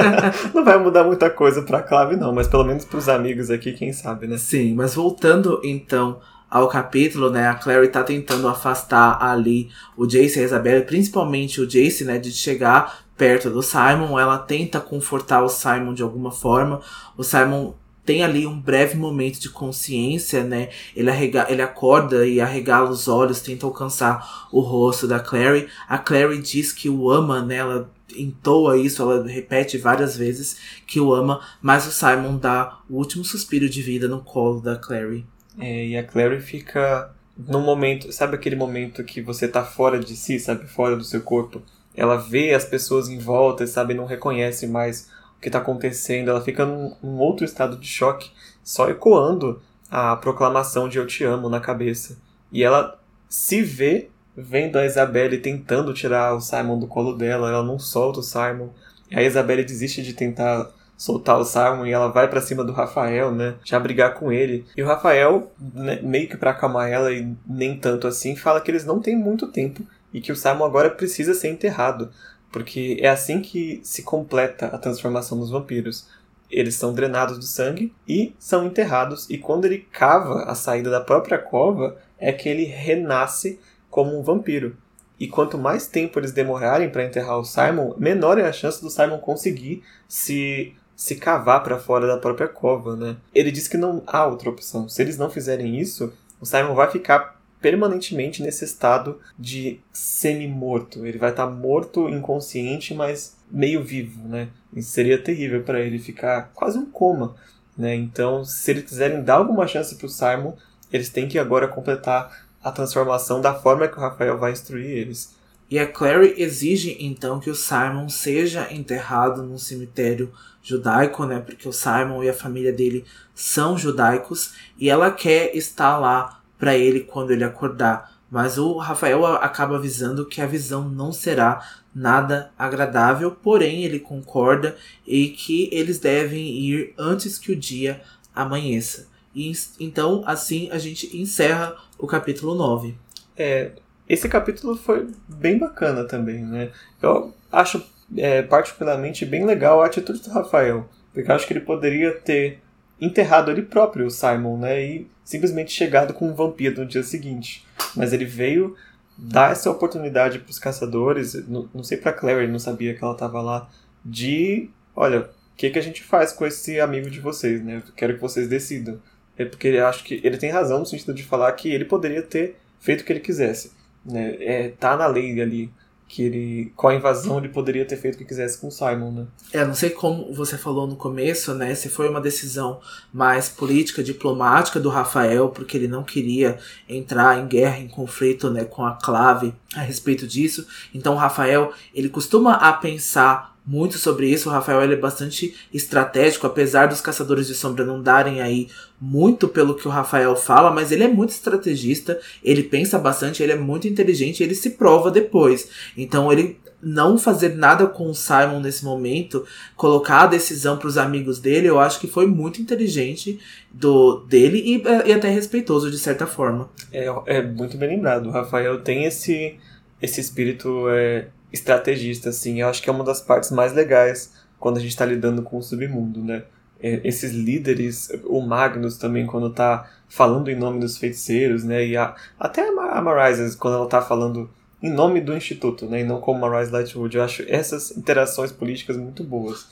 não 0.54 0.64
vai 0.64 0.78
mudar 0.78 1.04
muita 1.04 1.28
coisa 1.28 1.62
pra 1.62 1.82
Clave, 1.82 2.16
não, 2.16 2.34
mas 2.34 2.48
pelo 2.48 2.64
menos 2.64 2.84
pros 2.84 3.08
amigos 3.08 3.50
aqui, 3.50 3.72
quem 3.72 3.92
sabe, 3.92 4.26
né? 4.26 4.38
Sim, 4.38 4.74
mas 4.74 4.94
voltando 4.94 5.60
então 5.62 6.18
ao 6.50 6.66
capítulo, 6.66 7.30
né? 7.30 7.48
A 7.48 7.54
Clary 7.54 7.88
tá 7.88 8.02
tentando 8.02 8.48
afastar 8.48 9.22
ali 9.22 9.70
o 9.96 10.06
Jace 10.06 10.38
e 10.38 10.42
a 10.42 10.44
Isabelle, 10.44 10.84
principalmente 10.84 11.60
o 11.60 11.66
Jace, 11.66 12.04
né? 12.04 12.18
De 12.18 12.32
chegar 12.32 13.00
perto 13.16 13.50
do 13.50 13.62
Simon. 13.62 14.18
Ela 14.18 14.38
tenta 14.38 14.80
confortar 14.80 15.42
o 15.42 15.48
Simon 15.48 15.92
de 15.92 16.02
alguma 16.02 16.32
forma. 16.32 16.80
O 17.18 17.22
Simon 17.22 17.74
tem 18.10 18.24
ali 18.24 18.44
um 18.44 18.60
breve 18.60 18.96
momento 18.96 19.38
de 19.38 19.48
consciência, 19.48 20.42
né? 20.42 20.70
Ele, 20.96 21.08
arrega 21.08 21.46
ele 21.48 21.62
acorda 21.62 22.26
e 22.26 22.40
arregala 22.40 22.90
os 22.90 23.06
olhos, 23.06 23.40
tenta 23.40 23.64
alcançar 23.64 24.48
o 24.50 24.58
rosto 24.58 25.06
da 25.06 25.20
Clary. 25.20 25.68
A 25.88 25.96
Clary 25.96 26.38
diz 26.38 26.72
que 26.72 26.90
o 26.90 27.08
ama, 27.08 27.40
né? 27.40 27.58
Ela 27.58 27.88
entoa 28.16 28.76
isso, 28.76 29.00
ela 29.00 29.24
repete 29.24 29.78
várias 29.78 30.16
vezes 30.16 30.56
que 30.88 30.98
o 30.98 31.14
ama, 31.14 31.40
mas 31.62 31.86
o 31.86 31.92
Simon 31.92 32.36
dá 32.36 32.80
o 32.90 32.96
último 32.96 33.24
suspiro 33.24 33.68
de 33.68 33.80
vida 33.80 34.08
no 34.08 34.20
colo 34.24 34.60
da 34.60 34.74
Clary. 34.74 35.24
É, 35.56 35.86
e 35.86 35.96
a 35.96 36.02
Clary 36.02 36.40
fica 36.40 37.12
num 37.38 37.62
momento, 37.62 38.10
sabe 38.12 38.34
aquele 38.34 38.56
momento 38.56 39.04
que 39.04 39.22
você 39.22 39.46
tá 39.46 39.64
fora 39.64 40.00
de 40.00 40.16
si, 40.16 40.40
sabe, 40.40 40.66
fora 40.66 40.96
do 40.96 41.04
seu 41.04 41.20
corpo? 41.20 41.62
Ela 41.94 42.16
vê 42.16 42.54
as 42.54 42.64
pessoas 42.64 43.08
em 43.08 43.20
volta, 43.20 43.68
sabe, 43.68 43.94
não 43.94 44.04
reconhece 44.04 44.66
mais 44.66 45.08
que 45.40 45.48
está 45.48 45.58
acontecendo, 45.58 46.30
ela 46.30 46.40
fica 46.40 46.64
num, 46.64 46.94
num, 47.02 47.18
outro 47.18 47.44
estado 47.44 47.76
de 47.76 47.86
choque, 47.86 48.30
só 48.62 48.88
ecoando 48.88 49.60
a 49.90 50.16
proclamação 50.16 50.88
de 50.88 50.98
Eu 50.98 51.06
Te 51.06 51.24
Amo 51.24 51.48
na 51.48 51.60
cabeça. 51.60 52.18
E 52.52 52.62
ela 52.62 52.98
se 53.28 53.62
vê 53.62 54.10
vendo 54.36 54.76
a 54.76 54.86
Isabelle 54.86 55.38
tentando 55.38 55.92
tirar 55.92 56.34
o 56.34 56.40
Simon 56.40 56.78
do 56.78 56.86
colo 56.86 57.16
dela, 57.16 57.48
ela 57.48 57.62
não 57.62 57.78
solta 57.78 58.20
o 58.20 58.22
Simon. 58.22 58.68
A 59.12 59.22
Isabelle 59.22 59.64
desiste 59.64 60.02
de 60.02 60.12
tentar 60.12 60.70
soltar 60.96 61.38
o 61.38 61.44
Simon 61.44 61.86
e 61.86 61.92
ela 61.92 62.08
vai 62.08 62.28
para 62.28 62.42
cima 62.42 62.62
do 62.62 62.72
Rafael, 62.72 63.32
né? 63.32 63.54
Já 63.64 63.80
brigar 63.80 64.14
com 64.14 64.30
ele. 64.30 64.66
E 64.76 64.82
o 64.82 64.86
Rafael, 64.86 65.50
né, 65.58 65.98
meio 66.02 66.28
que 66.28 66.36
para 66.36 66.50
acalmar 66.50 66.90
ela 66.90 67.10
e 67.10 67.34
nem 67.46 67.76
tanto 67.76 68.06
assim, 68.06 68.36
fala 68.36 68.60
que 68.60 68.70
eles 68.70 68.84
não 68.84 69.00
têm 69.00 69.16
muito 69.16 69.48
tempo 69.48 69.82
e 70.12 70.20
que 70.20 70.30
o 70.30 70.36
Simon 70.36 70.64
agora 70.64 70.90
precisa 70.90 71.34
ser 71.34 71.48
enterrado. 71.48 72.10
Porque 72.50 72.98
é 73.00 73.08
assim 73.08 73.40
que 73.40 73.80
se 73.82 74.02
completa 74.02 74.66
a 74.66 74.78
transformação 74.78 75.38
dos 75.38 75.50
vampiros. 75.50 76.08
Eles 76.50 76.74
são 76.74 76.92
drenados 76.92 77.38
do 77.38 77.44
sangue 77.44 77.92
e 78.08 78.34
são 78.38 78.66
enterrados, 78.66 79.28
e 79.30 79.38
quando 79.38 79.66
ele 79.66 79.86
cava 79.92 80.42
a 80.44 80.54
saída 80.54 80.90
da 80.90 81.00
própria 81.00 81.38
cova, 81.38 81.96
é 82.18 82.32
que 82.32 82.48
ele 82.48 82.64
renasce 82.64 83.60
como 83.88 84.18
um 84.18 84.22
vampiro. 84.22 84.76
E 85.18 85.28
quanto 85.28 85.58
mais 85.58 85.86
tempo 85.86 86.18
eles 86.18 86.32
demorarem 86.32 86.90
para 86.90 87.04
enterrar 87.04 87.38
o 87.38 87.44
Simon, 87.44 87.94
menor 87.98 88.38
é 88.38 88.46
a 88.46 88.52
chance 88.52 88.80
do 88.80 88.90
Simon 88.90 89.18
conseguir 89.18 89.84
se 90.08 90.74
se 91.00 91.16
cavar 91.16 91.62
para 91.62 91.78
fora 91.78 92.06
da 92.06 92.18
própria 92.18 92.46
cova, 92.46 92.94
né? 92.94 93.16
Ele 93.34 93.50
diz 93.50 93.66
que 93.66 93.78
não 93.78 94.02
há 94.06 94.26
outra 94.26 94.50
opção. 94.50 94.86
Se 94.86 95.00
eles 95.00 95.16
não 95.16 95.30
fizerem 95.30 95.80
isso, 95.80 96.12
o 96.38 96.44
Simon 96.44 96.74
vai 96.74 96.90
ficar 96.90 97.39
permanentemente 97.60 98.42
nesse 98.42 98.64
estado 98.64 99.20
de 99.38 99.80
semi-morto. 99.92 101.04
Ele 101.04 101.18
vai 101.18 101.30
estar 101.30 101.46
tá 101.46 101.52
morto, 101.52 102.08
inconsciente, 102.08 102.94
mas 102.94 103.36
meio 103.50 103.82
vivo, 103.82 104.26
né? 104.26 104.48
E 104.74 104.82
seria 104.82 105.22
terrível 105.22 105.62
para 105.62 105.80
ele 105.80 105.98
ficar 105.98 106.50
quase 106.54 106.78
um 106.78 106.86
coma, 106.86 107.34
né? 107.76 107.94
Então, 107.94 108.44
se 108.44 108.70
eles 108.70 108.84
quiserem 108.84 109.22
dar 109.22 109.34
alguma 109.34 109.66
chance 109.66 109.94
para 109.94 110.06
o 110.06 110.10
Simon, 110.10 110.54
eles 110.92 111.08
têm 111.08 111.28
que 111.28 111.38
agora 111.38 111.68
completar 111.68 112.46
a 112.62 112.70
transformação 112.70 113.40
da 113.40 113.54
forma 113.54 113.88
que 113.88 113.96
o 113.96 114.00
Rafael 114.00 114.38
vai 114.38 114.52
instruir 114.52 114.86
eles. 114.86 115.34
E 115.70 115.78
a 115.78 115.86
Clary 115.86 116.34
exige 116.36 116.96
então 116.98 117.38
que 117.38 117.48
o 117.48 117.54
Simon 117.54 118.08
seja 118.08 118.72
enterrado 118.72 119.42
num 119.42 119.56
cemitério 119.56 120.32
judaico, 120.62 121.24
né? 121.24 121.40
Porque 121.40 121.68
o 121.68 121.72
Simon 121.72 122.24
e 122.24 122.28
a 122.28 122.34
família 122.34 122.72
dele 122.72 123.04
são 123.34 123.78
judaicos 123.78 124.54
e 124.76 124.90
ela 124.90 125.10
quer 125.10 125.56
estar 125.56 125.96
lá 125.98 126.39
para 126.60 126.76
ele 126.76 127.00
quando 127.00 127.32
ele 127.32 127.42
acordar. 127.42 128.20
Mas 128.30 128.58
o 128.58 128.76
Rafael 128.76 129.26
acaba 129.26 129.74
avisando 129.74 130.26
que 130.26 130.40
a 130.40 130.46
visão 130.46 130.88
não 130.88 131.12
será 131.12 131.66
nada 131.92 132.52
agradável, 132.56 133.32
porém 133.32 133.82
ele 133.82 133.98
concorda 133.98 134.76
e 135.04 135.28
que 135.30 135.68
eles 135.72 135.98
devem 135.98 136.46
ir 136.46 136.94
antes 136.96 137.38
que 137.38 137.50
o 137.50 137.56
dia 137.56 138.00
amanheça. 138.32 139.08
E 139.34 139.50
então 139.80 140.22
assim 140.26 140.68
a 140.70 140.78
gente 140.78 141.16
encerra 141.16 141.74
o 141.98 142.06
capítulo 142.06 142.54
9. 142.54 142.94
É, 143.36 143.72
esse 144.08 144.28
capítulo 144.28 144.76
foi 144.76 145.08
bem 145.28 145.58
bacana 145.58 146.04
também, 146.04 146.44
né? 146.44 146.70
Eu 147.02 147.34
acho 147.50 147.82
é, 148.16 148.42
particularmente 148.42 149.24
bem 149.24 149.44
legal 149.44 149.82
a 149.82 149.86
atitude 149.86 150.20
do 150.20 150.30
Rafael, 150.30 150.88
porque 151.12 151.30
acho 151.30 151.46
que 151.46 151.52
ele 151.52 151.60
poderia 151.60 152.12
ter 152.12 152.60
enterrado 153.00 153.50
ele 153.50 153.62
próprio, 153.62 154.06
o 154.06 154.10
Simon, 154.10 154.58
né? 154.58 154.82
E 154.82 155.06
simplesmente 155.24 155.72
chegado 155.72 156.12
com 156.12 156.28
um 156.28 156.34
vampiro 156.34 156.80
no 156.80 156.86
dia 156.86 157.02
seguinte. 157.02 157.64
Mas 157.96 158.12
ele 158.12 158.24
veio 158.24 158.76
dar 159.16 159.52
essa 159.52 159.70
oportunidade 159.70 160.38
para 160.38 160.50
os 160.50 160.58
caçadores, 160.58 161.34
não, 161.46 161.68
não 161.74 161.84
sei 161.84 161.98
para 161.98 162.16
ele 162.42 162.52
não 162.52 162.58
sabia 162.58 162.94
que 162.94 163.02
ela 163.02 163.12
estava 163.12 163.40
lá, 163.40 163.68
de, 164.04 164.70
olha, 164.96 165.20
o 165.22 165.28
que, 165.56 165.70
que 165.70 165.78
a 165.78 165.82
gente 165.82 166.02
faz 166.02 166.32
com 166.32 166.46
esse 166.46 166.80
amigo 166.80 167.10
de 167.10 167.20
vocês, 167.20 167.62
né? 167.62 167.82
Eu 167.86 167.92
quero 167.94 168.14
que 168.14 168.20
vocês 168.20 168.48
decidam. 168.48 169.00
É 169.36 169.44
porque 169.44 169.68
ele 169.68 169.78
acho 169.78 170.04
que 170.04 170.20
ele 170.22 170.36
tem 170.36 170.50
razão 170.50 170.80
no 170.80 170.86
sentido 170.86 171.14
de 171.14 171.22
falar 171.22 171.52
que 171.52 171.72
ele 171.72 171.84
poderia 171.84 172.22
ter 172.22 172.56
feito 172.78 173.00
o 173.00 173.04
que 173.04 173.12
ele 173.12 173.20
quisesse. 173.20 173.72
Né? 174.04 174.36
É, 174.40 174.68
tá 174.68 174.96
na 174.96 175.06
lei 175.06 175.40
ali 175.40 175.70
que 176.10 176.24
ele, 176.24 176.72
com 176.74 176.88
a 176.88 176.94
invasão, 176.96 177.38
ele 177.38 177.50
poderia 177.50 177.84
ter 177.84 177.96
feito 177.96 178.16
o 178.16 178.18
que 178.18 178.24
quisesse 178.24 178.58
com 178.58 178.66
o 178.66 178.70
Simon, 178.70 179.12
né? 179.12 179.26
É, 179.52 179.64
não 179.64 179.74
sei 179.74 179.90
como 179.90 180.34
você 180.34 180.58
falou 180.58 180.84
no 180.84 180.96
começo, 180.96 181.54
né? 181.54 181.72
Se 181.76 181.88
foi 181.88 182.08
uma 182.08 182.20
decisão 182.20 182.80
mais 183.12 183.48
política, 183.48 184.02
diplomática 184.02 184.80
do 184.80 184.88
Rafael, 184.88 185.50
porque 185.50 185.76
ele 185.76 185.86
não 185.86 186.02
queria 186.02 186.58
entrar 186.88 187.38
em 187.38 187.46
guerra, 187.46 187.78
em 187.78 187.86
conflito, 187.86 188.50
né, 188.50 188.64
com 188.64 188.84
a 188.84 188.96
Clave 188.96 189.54
a 189.72 189.82
respeito 189.82 190.26
disso. 190.26 190.66
Então, 190.92 191.14
o 191.14 191.16
Rafael, 191.16 191.72
ele 191.94 192.08
costuma 192.08 192.54
a 192.54 192.72
pensar 192.72 193.49
muito 193.66 193.98
sobre 193.98 194.28
isso. 194.28 194.48
O 194.48 194.52
Rafael 194.52 194.82
ele 194.82 194.94
é 194.94 194.96
bastante 194.96 195.54
estratégico, 195.72 196.46
apesar 196.46 196.86
dos 196.86 197.00
Caçadores 197.00 197.46
de 197.46 197.54
Sombra 197.54 197.84
não 197.84 198.02
darem 198.02 198.40
aí 198.40 198.68
muito 199.00 199.48
pelo 199.48 199.74
que 199.74 199.86
o 199.86 199.90
Rafael 199.90 200.34
fala, 200.36 200.70
mas 200.70 200.92
ele 200.92 201.04
é 201.04 201.08
muito 201.08 201.30
estrategista, 201.30 202.18
ele 202.42 202.62
pensa 202.62 202.98
bastante, 202.98 203.42
ele 203.42 203.52
é 203.52 203.56
muito 203.56 203.88
inteligente, 203.88 204.42
ele 204.42 204.54
se 204.54 204.70
prova 204.70 205.10
depois. 205.10 205.68
Então 205.96 206.32
ele 206.32 206.58
não 206.82 207.18
fazer 207.18 207.54
nada 207.56 207.86
com 207.86 208.08
o 208.08 208.14
Simon 208.14 208.60
nesse 208.60 208.84
momento, 208.84 209.44
colocar 209.76 210.22
a 210.22 210.26
decisão 210.26 210.78
para 210.78 210.88
os 210.88 210.96
amigos 210.96 211.38
dele, 211.38 211.68
eu 211.68 211.78
acho 211.78 212.00
que 212.00 212.06
foi 212.06 212.26
muito 212.26 212.60
inteligente 212.60 213.38
do 213.70 214.20
dele 214.20 214.58
e, 214.58 214.82
e 215.08 215.12
até 215.12 215.28
respeitoso 215.28 215.90
de 215.90 215.98
certa 215.98 216.26
forma. 216.26 216.70
É, 216.92 217.06
é 217.26 217.42
muito 217.42 217.76
bem 217.76 217.90
lembrado. 217.90 218.26
O 218.26 218.30
Rafael 218.30 218.80
tem 218.80 219.04
esse 219.04 219.58
esse 220.00 220.20
espírito 220.20 220.88
é, 220.88 221.26
estrategista, 221.52 222.30
assim. 222.30 222.60
Eu 222.60 222.68
acho 222.68 222.82
que 222.82 222.90
é 222.90 222.92
uma 222.92 223.04
das 223.04 223.20
partes 223.20 223.50
mais 223.50 223.72
legais 223.72 224.32
quando 224.58 224.76
a 224.76 224.80
gente 224.80 224.90
está 224.90 225.04
lidando 225.04 225.42
com 225.42 225.58
o 225.58 225.62
submundo, 225.62 226.22
né? 226.22 226.44
É, 226.82 227.00
esses 227.04 227.32
líderes, 227.32 228.08
o 228.24 228.40
Magnus 228.40 228.96
também, 228.96 229.26
quando 229.26 229.50
tá 229.50 229.90
falando 230.08 230.50
em 230.50 230.56
nome 230.56 230.80
dos 230.80 230.98
feiticeiros, 230.98 231.64
né? 231.64 231.86
E 231.86 231.96
a, 231.96 232.14
até 232.38 232.68
a 232.68 233.00
Marisa, 233.00 233.56
quando 233.58 233.74
ela 233.74 233.88
tá 233.88 234.00
falando 234.00 234.50
em 234.82 234.90
nome 234.90 235.20
do 235.20 235.36
Instituto, 235.36 235.86
né? 235.86 236.00
E 236.00 236.04
não 236.04 236.20
como 236.20 236.40
Marisa 236.40 236.72
Lightwood. 236.72 237.16
Eu 237.16 237.22
acho 237.22 237.44
essas 237.48 237.96
interações 237.96 238.50
políticas 238.52 238.96
muito 238.96 239.22
boas. 239.22 239.66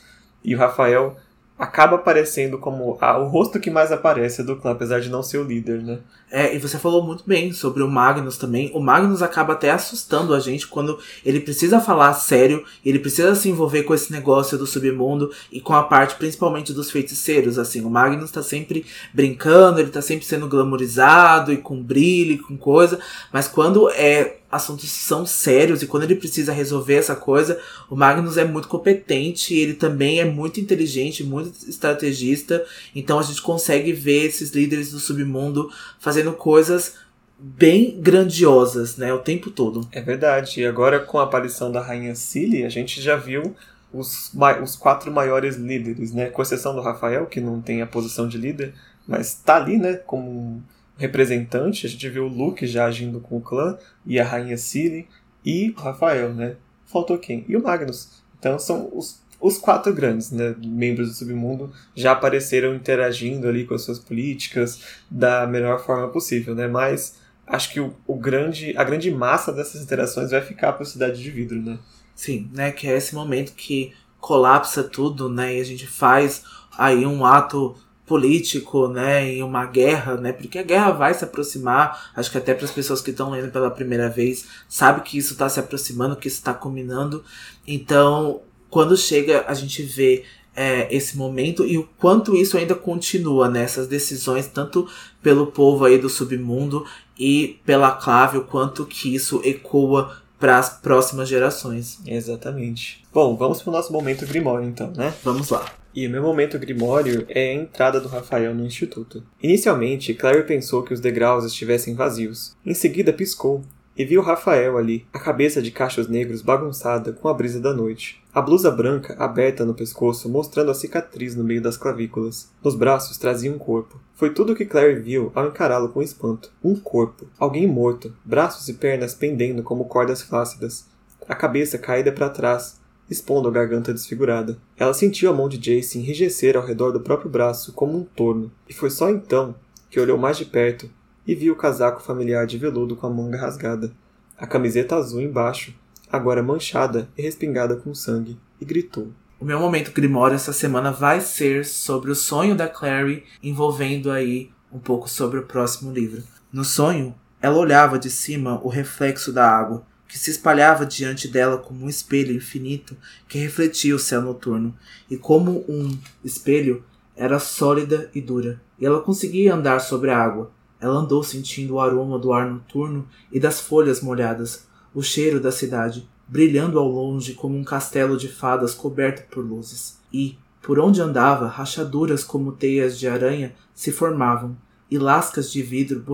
E 0.45 0.55
o 0.55 0.59
Rafael 0.59 1.17
acaba 1.59 1.97
aparecendo 1.97 2.57
como 2.59 2.97
a, 3.01 3.19
o 3.19 3.27
rosto 3.27 3.59
que 3.59 3.71
mais 3.71 3.91
aparece 3.91 4.43
do 4.43 4.57
clã, 4.57 4.71
apesar 4.71 5.01
de 5.01 5.09
não 5.09 5.23
ser 5.23 5.39
o 5.39 5.45
líder, 5.45 5.83
né? 5.83 5.99
É, 6.31 6.55
e 6.55 6.59
você 6.59 6.79
falou 6.79 7.03
muito 7.03 7.25
bem 7.27 7.53
sobre 7.53 7.83
o 7.83 7.89
Magnus 7.89 8.37
também. 8.37 8.71
O 8.75 8.81
Magnus 8.81 9.23
acaba 9.23 9.55
até 9.55 9.71
assustando 9.71 10.35
a 10.35 10.41
gente 10.41 10.67
quando 10.67 10.99
ele 11.25 11.41
precisa 11.41 11.81
falar 11.81 12.13
sério, 12.15 12.65
ele 12.85 12.99
precisa 12.99 13.35
se 13.35 13.49
envolver 13.49 13.83
com 13.83 13.95
esse 13.95 14.13
negócio 14.13 14.59
do 14.59 14.67
submundo 14.67 15.33
e 15.51 15.61
com 15.61 15.73
a 15.73 15.83
parte 15.83 16.17
principalmente 16.17 16.73
dos 16.73 16.91
feiticeiros, 16.91 17.59
assim. 17.59 17.81
O 17.81 17.91
Magnus 17.91 18.31
tá 18.31 18.43
sempre 18.43 18.85
brincando, 19.13 19.81
ele 19.81 19.91
tá 19.91 20.03
sempre 20.03 20.27
sendo 20.27 20.49
glamorizado 20.49 21.53
e 21.53 21.57
com 21.57 21.83
brilho, 21.83 22.33
e 22.33 22.39
com 22.39 22.57
coisa, 22.57 23.01
mas 23.33 23.49
quando 23.49 23.91
é 23.91 24.38
assuntos 24.51 24.91
são 24.91 25.27
sérios 25.27 25.83
e 25.83 25.87
quando 25.87 26.05
ele 26.05 26.15
precisa 26.15 26.53
resolver 26.53 26.95
essa 26.95 27.15
coisa, 27.15 27.61
o 27.91 27.97
Magnus 27.97 28.37
é 28.37 28.45
muito 28.45 28.69
competente, 28.69 29.55
ele 29.55 29.75
também 29.75 30.21
é 30.21 30.25
muito 30.25 30.59
inteligente, 30.59 31.23
muito 31.23 31.69
estrategista, 31.69 32.65
então 32.95 33.19
a 33.19 33.23
gente 33.23 33.43
consegue 33.43 33.93
ver 33.93 34.27
esses 34.27 34.51
líderes 34.51 34.93
do 34.93 34.99
submundo 34.99 35.71
fazendo 35.99 36.33
coisas 36.33 36.95
bem 37.39 38.01
grandiosas, 38.01 38.97
né, 38.97 39.13
o 39.13 39.19
tempo 39.19 39.51
todo. 39.51 39.87
É 39.93 40.01
verdade. 40.01 40.61
E 40.61 40.67
agora 40.67 40.99
com 40.99 41.19
a 41.19 41.25
aparição 41.25 41.71
da 41.71 41.81
rainha 41.81 42.15
Cilly, 42.15 42.65
a 42.65 42.69
gente 42.69 43.01
já 43.01 43.17
viu 43.17 43.55
os, 43.93 44.33
os 44.63 44.77
quatro 44.77 45.13
maiores 45.13 45.57
líderes, 45.57 46.13
né, 46.13 46.31
com 46.31 46.43
exceção 46.43 46.75
do 46.75 46.81
Rafael, 46.81 47.27
que 47.27 47.41
não 47.41 47.61
tem 47.61 47.81
a 47.83 47.87
posição 47.87 48.27
de 48.27 48.39
líder, 48.39 48.75
mas 49.07 49.35
tá 49.35 49.57
ali, 49.57 49.79
né, 49.79 49.95
como 49.95 50.63
representante, 50.99 51.87
a 51.87 51.89
gente 51.89 52.09
viu 52.11 52.25
o 52.25 52.29
Luke 52.29 52.67
já 52.67 52.85
agindo 52.87 53.21
com 53.21 53.39
o 53.39 53.41
clã, 53.41 53.79
e 54.05 54.19
a 54.19 54.25
Rainha 54.25 54.59
Ciri, 54.59 55.09
e 55.45 55.71
o 55.71 55.81
Rafael, 55.81 56.35
né? 56.35 56.57
Faltou 56.85 57.17
quem? 57.17 57.45
E 57.49 57.57
o 57.57 57.63
Magnus. 57.63 58.23
Então 58.39 58.59
são 58.59 58.91
os, 58.93 59.23
os 59.41 59.57
quatro 59.59 59.95
grandes 59.95 60.31
né, 60.31 60.55
membros 60.59 61.09
do 61.09 61.15
submundo 61.15 61.73
já 61.95 62.13
apareceram 62.13 62.75
interagindo 62.75 63.49
ali 63.49 63.65
com 63.65 63.75
as 63.75 63.83
suas 63.83 63.99
políticas 63.99 64.83
da 65.11 65.47
melhor 65.47 65.85
forma 65.85 66.09
possível, 66.09 66.55
né? 66.55 66.67
Mas 66.67 67.17
acho 67.47 67.73
que 67.73 67.81
o, 67.81 67.95
o 68.07 68.17
grande, 68.17 68.77
a 68.77 68.85
grande 68.85 69.11
massa 69.11 69.53
dessas 69.53 69.81
interações 69.83 70.33
vai 70.33 70.41
ficar 70.41 70.73
para 70.73 70.83
a 70.83 70.87
Cidade 70.87 71.23
de 71.23 71.31
Vidro, 71.31 71.61
né? 71.63 71.79
Sim, 72.15 72.51
né? 72.53 72.73
Que 72.73 72.89
é 72.89 72.97
esse 72.97 73.15
momento 73.15 73.53
que 73.53 73.93
colapsa 74.21 74.83
tudo, 74.83 75.29
né? 75.29 75.57
E 75.57 75.61
a 75.61 75.65
gente 75.65 75.87
faz 75.87 76.43
aí 76.77 77.07
um 77.07 77.25
ato 77.25 77.77
político, 78.09 78.89
né, 78.89 79.29
em 79.29 79.43
uma 79.43 79.67
guerra, 79.67 80.17
né, 80.17 80.33
porque 80.33 80.59
a 80.59 80.63
guerra 80.63 80.91
vai 80.91 81.15
se 81.15 81.23
aproximar, 81.23 82.11
acho 82.17 82.31
que 82.31 82.39
até 82.39 82.55
para 82.55 82.65
as 82.65 82.71
pessoas 82.71 83.01
que 83.01 83.11
estão 83.11 83.31
lendo 83.31 83.53
pela 83.53 83.71
primeira 83.71 84.09
vez, 84.09 84.47
sabe 84.69 85.03
que 85.03 85.19
isso 85.19 85.35
está 85.35 85.49
se 85.49 85.61
aproximando, 85.61 86.17
que 86.17 86.27
isso 86.27 86.39
está 86.39 86.55
culminando, 86.55 87.23
então, 87.67 88.41
quando 88.71 88.97
chega, 88.97 89.45
a 89.47 89.55
gente 89.55 89.83
vê 89.83 90.25
é, 90.59 90.93
esse 90.93 91.17
momento 91.17 91.65
e 91.65 91.79
o 91.79 91.89
quanto 91.99 92.35
isso 92.35 92.59
ainda 92.59 92.75
continua 92.75 93.49
nessas 93.49 93.85
né, 93.85 93.91
decisões, 93.91 94.49
tanto 94.49 94.89
pelo 95.23 95.47
povo 95.47 95.85
aí 95.85 95.99
do 95.99 96.09
submundo 96.09 96.85
e 97.17 97.61
pela 97.65 97.93
clave, 97.93 98.39
o 98.39 98.45
quanto 98.45 98.85
que 98.85 99.15
isso 99.15 99.41
ecoa 99.45 100.17
para 100.39 100.59
as 100.59 100.69
próximas 100.69 101.29
gerações. 101.29 102.01
Exatamente. 102.05 103.05
Bom, 103.13 103.37
vamos 103.37 103.63
para 103.63 103.71
o 103.71 103.73
nosso 103.73 103.93
momento 103.93 104.27
Grimório 104.27 104.69
então, 104.69 104.91
né? 104.97 105.15
Vamos 105.23 105.51
lá. 105.51 105.78
E 105.95 106.07
o 106.07 106.11
meu 106.11 106.23
momento 106.23 106.59
grimório 106.59 107.25
é 107.29 107.51
a 107.51 107.55
entrada 107.55 108.01
do 108.01 108.09
Rafael 108.09 108.55
no 108.55 108.65
instituto. 108.65 109.23
Inicialmente, 109.43 110.15
Claire 110.15 110.47
pensou 110.47 110.83
que 110.83 110.95
os 110.95 111.01
degraus 111.01 111.45
estivessem 111.45 111.95
vazios. 111.95 112.57
Em 112.65 112.75
seguida, 112.75 113.13
piscou 113.13 113.65
e 113.99 114.05
viu 114.05 114.23
Rafael 114.23 114.79
ali, 114.79 115.05
a 115.13 115.19
cabeça 115.19 115.61
de 115.61 115.73
cachos 115.73 116.07
negros 116.07 116.41
bagunçada 116.41 117.13
com 117.13 117.27
a 117.27 117.35
brisa 117.35 117.59
da 117.59 117.75
noite. 117.75 118.23
A 118.33 118.41
blusa 118.41 118.71
branca 118.71 119.17
aberta 119.19 119.65
no 119.65 119.75
pescoço, 119.75 120.29
mostrando 120.29 120.71
a 120.71 120.75
cicatriz 120.75 121.35
no 121.35 121.43
meio 121.43 121.61
das 121.61 121.77
clavículas. 121.77 122.49
Nos 122.63 122.77
braços 122.77 123.19
trazia 123.19 123.53
um 123.53 123.59
corpo. 123.59 124.01
Foi 124.15 124.31
tudo 124.31 124.53
o 124.53 124.57
que 124.57 124.65
Claire 124.65 125.01
viu 125.01 125.33
ao 125.35 125.49
encará-lo 125.49 125.89
com 125.89 126.01
espanto. 126.01 126.53
Um 126.63 126.77
corpo. 126.77 127.27
Alguém 127.37 127.67
morto, 127.67 128.15
braços 128.25 128.69
e 128.69 128.75
pernas 128.75 129.15
pendendo 129.15 129.65
como 129.65 129.87
cordas 129.87 130.23
flácidas. 130.23 130.87
A 131.29 131.35
cabeça 131.35 131.77
caída 131.77 132.13
para 132.13 132.31
trás, 132.31 132.79
expondo 133.11 133.49
a 133.49 133.51
garganta 133.51 133.93
desfigurada. 133.93 134.59
Ela 134.77 134.95
sentiu 134.95 135.31
a 135.31 135.35
mão 135.35 135.49
de 135.49 135.59
Jace 135.59 135.99
enrijecer 135.99 136.57
ao 136.57 136.65
redor 136.65 136.93
do 136.93 137.01
próprio 137.01 137.31
braço 137.31 137.73
como 137.73 137.97
um 137.97 138.05
torno, 138.05 138.51
e 138.69 138.73
foi 138.73 138.91
só 138.91 139.09
então 139.11 139.55
que 139.91 140.01
olhou 140.01 140.19
mais 140.19 140.37
de 140.37 140.45
perto 140.45 140.91
e 141.27 141.35
viu 141.35 141.53
o 141.53 141.57
casaco 141.57 142.03
familiar 142.03 142.47
de 142.47 142.59
veludo 142.59 142.97
com 142.97 143.07
a 143.07 143.11
manga 143.11 143.39
rasgada, 143.39 143.93
a 144.37 144.47
camiseta 144.47 144.97
azul 144.97 145.21
embaixo, 145.21 145.75
agora 146.11 146.43
manchada 146.43 147.09
e 147.17 147.23
respingada 147.23 147.77
com 147.77 147.95
sangue, 147.95 148.39
e 148.61 148.65
gritou. 148.65 149.09
O 149.41 149.45
meu 149.45 149.61
momento 149.61 149.93
grimório 149.93 150.35
essa 150.35 150.53
semana 150.53 150.91
vai 150.91 151.21
ser 151.21 151.65
sobre 151.65 152.11
o 152.11 152.15
sonho 152.15 152.57
da 152.57 152.67
Clary, 152.67 153.25
envolvendo 153.43 154.11
aí 154.11 154.51
um 154.73 154.79
pouco 154.79 155.09
sobre 155.09 155.39
o 155.39 155.45
próximo 155.45 155.93
livro. 155.93 156.23
No 156.53 156.65
sonho, 156.65 157.15
ela 157.41 157.57
olhava 157.57 157.99
de 157.99 158.11
cima 158.11 158.61
o 158.65 158.69
reflexo 158.69 159.33
da 159.33 159.49
água, 159.49 159.87
que 160.09 160.19
se 160.19 160.31
espalhava 160.31 160.87
diante 160.87 161.29
dela 161.29 161.59
como 161.59 161.85
um 161.85 161.89
espelho 161.89 162.35
infinito 162.35 162.97
que 163.29 163.39
refletia 163.39 163.95
o 163.95 163.99
céu 163.99 164.23
noturno, 164.23 164.75
e 165.11 165.17
como 165.17 165.65
um 165.69 165.97
espelho 166.25 166.83
era 167.15 167.39
sólida 167.39 168.11
e 168.15 168.21
dura, 168.21 168.61
e 168.79 168.87
ela 168.87 169.01
conseguia 169.01 169.55
andar 169.55 169.81
sobre 169.81 170.11
a 170.11 170.19
água. 170.19 170.51
Ela 170.81 170.99
andou 170.99 171.23
sentindo 171.23 171.75
o 171.75 171.81
aroma 171.81 172.19
do 172.19 172.33
ar 172.33 172.49
noturno 172.49 173.07
e 173.31 173.39
das 173.39 173.61
folhas 173.61 174.01
molhadas, 174.01 174.67
o 174.95 175.03
cheiro 175.03 175.41
da 175.41 175.53
cidade, 175.53 176.09
brilhando 176.27 176.79
ao 176.79 176.89
longe 176.89 177.35
como 177.35 177.59
um 177.59 177.65
castelo 177.65 178.17
de 178.17 178.29
fadas 178.29 178.75
coberto 178.75 179.29
por 179.29 179.45
luzes. 179.45 179.99
E, 180.13 180.39
por 180.63 180.79
onde 180.79 181.01
andava, 181.01 181.49
rachaduras 181.49 182.23
como 182.23 182.53
teias 182.53 182.99
de 182.99 183.09
aranha 183.09 183.55
se 183.75 183.91
formavam, 183.91 184.57
e 184.91 184.97
lascas 184.99 185.53
de 185.53 185.63
vidro 185.63 186.05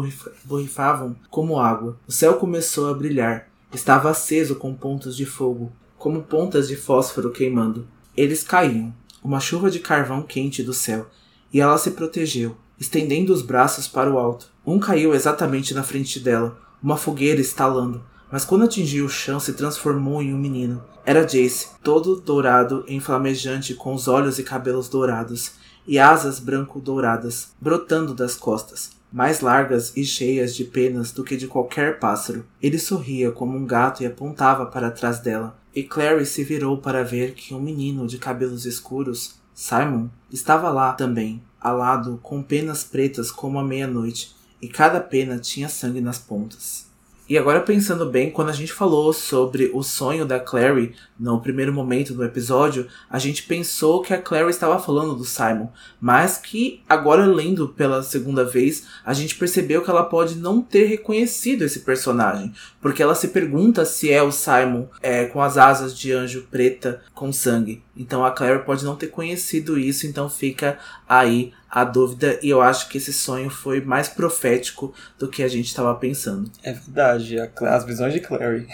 borrifavam 0.45 1.14
como 1.30 1.61
água. 1.61 1.97
O 2.09 2.12
céu 2.12 2.34
começou 2.34 2.88
a 2.88 2.95
brilhar. 2.95 3.49
Estava 3.75 4.09
aceso 4.09 4.55
com 4.55 4.72
pontos 4.72 5.16
de 5.16 5.27
fogo, 5.27 5.72
como 5.99 6.22
pontas 6.22 6.68
de 6.68 6.77
fósforo 6.77 7.33
queimando. 7.33 7.89
Eles 8.16 8.45
caíam, 8.45 8.95
uma 9.20 9.41
chuva 9.41 9.68
de 9.68 9.81
carvão 9.81 10.22
quente 10.22 10.62
do 10.62 10.72
céu, 10.72 11.11
e 11.53 11.61
ela 11.61 11.77
se 11.77 11.91
protegeu, 11.91 12.57
estendendo 12.79 13.33
os 13.33 13.43
braços 13.43 13.89
para 13.89 14.09
o 14.09 14.16
alto. 14.16 14.47
Um 14.64 14.79
caiu 14.79 15.12
exatamente 15.12 15.75
na 15.75 15.83
frente 15.83 16.20
dela, 16.20 16.57
uma 16.81 16.97
fogueira 16.97 17.41
estalando, 17.41 18.05
mas 18.31 18.45
quando 18.45 18.64
atingiu 18.64 19.07
o 19.07 19.09
chão 19.09 19.41
se 19.41 19.55
transformou 19.55 20.22
em 20.22 20.33
um 20.33 20.39
menino. 20.39 20.85
Era 21.05 21.25
Jace, 21.25 21.70
todo 21.83 22.20
dourado 22.20 22.85
e 22.87 23.01
flamejante, 23.01 23.75
com 23.75 23.93
os 23.93 24.07
olhos 24.07 24.39
e 24.39 24.45
cabelos 24.45 24.89
dourados, 24.89 25.51
e 25.85 25.99
asas 25.99 26.39
branco-douradas, 26.39 27.53
brotando 27.61 28.14
das 28.14 28.37
costas, 28.37 28.93
mais 29.15 29.39
largas 29.39 29.97
e 29.97 30.05
cheias 30.05 30.57
de 30.57 30.65
penas 30.65 31.12
do 31.12 31.23
que 31.23 31.37
de 31.37 31.47
qualquer 31.47 32.01
pássaro. 32.01 32.45
Ele 32.61 32.81
sorria 32.81 33.31
como 33.31 33.57
um 33.57 33.65
gato 33.65 34.03
e 34.03 34.07
apontava 34.07 34.67
para 34.67 34.91
trás 34.91 35.21
dela, 35.21 35.57
e 35.73 35.85
Clary 35.85 36.27
se 36.27 36.43
virou 36.43 36.79
para 36.79 37.05
ver 37.05 37.35
que 37.35 37.55
um 37.55 37.61
menino 37.61 38.09
de 38.09 38.19
cabelos 38.19 38.67
escuros, 38.67 39.37
Simon, 39.55 40.09
estava 40.33 40.69
lá 40.69 40.93
também, 40.95 41.41
alado 41.61 42.19
com 42.25 42.43
penas 42.43 42.83
pretas 42.83 43.31
como 43.31 43.57
a 43.57 43.62
meia-noite, 43.62 44.35
e 44.61 44.67
cada 44.67 44.99
pena 44.99 45.39
tinha 45.39 45.69
sangue 45.69 46.01
nas 46.01 46.19
pontas. 46.19 46.84
E 47.27 47.39
agora 47.39 47.62
pensando 47.62 48.05
bem, 48.05 48.31
quando 48.31 48.51
a 48.51 48.53
gente 48.53 48.70
falou 48.70 49.11
sobre 49.11 49.70
o 49.72 49.83
sonho 49.83 50.27
da 50.27 50.39
Clary 50.39 50.95
no 51.18 51.41
primeiro 51.41 51.72
momento 51.72 52.12
do 52.12 52.22
episódio, 52.22 52.87
a 53.09 53.18
gente 53.18 53.45
pensou 53.45 54.03
que 54.03 54.12
a 54.12 54.20
Clary 54.20 54.51
estava 54.51 54.79
falando 54.79 55.14
do 55.14 55.25
Simon, 55.25 55.68
mas 55.99 56.37
que 56.37 56.83
agora 56.87 57.25
lendo 57.25 57.66
pela 57.68 58.03
segunda 58.03 58.45
vez, 58.45 58.87
a 59.07 59.14
gente 59.14 59.37
percebeu 59.37 59.81
que 59.81 59.89
ela 59.89 60.03
pode 60.03 60.35
não 60.35 60.61
ter 60.61 60.85
reconhecido 60.85 61.62
esse 61.62 61.81
personagem, 61.81 62.53
porque 62.79 63.03
ela 63.03 63.14
se 63.14 63.29
pergunta 63.29 63.87
se 63.87 64.12
é 64.12 64.22
o 64.22 64.31
Simon 64.31 64.87
é, 65.01 65.25
com 65.25 65.41
as 65.41 65.57
asas 65.57 65.97
de 65.97 66.12
anjo 66.12 66.47
preta 66.51 67.01
com 67.14 67.33
sangue. 67.33 67.83
Então 67.97 68.22
a 68.22 68.33
Clary 68.33 68.66
pode 68.66 68.85
não 68.85 68.97
ter 68.97 69.07
conhecido 69.07 69.79
isso, 69.79 70.07
então 70.07 70.29
fica 70.29 70.79
aí 71.09 71.55
a 71.75 71.83
dúvida 71.83 72.39
e 72.41 72.51
eu 72.51 72.62
acho 72.62 72.89
que 72.89 72.99
esse 72.99 73.12
sonho 73.12 73.51
foi 73.51 73.81
mais 73.81 74.09
profético 74.09 74.95
do 75.18 75.29
que 75.29 75.43
a 75.43 75.49
gente 75.49 75.66
estava 75.66 75.93
pensando. 75.97 76.49
É 76.62 76.72
verdade, 76.72 77.37
as 77.41 77.85
visões 77.85 78.14
de 78.14 78.20
Clary. 78.20 78.68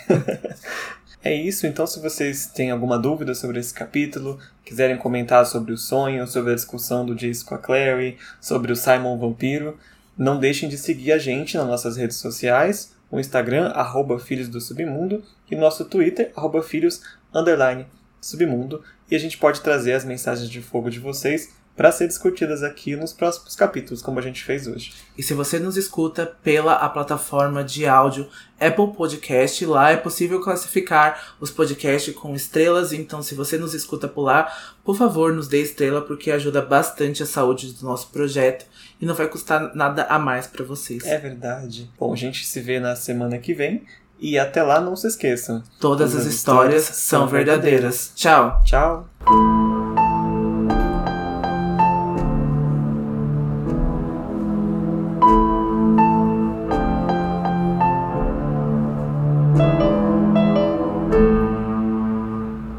é 1.25 1.35
isso, 1.35 1.67
então 1.67 1.87
se 1.87 1.99
vocês 1.99 2.49
têm 2.49 2.71
alguma 2.71 2.99
dúvida 2.99 3.35
sobre 3.35 3.59
esse 3.59 3.73
capítulo, 3.73 4.39
quiserem 4.63 4.99
comentar 4.99 5.47
sobre 5.47 5.73
o 5.73 5.79
sonho, 5.79 6.27
sobre 6.27 6.53
a 6.53 6.55
discussão 6.55 7.07
do 7.07 7.15
Jace 7.15 7.43
com 7.43 7.55
a 7.55 7.59
Clary, 7.59 8.19
sobre 8.39 8.71
o 8.71 8.77
Simon 8.77 9.17
Vampiro, 9.17 9.79
não 10.15 10.39
deixem 10.39 10.69
de 10.69 10.77
seguir 10.77 11.13
a 11.13 11.19
gente 11.19 11.57
nas 11.57 11.67
nossas 11.67 11.97
redes 11.97 12.19
sociais, 12.19 12.95
o 13.11 13.19
Instagram, 13.19 13.69
arroba 13.69 14.19
Filhos 14.19 14.47
do 14.47 14.61
Submundo, 14.61 15.25
e 15.51 15.57
nosso 15.57 15.87
Twitter, 15.87 16.33
arroba 16.37 16.63
Filhos, 16.63 17.01
underline, 17.35 17.87
Submundo, 18.21 18.85
e 19.11 19.17
a 19.17 19.19
gente 19.19 19.39
pode 19.39 19.63
trazer 19.63 19.95
as 19.95 20.05
mensagens 20.05 20.51
de 20.51 20.61
fogo 20.61 20.91
de 20.91 21.01
vocês 21.01 21.59
para 21.81 21.91
ser 21.91 22.07
discutidas 22.09 22.63
aqui 22.63 22.95
nos 22.95 23.11
próximos 23.11 23.57
capítulos, 23.57 24.03
como 24.03 24.19
a 24.19 24.23
gente 24.23 24.45
fez 24.45 24.67
hoje. 24.67 24.93
E 25.17 25.23
se 25.23 25.33
você 25.33 25.59
nos 25.59 25.79
escuta 25.79 26.27
pela 26.27 26.75
a 26.75 26.87
plataforma 26.91 27.65
de 27.65 27.87
áudio 27.87 28.29
Apple 28.61 28.93
Podcast, 28.93 29.65
lá 29.65 29.91
é 29.91 29.97
possível 29.97 30.43
classificar 30.43 31.35
os 31.41 31.51
podcasts 31.51 32.15
com 32.15 32.35
estrelas, 32.35 32.93
então 32.93 33.23
se 33.23 33.35
você 33.35 33.57
nos 33.57 33.73
escuta 33.73 34.07
por 34.07 34.25
lá, 34.25 34.55
por 34.85 34.95
favor, 34.95 35.33
nos 35.33 35.49
dê 35.49 35.63
estrela 35.63 36.03
porque 36.03 36.31
ajuda 36.31 36.61
bastante 36.61 37.23
a 37.23 37.27
saúde 37.27 37.73
do 37.73 37.87
nosso 37.87 38.09
projeto 38.09 38.67
e 39.01 39.07
não 39.07 39.15
vai 39.15 39.27
custar 39.27 39.75
nada 39.75 40.03
a 40.03 40.19
mais 40.19 40.47
para 40.47 40.63
vocês. 40.63 41.03
É 41.07 41.17
verdade. 41.17 41.91
Bom, 41.99 42.13
a 42.13 42.17
gente 42.17 42.45
se 42.45 42.61
vê 42.61 42.79
na 42.79 42.95
semana 42.95 43.39
que 43.39 43.55
vem. 43.55 43.87
E 44.19 44.39
até 44.39 44.63
lá, 44.63 44.83
não 44.83 44.95
se 44.95 45.07
esqueçam. 45.07 45.63
Todas, 45.81 46.15
as, 46.15 46.27
as 46.27 46.35
histórias, 46.35 46.83
histórias 46.83 46.99
são 46.99 47.27
verdadeiras. 47.27 48.13
verdadeiras. 48.13 48.13
Tchau. 48.15 48.63
Tchau. 48.67 50.10